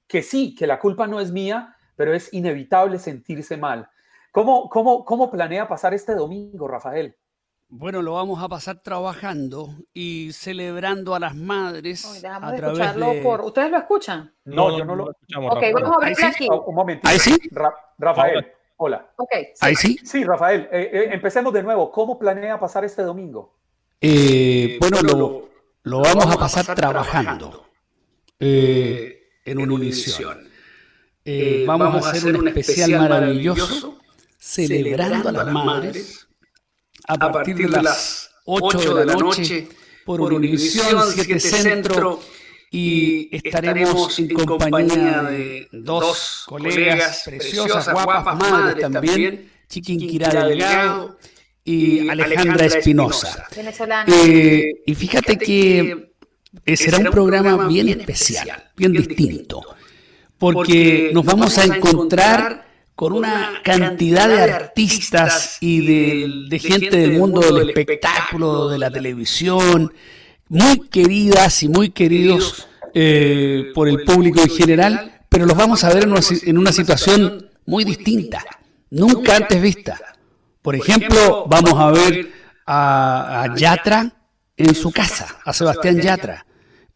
que 0.07 0.22
sí, 0.22 0.55
que 0.55 0.66
la 0.66 0.78
culpa 0.78 1.07
no 1.07 1.20
es 1.20 1.30
mía, 1.30 1.76
pero 1.95 2.14
es 2.14 2.32
inevitable 2.32 2.99
sentirse 2.99 3.59
mal. 3.59 3.87
¿Cómo, 4.32 4.70
cómo, 4.70 5.05
cómo 5.05 5.30
planea 5.30 5.68
pasar 5.68 5.93
este 5.93 6.14
domingo, 6.14 6.66
Rafael? 6.66 7.14
Bueno, 7.68 8.01
lo 8.01 8.14
vamos 8.14 8.43
a 8.43 8.49
pasar 8.49 8.80
trabajando 8.80 9.74
y 9.93 10.30
celebrando 10.32 11.14
a 11.14 11.20
las 11.20 11.34
madres 11.34 12.07
a 12.24 12.51
de 12.51 12.57
través 12.57 12.78
escucharlo 12.78 13.12
de... 13.12 13.20
por. 13.20 13.43
¿Ustedes 13.43 13.70
lo 13.70 13.76
escuchan? 13.76 14.32
No, 14.47 14.78
yo 14.78 14.87
no 14.87 14.97
lo 14.97 15.11
escuchamos. 15.11 15.55
Ok, 15.55 15.64
vamos 15.74 15.99
a 16.03 16.14
sí. 16.14 16.24
aquí. 16.24 16.49
Un 16.49 16.74
momentito. 16.74 17.11
¿Ahí 17.11 17.18
sí? 17.18 17.39
Ra- 17.51 17.74
Rafael, 17.99 18.53
hola. 18.78 19.11
Ok. 19.16 19.32
Ahí 19.61 19.74
sí. 19.74 19.99
Sí, 20.03 20.24
Rafael, 20.24 20.66
eh, 20.72 20.91
eh, 20.91 21.09
empecemos 21.12 21.53
de 21.53 21.62
nuevo. 21.62 21.91
¿Cómo 21.91 22.18
planea 22.18 22.59
pasar 22.59 22.87
este 22.87 23.03
domingo? 23.03 23.53
Eh, 24.01 24.77
bueno, 24.81 25.01
lo, 25.03 25.49
lo 25.85 26.01
vamos 26.01 26.27
a 26.27 26.39
pasar 26.39 26.75
trabajando 26.75 27.71
eh, 28.39 29.29
en 29.45 29.59
Univisión. 29.59 30.49
Eh, 31.25 31.65
vamos 31.67 32.07
a 32.07 32.11
hacer 32.11 32.37
un 32.37 32.49
especial 32.49 32.91
maravilloso 32.93 33.99
celebrando 34.39 35.29
a 35.29 35.33
las 35.33 35.47
madres 35.47 36.29
a 37.09 37.19
partir 37.19 37.57
de 37.57 37.83
las 37.83 38.31
8 38.45 38.95
de 38.95 39.07
la 39.07 39.15
noche 39.15 39.69
por 40.05 40.23
Univisión 40.23 41.03
7 41.13 41.41
Centro 41.41 42.21
y 42.71 43.29
estaremos 43.37 44.19
en 44.19 44.29
compañía 44.45 45.23
de 45.23 45.69
dos 45.73 46.45
colegas 46.47 47.23
preciosas, 47.25 47.93
guapas 47.93 48.37
madres 48.37 48.91
también, 48.93 49.51
Chiquinquirá 49.69 50.45
Delgado 50.45 51.17
y 51.67 52.09
Alejandra 52.09 52.67
Espinosa. 52.67 53.47
Venezolana. 53.55 54.12
Eh, 54.25 54.83
y 54.87 54.95
fíjate 54.95 55.37
que 55.37 56.12
eh, 56.64 56.77
será 56.77 56.99
un 56.99 57.11
programa 57.11 57.67
bien 57.67 57.89
especial, 57.89 58.71
bien 58.77 58.93
distinto, 58.93 59.62
porque 60.39 61.11
nos 61.12 61.25
vamos 61.25 61.59
a 61.59 61.64
encontrar 61.64 62.64
con 62.95 63.12
una 63.12 63.61
cantidad 63.62 64.29
de 64.29 64.41
artistas 64.53 65.59
y 65.61 65.87
de, 65.87 66.49
de 66.49 66.59
gente 66.59 66.97
del 66.97 67.19
mundo 67.19 67.41
del 67.41 67.69
espectáculo, 67.69 68.69
de 68.69 68.79
la 68.79 68.91
televisión, 68.91 69.93
muy 70.49 70.89
queridas 70.89 71.62
y 71.62 71.69
muy 71.69 71.91
queridos 71.91 72.69
eh, 72.95 73.73
por 73.75 73.89
el 73.89 74.05
público 74.05 74.41
en 74.41 74.51
general, 74.51 75.21
pero 75.29 75.45
los 75.45 75.57
vamos 75.57 75.85
a 75.85 75.93
ver 75.93 76.05
en 76.05 76.12
una, 76.12 76.21
en 76.47 76.59
una 76.59 76.73
situación 76.73 77.51
muy 77.67 77.85
distinta, 77.85 78.45
nunca 78.91 79.37
antes 79.37 79.61
vista. 79.61 80.01
Por 80.67 80.75
ejemplo, 80.75 81.47
vamos 81.49 81.75
a 81.79 81.91
ver 81.93 82.33
a, 82.67 83.43
a 83.45 83.55
Yatra 83.55 84.12
en 84.57 84.75
su 84.75 84.91
casa, 84.91 85.39
a 85.45 85.53
Sebastián 85.53 86.01
Yatra, 86.01 86.45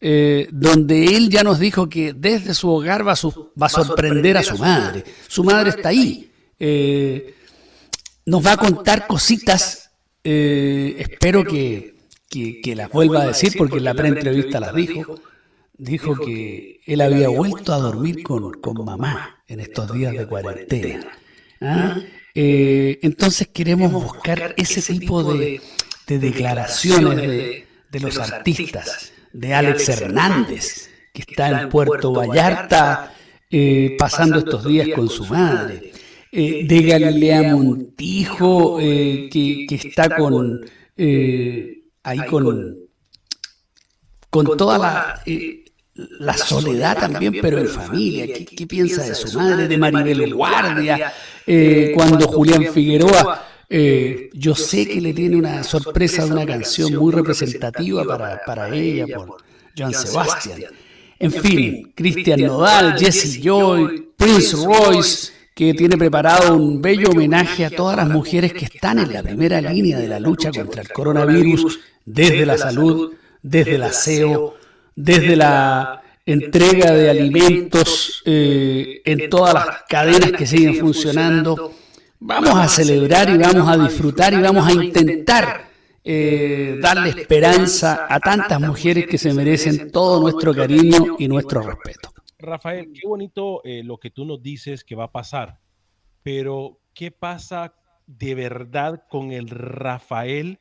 eh, 0.01 0.49
donde 0.51 1.15
él 1.15 1.29
ya 1.29 1.41
nos 1.43 1.57
dijo 1.57 1.87
que 1.87 2.11
desde 2.13 2.53
su 2.53 2.69
hogar 2.69 3.07
va, 3.07 3.13
a 3.13 3.15
su- 3.15 3.51
va 3.61 3.67
a 3.67 3.69
sorprender 3.69 4.35
a 4.35 4.43
su 4.43 4.57
madre. 4.57 5.05
Su 5.27 5.43
madre 5.45 5.69
está 5.69 5.87
ahí. 5.89 6.29
Eh, 6.59 7.35
nos 8.25 8.45
va 8.45 8.51
a 8.53 8.57
contar 8.57 9.07
cositas, 9.07 9.91
eh, 10.23 10.95
espero 10.99 11.45
que, 11.45 11.95
que- 12.29 12.59
que 12.61 12.75
las 12.75 12.89
vuelva 12.89 13.21
a 13.21 13.27
decir, 13.27 13.53
porque 13.57 13.77
en 13.77 13.85
la 13.85 13.93
preentrevista 13.93 14.59
las 14.59 14.75
dijo. 14.75 15.15
Dijo 15.77 16.15
que 16.15 16.81
él 16.85 16.99
había 17.01 17.29
vuelto 17.29 17.73
a 17.73 17.77
dormir 17.79 18.21
con, 18.21 18.51
con 18.59 18.83
mamá 18.85 19.41
en 19.47 19.61
estos 19.61 19.91
días 19.93 20.11
de 20.13 20.27
cuarentena. 20.27 21.07
¿Ah? 21.61 21.97
Eh, 22.33 22.99
entonces 23.03 23.47
queremos 23.49 23.91
buscar 23.91 24.53
ese 24.57 24.81
tipo 24.93 25.23
de, 25.33 25.61
de 26.07 26.19
declaraciones 26.19 27.17
de, 27.17 27.67
de 27.91 27.99
los 27.99 28.17
artistas, 28.17 29.11
de 29.33 29.53
Alex 29.53 29.89
Hernández, 29.89 30.89
que 31.13 31.23
está 31.27 31.61
en 31.61 31.69
Puerto 31.69 32.13
Vallarta 32.13 33.13
eh, 33.49 33.95
pasando 33.99 34.39
estos 34.39 34.65
días 34.65 34.87
con 34.95 35.09
su 35.09 35.25
madre. 35.25 35.91
eh, 36.31 36.65
de 36.65 36.81
Galilea 36.83 37.53
Montijo, 37.55 38.79
eh, 38.79 39.29
que, 39.31 39.65
que, 39.67 39.75
está 39.75 40.15
con 40.15 40.61
eh, 40.95 41.83
ahí 42.03 42.19
con, 42.29 42.77
con 44.29 44.57
toda 44.57 44.77
la, 44.77 45.21
la 45.93 46.37
soledad 46.37 46.97
también, 46.97 47.35
pero 47.41 47.59
en 47.59 47.67
familia. 47.67 48.25
¿Qué, 48.27 48.45
qué 48.45 48.67
piensa 48.67 49.03
de 49.03 49.15
su 49.15 49.37
madre, 49.37 49.67
de 49.67 49.77
Maribel 49.77 50.33
Guardia? 50.33 51.13
cuando 51.95 52.27
Julián 52.27 52.65
Figueroa 52.73 53.47
yo 54.33 54.55
sé 54.55 54.87
que 54.87 54.99
le 55.01 55.13
tiene 55.13 55.37
una 55.37 55.63
sorpresa 55.63 56.25
de 56.25 56.31
una 56.31 56.45
canción 56.45 56.93
muy 56.95 57.13
representativa 57.13 58.03
para, 58.03 58.41
para 58.45 58.69
ella 58.75 59.05
por 59.15 59.37
Joan 59.77 59.93
Sebastián. 59.93 60.61
En 61.19 61.31
fin, 61.31 61.93
Cristian 61.95 62.41
Nodal, 62.41 62.97
Jesse 62.97 63.39
Joy, 63.41 64.11
Prince 64.17 64.55
Royce, 64.57 65.31
que 65.53 65.73
tiene 65.75 65.95
preparado 65.95 66.55
un 66.55 66.81
bello 66.81 67.09
homenaje 67.11 67.63
a 67.63 67.69
todas 67.69 67.95
las 67.95 68.09
mujeres 68.09 68.53
que 68.53 68.65
están 68.65 68.97
en 68.97 69.13
la 69.13 69.21
primera 69.21 69.61
línea 69.61 69.99
de 69.99 70.07
la 70.07 70.19
lucha 70.19 70.49
contra 70.51 70.81
el 70.81 70.89
coronavirus, 70.89 71.79
desde 72.03 72.45
la 72.45 72.57
salud, 72.57 73.13
desde 73.41 73.75
el 73.75 73.83
aseo, 73.83 74.55
desde 74.95 75.35
la 75.35 76.01
entrega 76.25 76.91
de 76.91 77.09
alimentos 77.09 78.21
eh, 78.25 79.01
en 79.05 79.29
todas 79.29 79.53
las 79.53 79.83
cadenas 79.87 80.31
que 80.31 80.45
siguen 80.45 80.75
funcionando. 80.75 81.73
Vamos 82.19 82.55
a 82.55 82.67
celebrar 82.67 83.29
y 83.29 83.37
vamos 83.37 83.67
a 83.67 83.77
disfrutar 83.77 84.33
y 84.33 84.41
vamos 84.41 84.67
a 84.67 84.73
intentar 84.73 85.71
eh, 86.03 86.77
darle 86.81 87.09
esperanza 87.09 88.07
a 88.09 88.19
tantas 88.19 88.59
mujeres 88.59 89.07
que 89.07 89.17
se 89.17 89.33
merecen 89.33 89.91
todo 89.91 90.21
nuestro 90.21 90.53
cariño 90.53 91.15
y 91.17 91.27
nuestro 91.27 91.61
respeto. 91.61 92.11
Rafael, 92.37 92.91
qué 92.93 93.07
bonito 93.07 93.61
eh, 93.63 93.83
lo 93.83 93.97
que 93.97 94.09
tú 94.09 94.25
nos 94.25 94.41
dices 94.41 94.83
que 94.83 94.95
va 94.95 95.05
a 95.05 95.11
pasar, 95.11 95.59
pero 96.23 96.79
¿qué 96.93 97.11
pasa 97.11 97.75
de 98.07 98.35
verdad 98.35 99.03
con 99.09 99.31
el 99.31 99.49
Rafael 99.49 100.59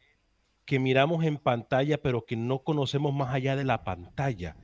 que 0.70 0.78
miramos 0.78 1.24
en 1.24 1.36
pantalla, 1.36 2.00
pero 2.00 2.24
que 2.24 2.36
no 2.36 2.60
conocemos 2.60 3.12
más 3.12 3.34
allá 3.34 3.56
de 3.56 3.64
la 3.64 3.82
pantalla? 3.82 4.54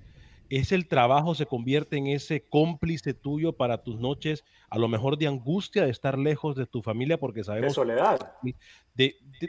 ¿Es 0.49 0.71
el 0.71 0.87
trabajo 0.87 1.35
se 1.35 1.47
convierte 1.47 1.97
en 1.97 2.07
ese 2.07 2.45
cómplice 2.49 3.13
tuyo 3.13 3.55
para 3.55 3.83
tus 3.83 3.99
noches, 3.99 4.45
a 4.71 4.79
lo 4.79 4.87
mejor 4.87 5.19
de 5.19 5.27
angustia 5.27 5.85
de 5.85 5.91
estar 5.91 6.17
lejos 6.17 6.55
de 6.55 6.65
tu 6.65 6.81
familia, 6.81 7.19
porque 7.19 7.43
sabemos... 7.43 7.73
De 7.73 7.75
soledad. 7.75 8.35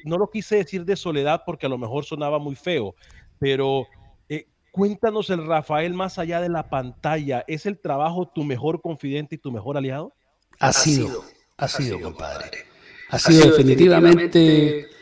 no 0.04 0.18
lo 0.18 0.32
quise 0.32 0.56
decir 0.56 0.84
de 0.84 0.96
soledad 0.96 1.44
porque 1.46 1.68
a 1.68 1.70
lo 1.70 1.78
mejor 1.78 2.06
sonaba 2.06 2.40
muy 2.40 2.56
feo, 2.56 2.96
pero 3.38 3.86
eh, 4.28 4.48
cuéntanos 4.72 5.30
el 5.30 5.46
Rafael 5.46 5.94
más 5.94 6.18
allá 6.18 6.42
de 6.42 6.50
la 6.50 6.72
pantalla, 6.72 7.46
¿es 7.48 7.68
el 7.68 7.80
trabajo 7.80 8.30
tu 8.30 8.44
mejor 8.44 8.82
confidente 8.82 9.36
y 9.36 9.38
tu 9.38 9.52
mejor 9.52 9.78
aliado? 9.78 10.16
Ha 10.60 10.74
sido, 10.74 11.24
ha 11.56 11.68
sido, 11.68 12.02
compadre. 12.02 12.66
Ha 13.10 13.20
sido 13.20 13.46
definitivamente 13.46 14.97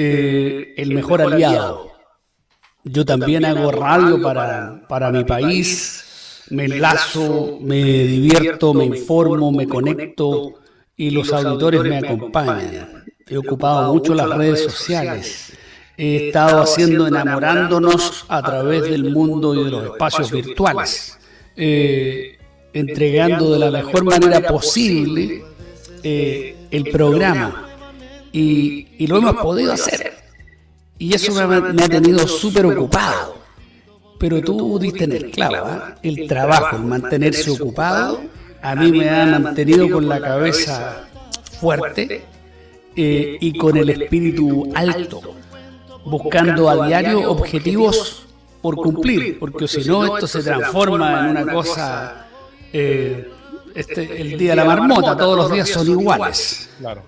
eh, 0.00 0.74
el 0.76 0.94
mejor 0.94 1.20
aliado. 1.22 1.90
yo 2.84 3.04
también 3.04 3.44
hago 3.44 3.72
radio 3.72 4.22
para, 4.22 4.86
para 4.88 5.10
mi 5.10 5.24
país, 5.24 6.44
me 6.50 6.66
enlazo, 6.66 7.58
me 7.60 7.82
divierto, 7.82 8.72
me 8.72 8.84
informo, 8.84 9.50
me 9.50 9.66
conecto 9.66 10.54
y 10.96 11.10
los 11.10 11.32
auditores 11.32 11.82
me 11.82 11.98
acompañan. 11.98 13.04
He 13.26 13.36
ocupado 13.36 13.92
mucho 13.92 14.14
las 14.14 14.30
redes 14.30 14.62
sociales. 14.62 15.52
He 15.96 16.28
estado 16.28 16.62
haciendo 16.62 17.08
enamorándonos 17.08 18.24
a 18.28 18.40
través 18.40 18.84
del 18.84 19.10
mundo 19.10 19.52
y 19.52 19.64
de 19.64 19.70
los 19.72 19.84
espacios 19.84 20.30
virtuales, 20.30 21.18
eh, 21.56 22.38
entregando 22.72 23.50
de 23.50 23.58
la 23.58 23.72
mejor 23.72 24.04
manera 24.04 24.42
posible 24.42 25.42
eh, 26.04 26.56
el 26.70 26.84
programa. 26.84 27.67
Y, 28.38 28.88
y 28.98 29.06
lo 29.06 29.18
hemos 29.18 29.36
podido 29.36 29.72
hacer 29.72 30.18
y 30.98 31.14
eso 31.14 31.32
me, 31.48 31.82
ha 31.82 31.88
tenido 31.88 32.26
súper 32.26 32.66
ocupado. 32.66 33.38
Pero 34.18 34.42
tú 34.42 34.78
diste 34.80 35.04
en 35.04 35.12
el 35.12 35.30
clavo, 35.30 35.66
¿ah? 35.68 35.94
el 36.02 36.26
trabajo, 36.26 36.76
el 36.76 36.82
mantenerse 36.82 37.50
ocupado, 37.52 38.20
a 38.60 38.74
mí 38.74 38.90
me 38.90 39.08
ha 39.08 39.26
mantenido 39.38 39.88
con 39.88 40.08
la 40.08 40.20
cabeza 40.20 41.08
fuerte 41.60 42.24
eh, 42.96 43.38
y 43.40 43.56
con 43.56 43.76
el 43.76 43.90
espíritu 43.90 44.72
alto, 44.74 45.20
buscando 46.04 46.68
a 46.68 46.88
diario 46.88 47.30
objetivos 47.30 48.26
por 48.60 48.74
cumplir, 48.74 49.38
porque 49.38 49.68
si 49.68 49.88
no 49.88 50.16
esto 50.16 50.26
se 50.26 50.42
transforma 50.42 51.20
en 51.20 51.36
una 51.36 51.52
cosa, 51.52 52.26
eh, 52.72 53.30
este, 53.72 54.20
el 54.20 54.36
día 54.36 54.50
de 54.50 54.56
la 54.56 54.64
marmota, 54.64 55.16
todos 55.16 55.36
los 55.36 55.52
días 55.52 55.68
son 55.68 55.88
iguales. 55.88 56.70
Claro. 56.80 57.04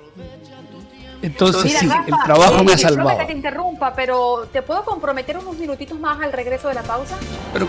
Entonces 1.22 1.72
sí, 1.78 1.88
el 2.06 2.14
trabajo 2.24 2.64
me 2.64 2.72
ha 2.72 2.78
salvado. 2.78 3.18
que 3.18 3.24
te 3.26 3.32
interrumpa, 3.32 3.94
pero 3.94 4.48
¿te 4.52 4.62
puedo 4.62 4.84
comprometer 4.84 5.36
unos 5.38 5.56
minutitos 5.56 5.98
más 5.98 6.20
al 6.22 6.32
regreso 6.32 6.68
de 6.68 6.74
la 6.74 6.82
pausa? 6.82 7.16
Pero 7.52 7.68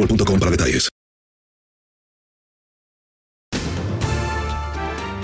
para 0.07 0.51
detalles. 0.51 0.89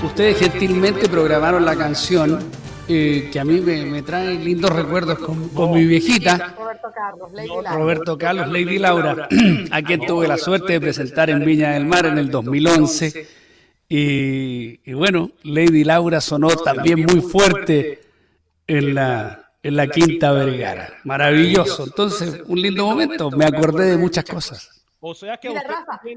Ustedes 0.03 0.37
gentilmente 0.37 1.09
programaron 1.09 1.65
la 1.65 1.75
canción 1.75 2.39
eh, 2.87 3.29
que 3.31 3.39
a 3.39 3.43
mí 3.43 3.59
me, 3.59 4.01
trae 4.03 4.35
lindos 4.35 4.71
recuerdos 4.71 5.19
con, 5.19 5.71
mi 5.71 5.85
viejita. 5.85 6.55
Roberto 6.55 6.89
Carlos, 6.93 7.33
Lady 7.33 7.47
Laura. 7.47 7.73
Roberto 7.73 8.17
Carlos, 8.17 8.47
Lady 8.47 8.79
Laura, 8.79 9.27
a 9.71 9.81
quien 9.81 10.05
tuve 10.05 10.27
la 10.27 10.37
suerte 10.37 10.73
de 10.73 10.81
presentar 10.81 11.29
en 11.29 11.43
Viña 11.43 11.71
del 11.71 11.85
Mar 11.85 12.05
en 12.05 12.17
el 12.17 12.29
2011. 12.29 13.27
Y, 13.89 14.79
y 14.89 14.93
bueno, 14.93 15.31
Lady 15.43 15.83
Laura 15.83 16.21
sonó 16.21 16.49
también 16.49 17.01
muy 17.01 17.21
fuerte 17.21 18.01
en 18.67 18.93
la, 18.93 19.46
en 19.67 19.75
la 19.75 19.87
Quinta 19.87 20.31
Vergara. 20.31 20.93
Maravilloso. 21.03 21.83
Entonces, 21.83 22.41
un 22.47 22.61
lindo 22.61 22.85
momento. 22.85 23.29
Me 23.31 23.45
acordé 23.45 23.91
de 23.91 23.97
muchas 23.97 24.23
cosas. 24.23 24.85
O 24.99 25.13
sea 25.13 25.37
que 25.37 25.49
usted 25.49 25.61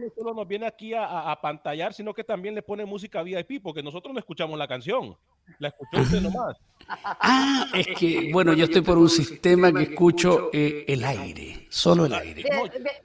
no 0.00 0.08
solo 0.16 0.34
nos 0.34 0.48
viene 0.48 0.66
aquí 0.66 0.94
a, 0.94 1.30
a, 1.30 1.40
pantallar, 1.40 1.92
sino 1.92 2.14
que 2.14 2.24
también 2.24 2.54
le 2.54 2.62
pone 2.62 2.84
música 2.86 3.22
VIP, 3.22 3.62
porque 3.62 3.82
nosotros 3.82 4.14
no 4.14 4.20
escuchamos 4.20 4.58
la 4.58 4.66
canción. 4.66 5.16
La 5.58 5.68
escuchó 5.68 6.00
usted 6.00 6.20
nomás. 6.22 6.56
Ah, 6.92 7.66
es 7.74 7.86
que, 7.98 8.30
bueno, 8.32 8.52
yo 8.52 8.64
estoy 8.64 8.82
por 8.82 8.98
un 8.98 9.08
sistema 9.08 9.72
que 9.72 9.82
escucho 9.84 10.50
eh, 10.52 10.84
el 10.88 11.04
aire, 11.04 11.66
solo 11.68 12.06
el 12.06 12.14
aire. 12.14 12.44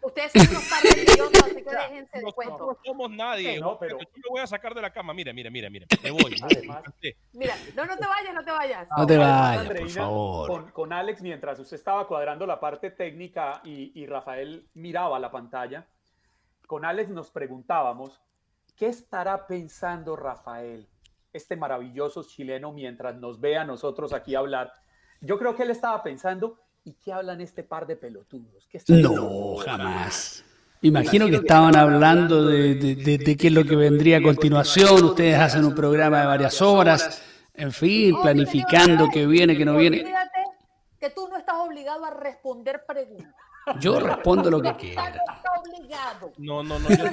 Ustedes 0.01 0.31
son 0.31 0.47
unos 0.49 0.69
padres 0.69 1.05
así 1.43 1.55
que 1.55 1.63
déjense 1.63 2.17
de 2.19 2.33
cuento. 2.33 2.57
No 2.57 2.77
somos 2.83 3.11
nadie, 3.11 3.59
no, 3.59 3.77
pero 3.77 3.99
yo 3.99 4.05
me 4.15 4.29
voy 4.29 4.41
a 4.41 4.47
sacar 4.47 4.73
de 4.73 4.81
la 4.81 4.91
cama. 4.91 5.13
Mira, 5.13 5.33
mira, 5.33 5.49
mira, 5.49 5.69
mira, 5.69 5.85
me 6.03 6.11
voy. 6.11 6.35
mira, 7.33 7.55
no, 7.75 7.85
no 7.85 7.97
te 7.97 8.07
vayas, 8.07 8.33
no 8.33 8.43
te 8.43 8.51
vayas. 8.51 8.87
No 8.97 9.05
te 9.05 9.17
vayas, 9.17 9.67
por 9.67 9.89
favor. 9.89 10.49
Con, 10.49 10.71
con, 10.71 10.93
Alex, 10.93 11.21
mientras 11.21 11.59
usted 11.59 11.77
estaba 11.77 12.07
cuadrando 12.07 12.45
la 12.45 12.59
parte 12.59 12.91
técnica 12.91 13.61
y, 13.63 13.91
y 13.99 14.05
Rafael 14.05 14.67
miraba 14.73 15.19
la 15.19 15.31
pantalla, 15.31 15.87
con 16.67 16.85
Alex 16.85 17.09
nos 17.09 17.29
preguntábamos, 17.31 18.21
¿qué 18.75 18.87
estará 18.87 19.45
pensando 19.47 20.15
Rafael? 20.15 20.87
Este 21.35 21.55
maravilloso 21.55 22.23
chileno 22.23 22.71
mientras 22.71 23.15
nos 23.15 23.39
ve 23.39 23.57
a 23.57 23.65
nosotros 23.65 24.13
aquí 24.13 24.35
hablar. 24.35 24.71
Yo 25.21 25.37
creo 25.37 25.55
que 25.55 25.63
él 25.63 25.71
estaba 25.71 26.01
pensando, 26.01 26.59
¿y 26.83 26.93
qué 26.93 27.11
hablan 27.11 27.41
este 27.41 27.63
par 27.63 27.85
de 27.87 27.95
pelotudos? 27.95 28.67
no, 28.87 29.55
jamás. 29.57 30.43
Imagino 30.81 31.27
que 31.27 31.37
estaban 31.37 31.75
hablando 31.75 32.45
de, 32.45 32.75
de, 32.75 33.37
qué 33.37 33.47
es 33.47 33.53
lo 33.53 33.63
que 33.63 33.75
vendría 33.75 34.17
a 34.17 34.21
continuación. 34.21 35.03
Ustedes 35.03 35.39
hacen 35.39 35.65
un 35.65 35.73
programa 35.73 36.21
de 36.21 36.27
varias 36.27 36.61
horas, 36.61 37.23
en 37.53 37.71
fin, 37.71 38.15
planificando 38.21 39.09
qué 39.11 39.25
viene, 39.25 39.57
qué 39.57 39.65
no 39.65 39.77
viene. 39.77 40.05
que 40.99 41.09
tú 41.09 41.27
no 41.27 41.37
estás 41.37 41.55
obligado 41.55 42.05
a 42.05 42.11
responder 42.11 42.83
preguntas. 42.85 43.33
Yo 43.79 43.99
respondo 43.99 44.49
lo 44.51 44.61
que 44.61 44.73
quiera. 44.75 45.13
No, 46.37 46.63
no, 46.63 46.77
no. 46.79 46.87
Pero 46.87 47.09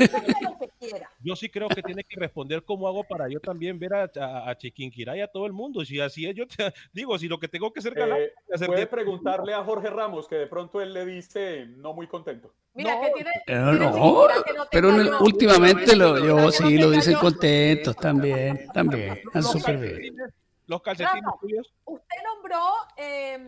Yo, 0.80 0.96
yo 1.22 1.36
sí 1.36 1.48
creo 1.48 1.68
que 1.68 1.82
tiene 1.82 2.04
que 2.04 2.18
responder 2.18 2.64
cómo 2.64 2.86
hago 2.88 3.04
para 3.04 3.28
yo 3.28 3.40
también 3.40 3.78
ver 3.78 3.94
a, 3.94 4.10
a, 4.20 4.50
a 4.50 4.58
Chiquinquirá 4.58 5.16
y 5.16 5.20
a 5.20 5.28
todo 5.28 5.46
el 5.46 5.52
mundo. 5.52 5.84
Si 5.84 6.00
así 6.00 6.26
es, 6.26 6.34
yo 6.34 6.46
te 6.46 6.72
digo, 6.92 7.18
si 7.18 7.28
lo 7.28 7.38
que 7.38 7.48
tengo 7.48 7.72
que 7.72 7.80
hacer 7.80 7.94
galán, 7.94 8.18
Eh, 8.20 8.32
hacer 8.52 8.66
puede 8.66 8.86
preguntarle 8.86 9.54
a 9.54 9.62
Jorge 9.64 9.88
Ramos 9.90 10.26
que 10.28 10.36
de 10.36 10.46
pronto 10.46 10.80
él 10.80 10.92
le 10.92 11.04
dice 11.06 11.66
no 11.66 11.92
muy 11.94 12.06
contento. 12.06 12.52
Mira, 12.74 13.00
que 13.00 13.10
tiene, 13.12 13.30
Eh, 13.30 13.42
tiene 13.46 13.62
no, 13.62 13.92
Chiquinquirá 13.94 14.42
que 14.44 14.52
no 14.54 14.64
pero 14.70 14.88
el- 14.90 15.06
yo. 15.06 15.18
últimamente 15.20 15.96
lo, 15.96 16.18
yo 16.18 16.36
Que 16.36 16.42
no 16.42 16.50
sí 16.52 16.78
lo 16.78 16.90
dicen 16.90 17.14
yo. 17.14 17.20
contentos 17.20 17.96
también, 17.96 18.66
también, 18.72 19.12
están 19.14 19.42
Los 19.42 19.50
súper 19.52 19.78
bien. 19.78 19.92
calcetines, 19.92 20.34
los 20.66 20.82
calcetines 20.82 21.30
tuyos. 21.40 21.72
Usted 21.84 22.16
nombró 22.24 22.60
eh, 22.96 23.38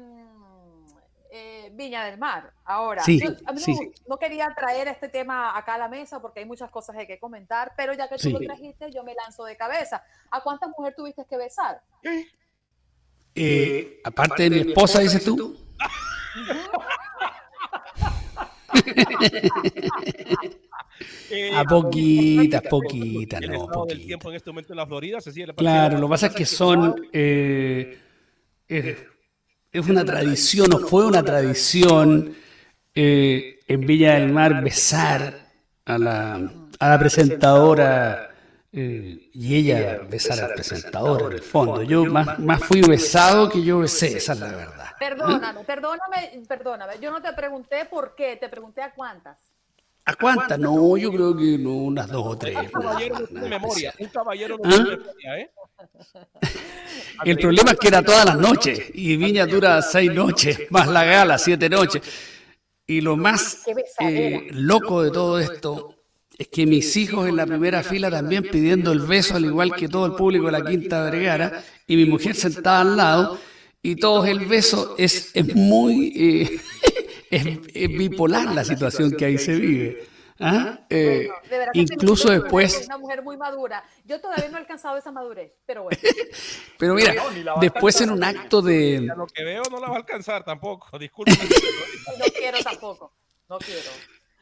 eh, 1.37 1.69
Viña 1.73 2.05
del 2.05 2.17
Mar. 2.17 2.53
Ahora, 2.65 3.03
Sí, 3.03 3.19
yo- 3.21 3.35
a 3.45 3.53
mí 3.53 3.59
sí. 3.61 3.73
no, 3.75 3.81
no 4.11 4.17
quería 4.19 4.55
traer 4.57 4.87
este 4.87 5.09
tema 5.09 5.59
acá 5.59 5.75
a 5.75 5.79
la 5.79 5.89
mesa 5.89 6.23
porque 6.23 6.39
hay 6.41 6.47
muchas 6.47 6.71
cosas 6.71 6.95
que 7.09 7.19
comentar, 7.19 7.73
pero 7.77 7.93
ya 7.93 8.09
que 8.09 8.15
tú 8.15 8.23
Sí. 8.23 8.31
lo 8.33 8.39
trajiste, 8.39 8.93
yo 8.93 9.03
me 9.03 9.15
lanzo 9.15 9.45
de 9.45 9.57
cabeza. 9.57 10.05
¿A 10.31 10.41
cuántas 10.43 10.69
mujeres 10.71 10.95
tuviste 10.97 11.27
que 11.29 11.37
besar? 11.37 11.83
Eh, 13.35 14.01
aparte 14.05 14.45
de 14.45 14.51
mi 14.51 14.61
esposa, 14.71 15.01
dices 15.01 15.25
tú. 15.25 15.57
Eh, 21.31 21.51
A 21.55 21.65
poquitas, 21.65 22.63
no, 22.63 22.69
del 22.69 22.71
poquitas. 22.71 23.41
tiempo 24.07 24.31
en 24.31 24.37
este 24.37 24.51
momento 24.51 24.73
en 24.73 24.77
la 24.77 24.87
Florida 24.87 25.21
se 25.21 25.33
sigue 25.33 25.53
Claro, 25.55 25.99
lo 25.99 26.07
que 26.07 26.11
pasa 26.11 26.27
es 26.29 26.35
que 26.35 26.47
son. 26.47 26.95
Eh, 29.75 29.81
es, 29.81 29.89
una 29.89 30.05
tradición, 30.05 30.73
o 30.73 30.79
fue 30.79 31.05
una 31.05 31.23
tradición 31.23 32.35
eh, 32.95 33.61
en 33.67 33.81
Villa 33.81 34.15
del 34.15 34.33
Mar 34.33 34.63
besar 34.63 35.35
a 35.85 35.99
la, 35.99 36.35
a 36.79 36.89
la 36.89 36.99
presentadora 36.99 38.31
eh, 38.73 39.31
y 39.33 39.55
ella 39.55 40.01
besar 40.09 40.41
al 40.41 40.55
presentador 40.55 41.33
en 41.33 41.39
el 41.39 41.43
fondo. 41.43 41.83
Yo 41.83 42.05
más, 42.07 42.39
más 42.39 42.63
fui 42.65 42.81
besado 42.81 43.49
que 43.49 43.63
yo 43.63 43.81
besé, 43.81 44.17
esa 44.17 44.33
es 44.33 44.41
la 44.41 44.49
verdad. 44.49 44.91
Perdóname, 44.99 45.65
perdóname, 45.65 46.43
perdóname. 46.49 46.95
Yo 47.01 47.11
no 47.11 47.21
te 47.21 47.33
pregunté 47.33 47.85
por 47.85 48.15
qué, 48.15 48.37
te 48.37 48.49
pregunté 48.49 48.83
a 48.83 48.93
cuántas. 48.93 49.54
¿A 50.07 50.15
cuántas? 50.15 50.59
No, 50.59 50.97
yo 50.97 51.11
creo 51.11 51.35
que 51.35 51.57
no, 51.59 51.73
unas 51.73 52.09
dos 52.09 52.27
o 52.27 52.37
tres. 52.37 52.57
Un 52.57 52.69
caballero 52.69 53.19
no 53.21 53.27
tiene 53.27 53.49
memoria. 53.49 53.95
Un 53.99 54.09
caballero 54.09 54.59
no 54.59 54.65
¿Ah? 54.65 54.69
tiene 54.69 54.97
memoria, 54.97 55.39
¿eh? 55.39 55.51
El 57.25 57.39
problema 57.39 57.71
es 57.71 57.79
que 57.79 57.89
era 57.89 58.03
todas 58.03 58.25
las 58.25 58.37
noches 58.37 58.91
y 58.93 59.17
Viña 59.17 59.47
dura 59.47 59.81
seis 59.81 60.13
noches, 60.13 60.61
más 60.71 60.89
la 60.89 61.05
gala, 61.05 61.39
siete 61.39 61.71
noches. 61.71 62.03
Y 62.87 63.01
lo 63.01 63.17
más 63.17 63.63
eh, 64.01 64.49
loco 64.51 65.03
de 65.03 65.11
todo 65.11 65.39
esto 65.39 65.95
es 66.37 66.49
que 66.49 66.67
mis 66.67 66.97
hijos 66.97 67.29
en 67.29 67.37
la 67.37 67.47
primera 67.47 67.83
fila 67.83 68.11
también 68.11 68.43
pidiendo 68.43 68.93
el 68.93 69.01
beso, 69.01 69.37
al 69.37 69.45
igual 69.45 69.75
que 69.75 69.89
todo 69.89 70.07
el 70.07 70.13
público 70.13 70.47
de 70.47 70.53
la 70.53 70.65
Quinta 70.65 71.03
Vergara, 71.05 71.63
y 71.87 71.97
mi 71.97 72.05
mujer 72.05 72.35
sentada 72.35 72.81
al 72.81 72.97
lado, 72.97 73.39
y 73.83 73.97
todos 73.97 74.27
el 74.27 74.41
beso 74.41 74.97
es, 74.99 75.31
es 75.35 75.55
muy 75.55 76.13
eh, 76.17 76.61
es, 77.31 77.47
es 77.75 77.89
bipolar 77.89 78.55
la 78.55 78.65
situación 78.65 79.13
que 79.13 79.25
ahí 79.25 79.39
se 79.39 79.55
vive. 79.55 80.05
¿ah? 80.41 80.81
Eh, 80.91 81.27
Bueno, 81.29 81.35
de 81.49 81.59
verdad 81.59 81.73
que 81.73 81.79
incluso 81.81 82.29
felicito, 82.29 82.43
después 82.45 82.75
eres 82.75 82.87
una 82.87 82.99
mujer 82.99 83.23
muy 83.23 83.37
madura. 83.37 83.85
Yo 84.05 84.21
todavía 84.21 84.49
no 84.49 84.57
he 84.57 84.61
alcanzado 84.61 84.97
esa 84.97 85.13
madurez, 85.13 85.53
pero 85.67 85.85
bueno. 85.85 85.99
Pero 86.79 86.95
mira, 86.95 87.15
después 87.61 88.01
en 88.01 88.11
un 88.11 88.25
acto 88.25 88.61
de, 88.61 89.09
A 89.11 89.15
lo 89.15 89.27
que 89.27 89.45
veo 89.45 89.63
no 89.71 89.79
la 89.81 89.89
va 89.89 89.95
a 89.95 89.99
alcanzar 89.99 90.45
tampoco. 90.45 90.99
Disculpe. 90.99 91.33
No 91.33 92.25
quiero 92.37 92.59
tampoco. 92.63 93.13
No 93.49 93.59
quiero. 93.59 93.81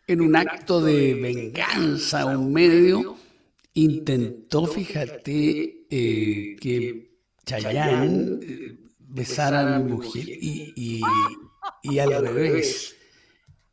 en 0.06 0.20
un 0.20 0.34
acto 0.36 0.80
de 0.80 1.14
venganza, 1.14 2.24
un 2.26 2.52
medio 2.52 3.16
intentó, 3.74 4.66
fíjate, 4.66 5.86
eh, 5.90 6.56
que 6.60 7.10
Chayanne 7.44 8.38
eh, 8.42 8.76
besara 8.98 9.76
a 9.76 9.78
mi 9.78 9.92
mujer 9.92 10.24
y, 10.28 10.72
y- 10.76 11.00
y 11.82 11.98
al 11.98 12.26
revés. 12.26 12.96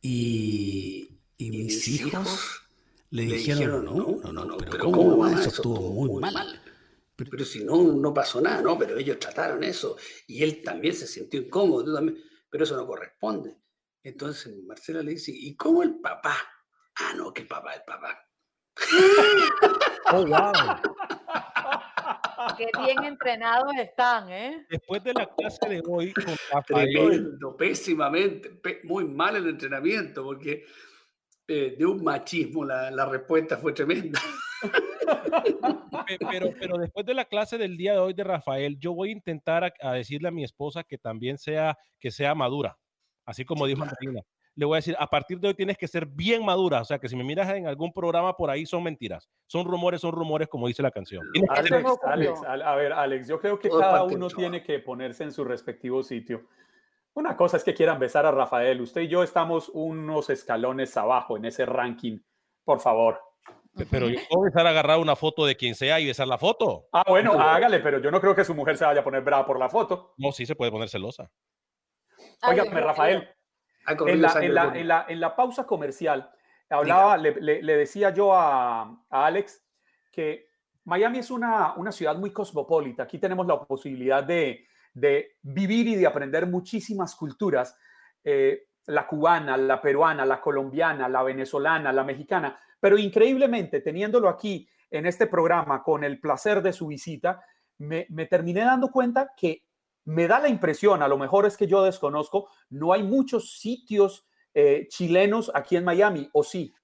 Y, 0.02 1.20
y 1.36 1.50
mis 1.50 1.88
hijos 1.88 2.62
le 3.10 3.24
dijeron, 3.24 3.84
no, 3.84 3.94
no, 3.94 4.32
no, 4.32 4.44
no, 4.44 4.56
pero 4.56 4.84
¿cómo 4.84 5.18
va? 5.18 5.32
Eso 5.32 5.48
estuvo 5.48 5.80
muy 5.80 6.20
mal. 6.20 6.62
Pero, 7.16 7.30
pero 7.30 7.44
si 7.44 7.64
no, 7.64 7.82
no 7.82 8.14
pasó 8.14 8.40
nada, 8.40 8.62
no, 8.62 8.78
pero 8.78 8.96
ellos 8.96 9.18
trataron 9.18 9.62
eso 9.62 9.96
y 10.26 10.42
él 10.42 10.62
también 10.62 10.94
se 10.94 11.06
sintió 11.06 11.40
incómodo, 11.40 11.84
tú 11.84 11.94
también, 11.94 12.18
pero 12.48 12.64
eso 12.64 12.76
no 12.76 12.86
corresponde. 12.86 13.56
Entonces 14.02 14.56
Marcela 14.64 15.02
le 15.02 15.12
dice, 15.12 15.32
¿y 15.34 15.54
cómo 15.54 15.82
el 15.82 16.00
papá? 16.00 16.36
Ah, 16.96 17.12
no, 17.14 17.32
que 17.32 17.42
el 17.42 17.48
papá, 17.48 17.74
el 17.74 17.82
papá. 17.82 18.26
Oh, 20.12 20.26
wow. 20.26 20.52
Qué 22.56 22.68
bien 22.84 23.04
entrenados 23.04 23.72
están, 23.78 24.30
¿eh? 24.30 24.66
Después 24.68 25.02
de 25.04 25.12
la 25.14 25.26
clase 25.26 25.68
de 25.68 25.82
hoy 25.86 26.12
con 26.14 26.34
Rafael, 26.52 26.92
Tremendo, 26.92 27.56
pésimamente, 27.56 28.60
muy 28.84 29.04
mal 29.04 29.36
el 29.36 29.48
entrenamiento, 29.48 30.22
porque 30.24 30.64
eh, 31.48 31.74
de 31.78 31.84
un 31.86 32.02
machismo 32.02 32.64
la, 32.64 32.90
la 32.90 33.06
respuesta 33.06 33.58
fue 33.58 33.72
tremenda. 33.72 34.20
pe- 36.06 36.18
pero, 36.30 36.50
pero 36.58 36.78
después 36.78 37.04
de 37.06 37.14
la 37.14 37.24
clase 37.24 37.58
del 37.58 37.76
día 37.76 37.92
de 37.92 37.98
hoy 37.98 38.14
de 38.14 38.24
Rafael, 38.24 38.78
yo 38.78 38.94
voy 38.94 39.10
a 39.10 39.12
intentar 39.12 39.64
a, 39.64 39.72
a 39.80 39.92
decirle 39.94 40.28
a 40.28 40.32
mi 40.32 40.44
esposa 40.44 40.84
que 40.84 40.98
también 40.98 41.38
sea, 41.38 41.76
que 41.98 42.10
sea 42.10 42.34
madura, 42.34 42.78
así 43.24 43.44
como 43.44 43.66
dijo 43.66 43.82
Angelina. 43.82 44.22
Le 44.56 44.66
voy 44.66 44.74
a 44.74 44.78
decir, 44.78 44.96
a 44.98 45.06
partir 45.06 45.38
de 45.38 45.48
hoy 45.48 45.54
tienes 45.54 45.78
que 45.78 45.86
ser 45.88 46.06
bien 46.06 46.44
madura, 46.44 46.80
o 46.80 46.84
sea, 46.84 46.98
que 46.98 47.08
si 47.08 47.16
me 47.16 47.24
miras 47.24 47.48
en 47.50 47.66
algún 47.66 47.92
programa 47.92 48.36
por 48.36 48.50
ahí 48.50 48.66
son 48.66 48.82
mentiras, 48.82 49.30
son 49.46 49.64
rumores, 49.64 50.00
son 50.00 50.12
rumores, 50.12 50.48
como 50.48 50.66
dice 50.66 50.82
la 50.82 50.90
canción. 50.90 51.24
Alex, 51.48 51.98
Alex, 52.04 52.42
al- 52.46 52.62
a 52.62 52.74
ver, 52.74 52.92
Alex, 52.92 53.28
yo 53.28 53.40
creo 53.40 53.58
que 53.58 53.68
Todo 53.68 53.80
cada 53.80 54.02
uno 54.04 54.28
tiene 54.28 54.62
que 54.62 54.80
ponerse 54.80 55.24
en 55.24 55.32
su 55.32 55.44
respectivo 55.44 56.02
sitio. 56.02 56.46
Una 57.14 57.36
cosa 57.36 57.56
es 57.56 57.64
que 57.64 57.74
quieran 57.74 57.98
besar 57.98 58.26
a 58.26 58.30
Rafael. 58.30 58.80
Usted 58.80 59.02
y 59.02 59.08
yo 59.08 59.22
estamos 59.22 59.68
unos 59.72 60.30
escalones 60.30 60.96
abajo 60.96 61.36
en 61.36 61.44
ese 61.44 61.64
ranking. 61.66 62.18
Por 62.64 62.80
favor. 62.80 63.20
Pero 63.90 64.08
yo 64.08 64.18
puedo 64.28 64.46
empezar 64.46 64.66
a 64.66 64.70
agarrar 64.70 64.98
una 64.98 65.16
foto 65.16 65.46
de 65.46 65.56
quien 65.56 65.74
sea 65.74 65.98
y 66.00 66.06
besar 66.06 66.28
la 66.28 66.38
foto. 66.38 66.86
Ah, 66.92 67.04
bueno, 67.08 67.32
hágale, 67.40 67.80
pero 67.80 67.98
yo 68.00 68.10
no 68.10 68.20
creo 68.20 68.34
que 68.34 68.44
su 68.44 68.54
mujer 68.54 68.76
se 68.76 68.84
vaya 68.84 69.00
a 69.00 69.04
poner 69.04 69.22
brava 69.22 69.46
por 69.46 69.58
la 69.58 69.68
foto. 69.68 70.14
No, 70.18 70.32
sí 70.32 70.44
se 70.46 70.54
puede 70.54 70.70
poner 70.70 70.88
celosa. 70.88 71.30
Óigame, 72.46 72.80
Rafael, 72.80 73.28
en 73.86 74.22
la, 74.22 74.28
sangre 74.28 74.46
en, 74.48 74.54
la, 74.54 74.64
por- 74.64 74.76
en, 74.76 74.88
la, 74.88 75.06
en 75.08 75.20
la 75.20 75.36
pausa 75.36 75.66
comercial, 75.66 76.30
hablaba, 76.68 77.16
le, 77.16 77.40
le- 77.40 77.62
le 77.62 77.76
decía 77.76 78.10
yo 78.10 78.34
a, 78.34 78.82
a 79.10 79.26
Alex 79.26 79.62
que 80.12 80.48
Miami 80.84 81.18
es 81.18 81.30
una, 81.30 81.74
una 81.74 81.92
ciudad 81.92 82.16
muy 82.16 82.32
cosmopolita. 82.32 83.02
Aquí 83.04 83.18
tenemos 83.18 83.46
la 83.46 83.60
posibilidad 83.64 84.22
de, 84.24 84.66
de 84.94 85.36
vivir 85.42 85.86
y 85.88 85.96
de 85.96 86.06
aprender 86.06 86.46
muchísimas 86.46 87.14
culturas. 87.14 87.76
eh, 88.24 88.66
la 88.86 89.06
cubana, 89.06 89.56
la 89.56 89.80
peruana, 89.80 90.24
la 90.24 90.40
colombiana, 90.40 91.08
la 91.08 91.22
venezolana, 91.22 91.92
la 91.92 92.02
mexicana. 92.02 92.58
Pero 92.80 92.98
increíblemente, 92.98 93.80
teniéndolo 93.82 94.28
aquí 94.28 94.68
en 94.90 95.06
este 95.06 95.26
programa 95.28 95.80
con 95.82 96.02
el 96.02 96.18
placer 96.18 96.60
de 96.60 96.72
su 96.72 96.88
visita, 96.88 97.40
me, 97.78 98.06
me 98.08 98.26
terminé 98.26 98.62
dando 98.64 98.90
cuenta 98.90 99.32
que 99.36 99.62
me 100.10 100.26
da 100.26 100.40
la 100.40 100.48
impresión, 100.48 101.02
a 101.02 101.08
lo 101.08 101.16
mejor 101.16 101.46
es 101.46 101.56
que 101.56 101.66
yo 101.66 101.82
desconozco, 101.82 102.48
no 102.70 102.92
hay 102.92 103.02
muchos 103.02 103.58
sitios 103.58 104.26
eh, 104.54 104.86
chilenos 104.88 105.50
aquí 105.54 105.76
en 105.76 105.84
Miami, 105.84 106.28
¿o 106.32 106.42
sí? 106.42 106.74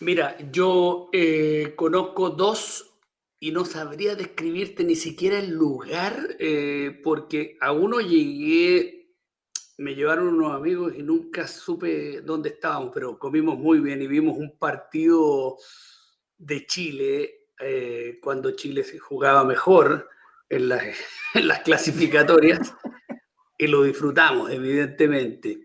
Mira, 0.00 0.36
yo 0.52 1.08
eh, 1.12 1.74
conozco 1.74 2.30
dos 2.30 2.98
y 3.40 3.50
no 3.50 3.64
sabría 3.64 4.14
describirte 4.14 4.84
ni 4.84 4.94
siquiera 4.94 5.38
el 5.38 5.50
lugar, 5.50 6.36
eh, 6.38 7.00
porque 7.02 7.56
a 7.60 7.72
uno 7.72 8.00
llegué, 8.00 9.14
me 9.78 9.94
llevaron 9.94 10.28
unos 10.28 10.52
amigos 10.52 10.94
y 10.96 11.02
nunca 11.02 11.48
supe 11.48 12.20
dónde 12.20 12.50
estábamos, 12.50 12.90
pero 12.94 13.18
comimos 13.18 13.58
muy 13.58 13.80
bien 13.80 14.00
y 14.00 14.06
vimos 14.06 14.36
un 14.38 14.56
partido 14.56 15.56
de 16.38 16.64
Chile 16.66 17.48
eh, 17.58 18.18
cuando 18.22 18.52
Chile 18.52 18.84
se 18.84 18.98
jugaba 18.98 19.44
mejor 19.44 20.08
en, 20.48 20.68
las- 20.68 21.60
clasificatorias 21.64 22.74
y 23.58 23.66
lo 23.66 23.82
disfrutamos, 23.84 24.50
evidentemente. 24.50 25.60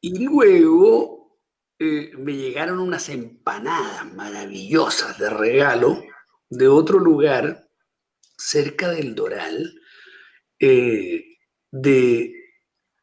Y 0.00 0.24
luego 0.24 1.40
eh, 1.78 2.12
me 2.18 2.36
llegaron 2.36 2.78
unas 2.80 3.08
empanadas 3.08 4.12
maravillosas 4.14 5.18
de 5.18 5.30
regalo 5.30 6.02
de 6.50 6.68
otro 6.68 6.98
lugar 6.98 7.68
cerca 8.36 8.90
del 8.90 9.14
Doral, 9.14 9.74
eh, 10.60 11.24
de, 11.70 12.34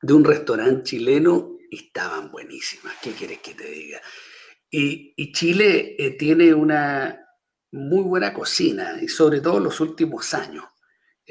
de 0.02 0.14
un 0.14 0.24
restaurante 0.26 0.84
chileno, 0.84 1.58
y 1.72 1.86
estaban 1.86 2.32
buenísimas. 2.32 2.96
¿Qué 3.02 3.12
quieres 3.12 3.40
que 3.40 3.54
te 3.54 3.70
diga? 3.70 4.02
Y, 4.72 5.14
y 5.18 5.32
Chile 5.34 5.96
eh, 6.00 6.12
tiene 6.12 6.54
una 6.54 7.26
muy 7.72 8.04
buena 8.04 8.34
cocina, 8.34 8.98
y 9.02 9.08
sobre 9.08 9.42
todo 9.42 9.58
en 9.58 9.66
los 9.66 9.80
últimos 9.82 10.34
años. 10.34 10.66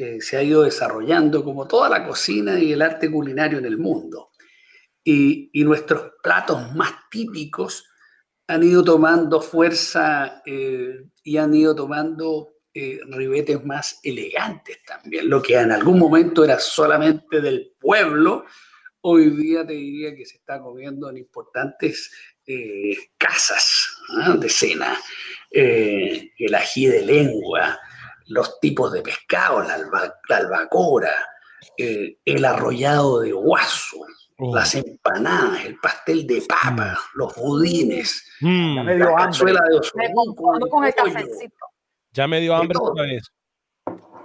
Eh, 0.00 0.20
se 0.20 0.36
ha 0.36 0.42
ido 0.44 0.62
desarrollando 0.62 1.42
como 1.42 1.66
toda 1.66 1.88
la 1.88 2.06
cocina 2.06 2.56
y 2.56 2.72
el 2.72 2.82
arte 2.82 3.10
culinario 3.10 3.58
en 3.58 3.64
el 3.64 3.78
mundo. 3.78 4.30
Y, 5.02 5.50
nuestros 5.64 6.12
platos 6.22 6.72
más 6.76 6.92
típicos 7.10 7.84
han 8.46 8.62
ido 8.62 8.84
tomando 8.84 9.40
fuerza 9.40 10.40
eh, 10.46 11.00
y 11.24 11.36
han 11.36 11.52
ido 11.52 11.74
tomando 11.74 12.52
eh, 12.72 13.00
ribetes 13.08 13.64
más 13.64 13.98
elegantes 14.04 14.84
también. 14.84 15.28
Lo 15.28 15.42
que 15.42 15.58
en 15.58 15.72
algún 15.72 15.98
momento 15.98 16.44
era 16.44 16.60
solamente 16.60 17.40
del 17.40 17.72
pueblo, 17.80 18.44
hoy 19.00 19.30
día 19.30 19.66
te 19.66 19.72
diría 19.72 20.14
que 20.14 20.24
se 20.24 20.36
está 20.36 20.60
comiendo 20.60 21.10
en 21.10 21.16
importantes 21.16 22.12
casas 23.18 23.98
¿ah? 24.10 24.36
de 24.38 24.48
cena. 24.48 24.96
el 25.50 26.54
ají 26.54 26.86
de 26.86 27.04
lengua, 27.04 27.78
los 28.28 28.60
tipos 28.60 28.92
de 28.92 29.02
pescado, 29.02 29.62
la, 29.62 30.36
albacora, 30.36 31.12
el 31.76 32.44
arrollado 32.44 33.20
de 33.20 33.32
guaso, 33.32 33.98
Oh. 34.40 34.54
las 34.54 34.72
empanadas, 34.76 35.64
el 35.64 35.80
pastel 35.80 36.24
de 36.24 36.40
papa, 36.42 36.92
mm. 36.92 37.18
los 37.18 37.34
budines, 37.34 38.24
mm. 38.40 38.76
ya 38.76 38.82
me 38.84 38.94
dio 38.94 39.10
la 39.10 39.16
cazuela 39.16 39.60
de 39.68 40.70
con 40.70 40.84
el 40.84 40.94
cafecito. 40.94 41.66
Ya 42.12 42.28
me 42.28 42.38
dio 42.38 42.54
hambre 42.54 42.78
otra 42.80 43.02
vez. 43.02 43.32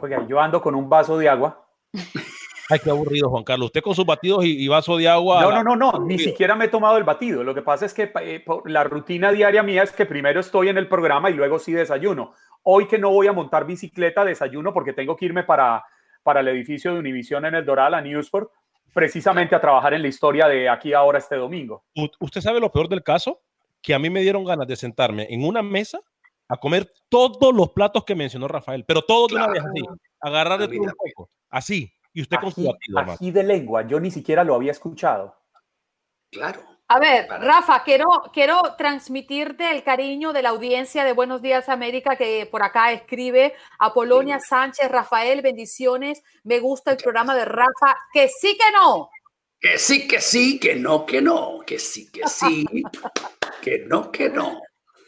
Oiga, 0.02 0.24
yo 0.28 0.40
ando 0.40 0.62
con 0.62 0.76
un 0.76 0.88
vaso 0.88 1.18
de 1.18 1.30
agua. 1.30 1.66
Ay, 2.70 2.80
qué 2.80 2.92
aburrido, 2.92 3.30
Juan 3.30 3.44
Carlos. 3.44 3.68
Usted 3.68 3.82
con 3.82 3.96
sus 3.96 4.06
batidos 4.06 4.46
y, 4.46 4.68
vaso 4.68 4.98
de 4.98 5.08
agua. 5.08 5.42
No, 5.42 5.52
no, 5.52 5.76
no, 5.76 5.76
no, 5.76 6.06
ni 6.06 6.18
siquiera 6.18 6.56
me 6.56 6.66
he 6.66 6.70
tomado 6.70 6.98
el 6.98 7.04
batido. 7.04 7.44
Lo 7.44 7.54
que 7.54 7.62
pasa 7.62 7.86
es 7.86 7.94
que 7.94 8.12
eh, 8.22 8.46
la 8.66 8.84
rutina 8.84 9.32
diaria 9.32 9.64
mía 9.64 9.84
es 9.84 9.92
que 9.92 10.06
primero 10.06 10.40
estoy 10.40 10.70
en 10.70 10.78
el 10.78 10.88
programa 10.88 11.30
y 11.30 11.34
luego 11.34 11.60
sí 11.60 11.74
desayuno. 11.74 12.34
Hoy 12.64 12.88
que 12.88 12.98
no 12.98 13.12
voy 13.12 13.28
a 13.28 13.34
montar 13.34 13.66
bicicleta, 13.66 14.26
desayuno 14.26 14.74
porque 14.74 14.94
tengo 14.94 15.16
que 15.16 15.26
irme 15.26 15.44
para, 15.44 15.86
para 16.24 16.40
el 16.40 16.48
edificio 16.48 16.94
de 16.94 17.00
Univisión 17.00 17.46
en 17.46 17.56
el 17.56 17.66
Doral, 17.66 17.94
a 17.94 18.02
Newsport 18.02 18.52
precisamente 18.94 19.56
a 19.56 19.62
trabajar 19.62 19.94
en 19.94 20.02
la 20.02 20.08
historia 20.08 20.48
de 20.48 20.70
aquí 20.70 20.94
ahora 20.94 21.18
este 21.18 21.36
domingo. 21.36 21.84
¿Usted 22.20 22.42
sabe 22.42 22.60
lo 22.60 22.72
peor 22.72 22.88
del 22.88 23.04
caso? 23.04 23.42
Que 23.82 23.94
a 23.94 24.00
mí 24.00 24.10
me 24.10 24.22
dieron 24.22 24.46
ganas 24.46 24.68
de 24.68 24.76
sentarme 24.76 25.28
en 25.30 25.44
una 25.44 25.62
mesa 25.62 26.00
a 26.48 26.58
comer 26.58 26.90
todos 27.10 27.54
los 27.54 27.72
platos 27.72 28.06
que 28.06 28.16
mencionó 28.16 28.48
Rafael, 28.48 28.86
pero 28.86 29.02
todos 29.02 29.30
de 29.30 29.36
una 29.36 29.48
vez 29.48 29.64
así, 29.64 29.82
agarrar 30.20 30.60
de 30.60 30.68
todo 30.68 30.84
un 30.84 30.92
poco, 30.92 31.30
así, 31.50 31.92
y 32.14 32.22
usted 32.22 32.38
con 32.38 32.52
su 32.52 32.72
Así 32.96 33.32
de 33.32 33.44
lengua, 33.44 33.88
yo 33.88 34.00
ni 34.00 34.12
siquiera 34.12 34.44
lo 34.44 34.54
había 34.54 34.72
escuchado. 34.72 35.36
Claro. 36.30 36.62
A 36.90 37.00
ver, 37.00 37.28
Rafa, 37.30 37.84
quiero, 37.84 38.06
quiero 38.34 38.62
transmitirte 38.78 39.72
el 39.72 39.84
cariño 39.84 40.34
de 40.34 40.42
la 40.42 40.50
audiencia 40.50 41.06
de 41.06 41.14
Buenos 41.14 41.42
Días 41.42 41.70
América 41.70 42.18
que 42.18 42.48
por 42.52 42.62
acá 42.62 42.92
escribe 42.92 43.54
a 43.80 43.94
Polonia 43.94 44.40
Sánchez, 44.40 44.92
Rafael, 44.92 45.42
bendiciones. 45.42 46.22
Me 46.44 46.60
gusta 46.60 46.92
el 46.92 46.98
programa 46.98 47.36
de 47.36 47.46
Rafa. 47.46 47.98
Que 48.12 48.28
sí, 48.28 48.58
que 48.58 48.72
no. 48.72 49.10
Que 49.60 49.78
sí, 49.78 50.08
que 50.08 50.20
sí, 50.20 50.60
que 50.60 50.76
no, 50.76 51.06
que 51.06 51.22
no, 51.22 51.62
que 51.66 51.80
sí, 51.80 52.12
que 52.12 52.28
sí, 52.28 52.66
que 53.62 53.80
no, 53.88 54.12
que 54.12 54.30
no. 54.30 54.60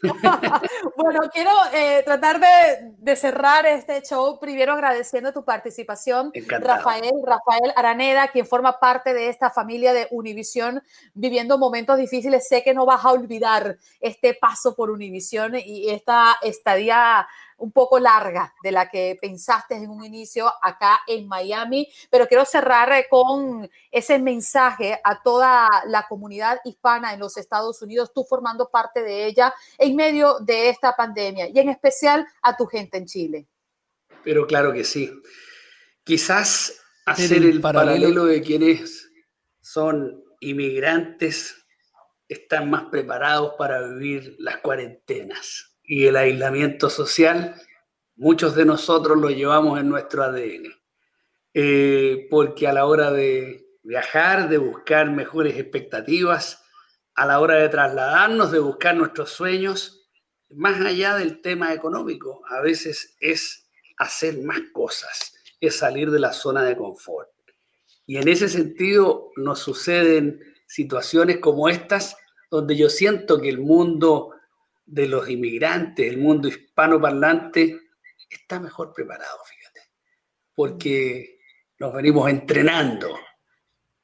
bueno, 0.96 1.20
quiero 1.32 1.50
eh, 1.72 2.02
tratar 2.04 2.40
de, 2.40 3.16
cerrar 3.16 3.66
este 3.66 4.02
show 4.02 4.38
primero 4.38 4.72
agradeciendo 4.72 5.32
tu 5.32 5.44
participación, 5.44 6.32
Rafael, 6.60 7.12
Rafael 7.24 7.72
Araneda, 7.76 8.28
quien 8.28 8.46
forma 8.46 8.78
parte 8.78 9.14
de 9.14 9.28
esta 9.28 9.50
familia 9.50 9.92
de 9.92 10.08
Univisión, 10.10 10.82
viviendo 11.14 11.58
momentos 11.58 11.98
difíciles. 11.98 12.46
Sé 12.48 12.62
que 12.62 12.74
no 12.74 12.84
vas 12.84 13.04
a 13.04 13.12
olvidar 13.12 13.78
este 14.00 14.34
paso 14.34 14.74
por 14.74 14.90
Univisión 14.90 15.54
y 15.56 15.90
esta 15.90 16.36
estadía 16.42 17.26
un 17.58 17.72
poco 17.72 17.98
larga 17.98 18.54
de 18.62 18.72
la 18.72 18.88
que 18.88 19.16
pensaste 19.20 19.74
en 19.74 19.90
un 19.90 20.04
inicio 20.04 20.52
acá 20.62 21.00
en 21.06 21.26
Miami, 21.26 21.88
pero 22.10 22.26
quiero 22.26 22.44
cerrar 22.44 22.92
eh, 22.92 23.06
con 23.08 23.70
ese 23.90 24.18
mensaje 24.18 25.00
a 25.02 25.22
toda 25.22 25.68
la 25.86 26.06
comunidad 26.08 26.60
hispana 26.64 27.14
en 27.14 27.20
los 27.20 27.36
Estados 27.36 27.80
Unidos, 27.82 28.12
tú 28.12 28.24
formando 28.24 28.68
parte 28.68 29.02
de 29.02 29.26
ella 29.26 29.54
en 29.78 29.96
medio 29.96 30.38
de 30.40 30.68
esta 30.68 30.94
pandemia 30.94 31.48
y 31.48 31.58
en 31.58 31.68
especial 31.68 32.26
a 32.42 32.56
tu 32.56 32.66
gente 32.66 32.98
en 32.98 33.06
Chile. 33.06 33.46
Pero 34.22 34.46
claro 34.46 34.72
que 34.72 34.84
sí. 34.84 35.10
Quizás 36.04 36.80
hacer 37.04 37.42
el, 37.42 37.60
paralelo 37.60 38.24
de 38.26 38.42
quienes 38.42 39.10
son 39.60 40.22
inmigrantes 40.40 41.64
están 42.28 42.68
más 42.68 42.84
preparados 42.86 43.54
para 43.56 43.86
vivir 43.88 44.36
las 44.38 44.58
cuarentenas 44.58 45.75
y 45.86 46.06
el 46.06 46.16
aislamiento 46.16 46.90
social, 46.90 47.54
muchos 48.16 48.54
de 48.54 48.64
nosotros 48.64 49.18
lo 49.18 49.30
llevamos 49.30 49.78
en 49.78 49.88
nuestro 49.88 50.24
ADN. 50.24 50.74
Eh, 51.54 52.26
porque 52.30 52.66
a 52.66 52.72
la 52.72 52.86
hora 52.86 53.10
de 53.10 53.66
viajar, 53.82 54.48
de 54.48 54.58
buscar 54.58 55.10
mejores 55.10 55.56
expectativas, 55.56 56.62
a 57.14 57.24
la 57.24 57.40
hora 57.40 57.54
de 57.54 57.68
trasladarnos, 57.68 58.52
de 58.52 58.58
buscar 58.58 58.94
nuestros 58.94 59.30
sueños, 59.30 60.06
más 60.50 60.80
allá 60.80 61.16
del 61.16 61.40
tema 61.40 61.72
económico, 61.72 62.42
a 62.48 62.60
veces 62.60 63.16
es 63.20 63.70
hacer 63.96 64.42
más 64.42 64.60
cosas, 64.72 65.32
es 65.60 65.78
salir 65.78 66.10
de 66.10 66.20
la 66.20 66.32
zona 66.32 66.62
de 66.62 66.76
confort. 66.76 67.30
Y 68.04 68.18
en 68.18 68.28
ese 68.28 68.48
sentido 68.48 69.30
nos 69.36 69.60
suceden 69.60 70.40
situaciones 70.66 71.38
como 71.38 71.68
estas, 71.68 72.16
donde 72.50 72.76
yo 72.76 72.88
siento 72.88 73.40
que 73.40 73.48
el 73.48 73.60
mundo 73.60 74.35
de 74.86 75.08
los 75.08 75.28
inmigrantes, 75.28 76.08
el 76.08 76.18
mundo 76.18 76.48
hispanoparlante, 76.48 77.80
está 78.30 78.60
mejor 78.60 78.92
preparado, 78.92 79.38
fíjate, 79.44 79.80
porque 80.54 81.40
nos 81.78 81.92
venimos 81.92 82.30
entrenando 82.30 83.18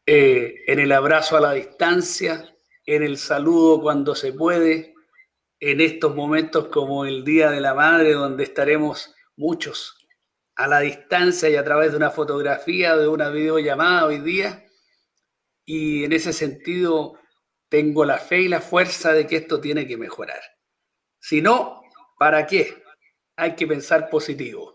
eh, 0.04 0.64
en 0.66 0.80
el 0.80 0.92
abrazo 0.92 1.36
a 1.36 1.40
la 1.40 1.52
distancia, 1.52 2.54
en 2.84 3.02
el 3.04 3.16
saludo 3.16 3.80
cuando 3.80 4.14
se 4.14 4.32
puede, 4.32 4.94
en 5.60 5.80
estos 5.80 6.16
momentos 6.16 6.66
como 6.68 7.04
el 7.04 7.24
Día 7.24 7.50
de 7.50 7.60
la 7.60 7.74
Madre, 7.74 8.12
donde 8.12 8.42
estaremos 8.42 9.14
muchos 9.36 9.96
a 10.56 10.66
la 10.66 10.80
distancia 10.80 11.48
y 11.48 11.56
a 11.56 11.64
través 11.64 11.92
de 11.92 11.96
una 11.96 12.10
fotografía, 12.10 12.96
de 12.96 13.06
una 13.06 13.30
videollamada 13.30 14.06
hoy 14.06 14.18
día. 14.18 14.66
Y 15.64 16.04
en 16.04 16.12
ese 16.12 16.32
sentido, 16.32 17.18
tengo 17.68 18.04
la 18.04 18.18
fe 18.18 18.42
y 18.42 18.48
la 18.48 18.60
fuerza 18.60 19.12
de 19.12 19.26
que 19.26 19.36
esto 19.36 19.60
tiene 19.60 19.86
que 19.86 19.96
mejorar. 19.96 20.40
Si 21.22 21.40
no, 21.40 21.82
¿para 22.18 22.44
qué? 22.48 22.82
Hay 23.36 23.54
que 23.54 23.64
pensar 23.64 24.10
positivo. 24.10 24.74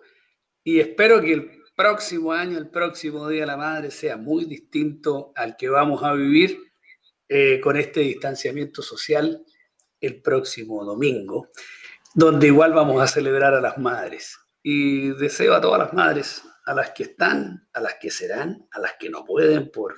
Y 0.63 0.79
espero 0.79 1.21
que 1.21 1.33
el 1.33 1.51
próximo 1.75 2.31
año, 2.31 2.57
el 2.57 2.69
próximo 2.69 3.27
Día 3.27 3.41
de 3.41 3.47
la 3.47 3.57
Madre, 3.57 3.91
sea 3.91 4.15
muy 4.15 4.45
distinto 4.45 5.33
al 5.35 5.57
que 5.57 5.67
vamos 5.67 6.03
a 6.03 6.13
vivir 6.13 6.57
eh, 7.27 7.59
con 7.59 7.75
este 7.75 7.99
distanciamiento 7.99 8.81
social 8.81 9.43
el 9.99 10.21
próximo 10.21 10.85
domingo, 10.85 11.49
donde 12.13 12.47
igual 12.47 12.71
vamos 12.71 13.01
a 13.01 13.07
celebrar 13.07 13.53
a 13.53 13.59
las 13.59 13.77
madres. 13.77 14.39
Y 14.63 15.09
deseo 15.17 15.53
a 15.53 15.59
todas 15.59 15.79
las 15.79 15.93
madres, 15.93 16.43
a 16.65 16.73
las 16.73 16.91
que 16.91 17.03
están, 17.03 17.67
a 17.73 17.81
las 17.81 17.95
que 17.95 18.09
serán, 18.09 18.69
a 18.71 18.79
las 18.79 18.93
que 18.97 19.09
no 19.09 19.25
pueden 19.25 19.69
por, 19.69 19.95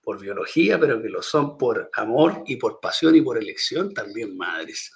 por 0.00 0.20
biología, 0.20 0.78
pero 0.78 1.02
que 1.02 1.08
lo 1.08 1.22
son 1.22 1.58
por 1.58 1.90
amor 1.94 2.44
y 2.46 2.54
por 2.54 2.78
pasión 2.78 3.16
y 3.16 3.20
por 3.20 3.36
elección, 3.36 3.92
también 3.92 4.36
madres 4.36 4.92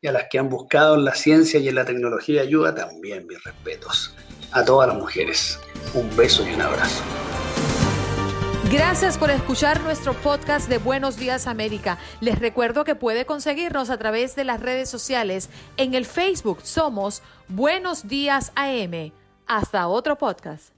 y 0.00 0.06
a 0.06 0.12
las 0.12 0.28
que 0.30 0.38
han 0.38 0.48
buscado 0.48 0.94
en 0.94 1.04
la 1.04 1.14
ciencia 1.14 1.58
y 1.58 1.68
en 1.68 1.74
la 1.74 1.84
tecnología 1.84 2.42
ayuda, 2.42 2.74
también 2.74 3.26
mis 3.26 3.42
respetos. 3.42 4.14
A 4.52 4.64
todas 4.64 4.88
las 4.88 4.96
mujeres, 4.96 5.58
un 5.94 6.14
beso 6.16 6.48
y 6.48 6.54
un 6.54 6.62
abrazo. 6.62 7.02
Gracias 8.70 9.16
por 9.16 9.30
escuchar 9.30 9.80
nuestro 9.80 10.12
podcast 10.12 10.68
de 10.68 10.78
Buenos 10.78 11.16
Días 11.16 11.46
América. 11.46 11.98
Les 12.20 12.38
recuerdo 12.38 12.84
que 12.84 12.94
puede 12.94 13.24
conseguirnos 13.24 13.88
a 13.88 13.96
través 13.96 14.36
de 14.36 14.44
las 14.44 14.60
redes 14.60 14.90
sociales. 14.90 15.48
En 15.78 15.94
el 15.94 16.04
Facebook 16.04 16.60
somos 16.62 17.22
Buenos 17.48 18.08
Días 18.08 18.52
AM. 18.56 19.12
Hasta 19.46 19.88
otro 19.88 20.18
podcast. 20.18 20.77